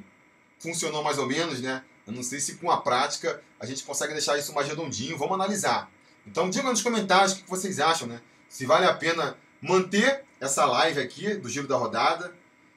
funcionou 0.60 1.04
mais 1.04 1.18
ou 1.18 1.26
menos, 1.26 1.60
né? 1.60 1.84
Eu 2.06 2.14
não 2.14 2.22
sei 2.22 2.40
se 2.40 2.58
com 2.58 2.70
a 2.70 2.82
prática 2.82 3.42
a 3.60 3.66
gente 3.66 3.84
consegue 3.84 4.14
deixar 4.14 4.38
isso 4.38 4.54
mais 4.54 4.68
redondinho. 4.68 5.18
Vamos 5.18 5.34
analisar. 5.34 5.90
Então 6.28 6.52
digam 6.52 6.70
nos 6.70 6.84
comentários 6.84 7.34
o 7.34 7.38
que 7.38 7.50
vocês 7.50 7.80
acham, 7.80 8.08
né? 8.08 8.22
Se 8.48 8.68
vale 8.68 8.86
a 8.86 8.94
pena 8.94 9.36
manter 9.62 10.24
essa 10.40 10.66
live 10.66 11.00
aqui 11.00 11.36
do 11.36 11.50
Giro 11.50 11.68
da 11.68 11.76
Rodada, 11.76 12.34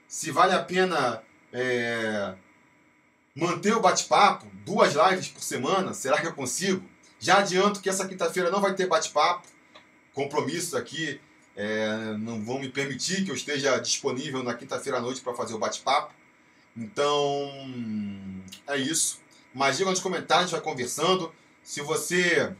se 0.07 0.31
vale 0.31 0.55
a 0.55 0.63
pena 0.63 1.23
é, 1.53 2.35
manter 3.35 3.77
o 3.77 3.81
bate-papo, 3.81 4.47
duas 4.65 4.95
lives 4.95 5.29
por 5.29 5.43
semana, 5.43 5.93
será 5.93 6.21
que 6.21 6.27
eu 6.27 6.35
consigo? 6.35 6.83
Já 7.19 7.39
adianto 7.39 7.81
que 7.81 7.89
essa 7.89 8.07
quinta-feira 8.07 8.51
não 8.51 8.61
vai 8.61 8.75
ter 8.75 8.87
bate-papo, 8.87 9.47
compromissos 10.15 10.75
aqui 10.75 11.21
é, 11.59 12.17
não 12.19 12.41
vão 12.45 12.61
me 12.61 12.69
permitir 12.69 13.25
que 13.25 13.33
eu 13.33 13.35
esteja 13.35 13.79
disponível 13.79 14.45
na 14.45 14.55
quinta-feira 14.55 14.99
à 14.99 15.01
noite 15.01 15.21
para 15.21 15.35
fazer 15.35 15.55
o 15.55 15.59
bate-papo. 15.59 16.15
Então, 16.77 17.51
é 18.69 18.77
isso. 18.77 19.21
Mas 19.53 19.77
diga 19.77 19.91
nos 19.91 19.99
comentários, 19.99 20.53
a 20.53 20.57
gente 20.57 20.65
vai 20.65 20.73
conversando. 20.73 21.35
Se 21.65 21.81
você 21.81 22.55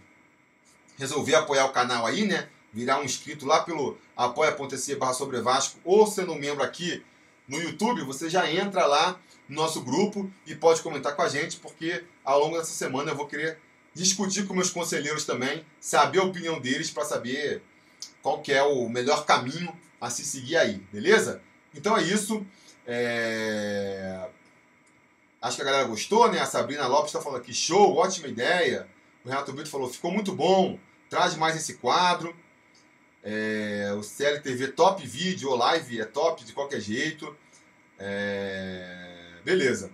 resolver 0.99 1.37
apoiar 1.37 1.67
o 1.67 1.73
canal 1.73 2.05
aí, 2.05 2.27
né? 2.27 2.49
Virar 2.73 2.99
um 2.99 3.05
inscrito 3.05 3.47
lá 3.47 3.63
pelo 3.63 3.97
apoia.se 4.19 4.97
barra 4.97 5.15
sobre 5.15 5.41
Vasco 5.41 5.79
ou 5.85 6.05
sendo 6.05 6.33
um 6.33 6.39
membro 6.39 6.65
aqui 6.65 7.05
no 7.47 7.57
YouTube, 7.63 8.03
você 8.03 8.29
já 8.29 8.51
entra 8.51 8.85
lá 8.85 9.19
no 9.49 9.55
nosso 9.55 9.81
grupo 9.81 10.29
e 10.45 10.57
pode 10.57 10.83
comentar 10.83 11.15
com 11.15 11.23
a 11.23 11.29
gente, 11.29 11.57
porque 11.59 12.05
ao 12.25 12.41
longo 12.41 12.59
dessa 12.59 12.73
semana 12.73 13.13
eu 13.13 13.17
vou 13.17 13.29
querer 13.29 13.59
discutir 13.95 14.47
com 14.47 14.55
meus 14.55 14.71
conselheiros 14.71 15.25
também, 15.25 15.65
saber 15.81 16.19
a 16.19 16.25
opinião 16.25 16.61
deles 16.61 16.91
para 16.91 17.05
saber 17.05 17.63
qual 18.21 18.43
que 18.43 18.53
é 18.53 18.63
o 18.63 18.89
melhor 18.89 19.25
caminho 19.25 19.73
a 20.01 20.11
se 20.11 20.25
seguir 20.25 20.57
aí, 20.57 20.79
beleza? 20.93 21.41
Então 21.75 21.97
é 21.97 22.03
isso. 22.03 22.45
É... 22.87 24.29
Acho 25.41 25.57
que 25.57 25.63
a 25.63 25.67
galera 25.67 25.85
gostou, 25.85 26.31
né? 26.31 26.41
A 26.41 26.47
Sabrina 26.47 26.87
Lopes 26.89 27.09
está 27.09 27.21
falando 27.21 27.41
aqui, 27.41 27.55
show, 27.55 27.97
ótima 27.97 28.27
ideia. 28.27 28.89
O 29.25 29.29
Renato 29.29 29.53
Brito 29.53 29.71
falou, 29.71 29.89
ficou 29.89 30.11
muito 30.11 30.33
bom, 30.33 30.79
traz 31.09 31.37
mais 31.37 31.57
esse 31.57 31.75
quadro. 31.75 32.35
É... 33.23 33.93
O 33.97 34.03
CLTV 34.03 34.69
top 34.69 35.07
vídeo 35.07 35.51
ou 35.51 35.57
live 35.57 36.01
é 36.01 36.05
top 36.05 36.45
de 36.45 36.53
qualquer 36.53 36.81
jeito. 36.81 37.37
É... 37.99 39.41
Beleza. 39.45 39.91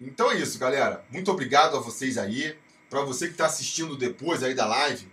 Então 0.00 0.30
é 0.30 0.36
isso, 0.38 0.58
galera. 0.58 1.04
Muito 1.10 1.30
obrigado 1.30 1.76
a 1.76 1.80
vocês 1.80 2.18
aí. 2.18 2.56
Para 2.90 3.00
você 3.02 3.26
que 3.26 3.32
está 3.32 3.46
assistindo 3.46 3.96
depois 3.96 4.42
aí 4.42 4.54
da 4.54 4.66
live, 4.66 5.08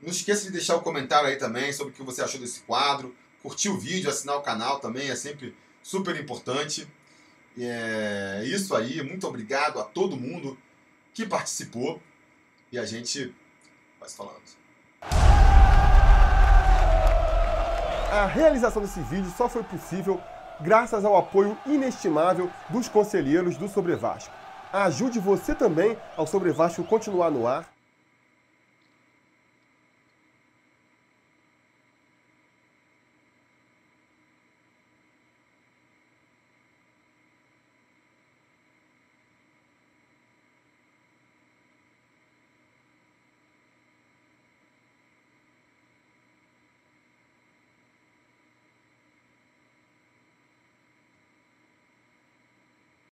não 0.00 0.10
esqueça 0.10 0.44
de 0.44 0.52
deixar 0.52 0.76
o 0.76 0.78
um 0.78 0.82
comentário 0.82 1.28
aí 1.28 1.36
também 1.36 1.72
sobre 1.72 1.92
o 1.92 1.96
que 1.96 2.02
você 2.02 2.22
achou 2.22 2.40
desse 2.40 2.60
quadro. 2.60 3.14
Curtir 3.42 3.70
o 3.70 3.78
vídeo, 3.78 4.10
assinar 4.10 4.36
o 4.36 4.42
canal 4.42 4.80
também 4.80 5.10
é 5.10 5.16
sempre 5.16 5.56
super 5.82 6.14
importante. 6.16 6.86
É 7.58 8.42
isso 8.44 8.74
aí. 8.74 9.02
Muito 9.02 9.26
obrigado 9.26 9.80
a 9.80 9.84
todo 9.84 10.16
mundo 10.16 10.56
que 11.14 11.26
participou. 11.26 12.00
E 12.70 12.78
a 12.78 12.84
gente 12.84 13.34
vai 13.98 14.08
falando. 14.08 14.42
A 18.10 18.26
realização 18.26 18.82
desse 18.82 19.00
vídeo 19.00 19.30
só 19.36 19.48
foi 19.48 19.62
possível 19.62 20.20
graças 20.60 21.04
ao 21.04 21.16
apoio 21.16 21.56
inestimável 21.66 22.50
dos 22.68 22.88
conselheiros 22.88 23.56
do 23.56 23.68
Sobre 23.68 23.94
Vasco. 23.94 24.34
Ajude 24.72 25.20
você 25.20 25.54
também 25.54 25.96
ao 26.16 26.26
Sobre 26.26 26.50
Vasco 26.50 26.82
continuar 26.82 27.30
no 27.30 27.46
ar 27.46 27.64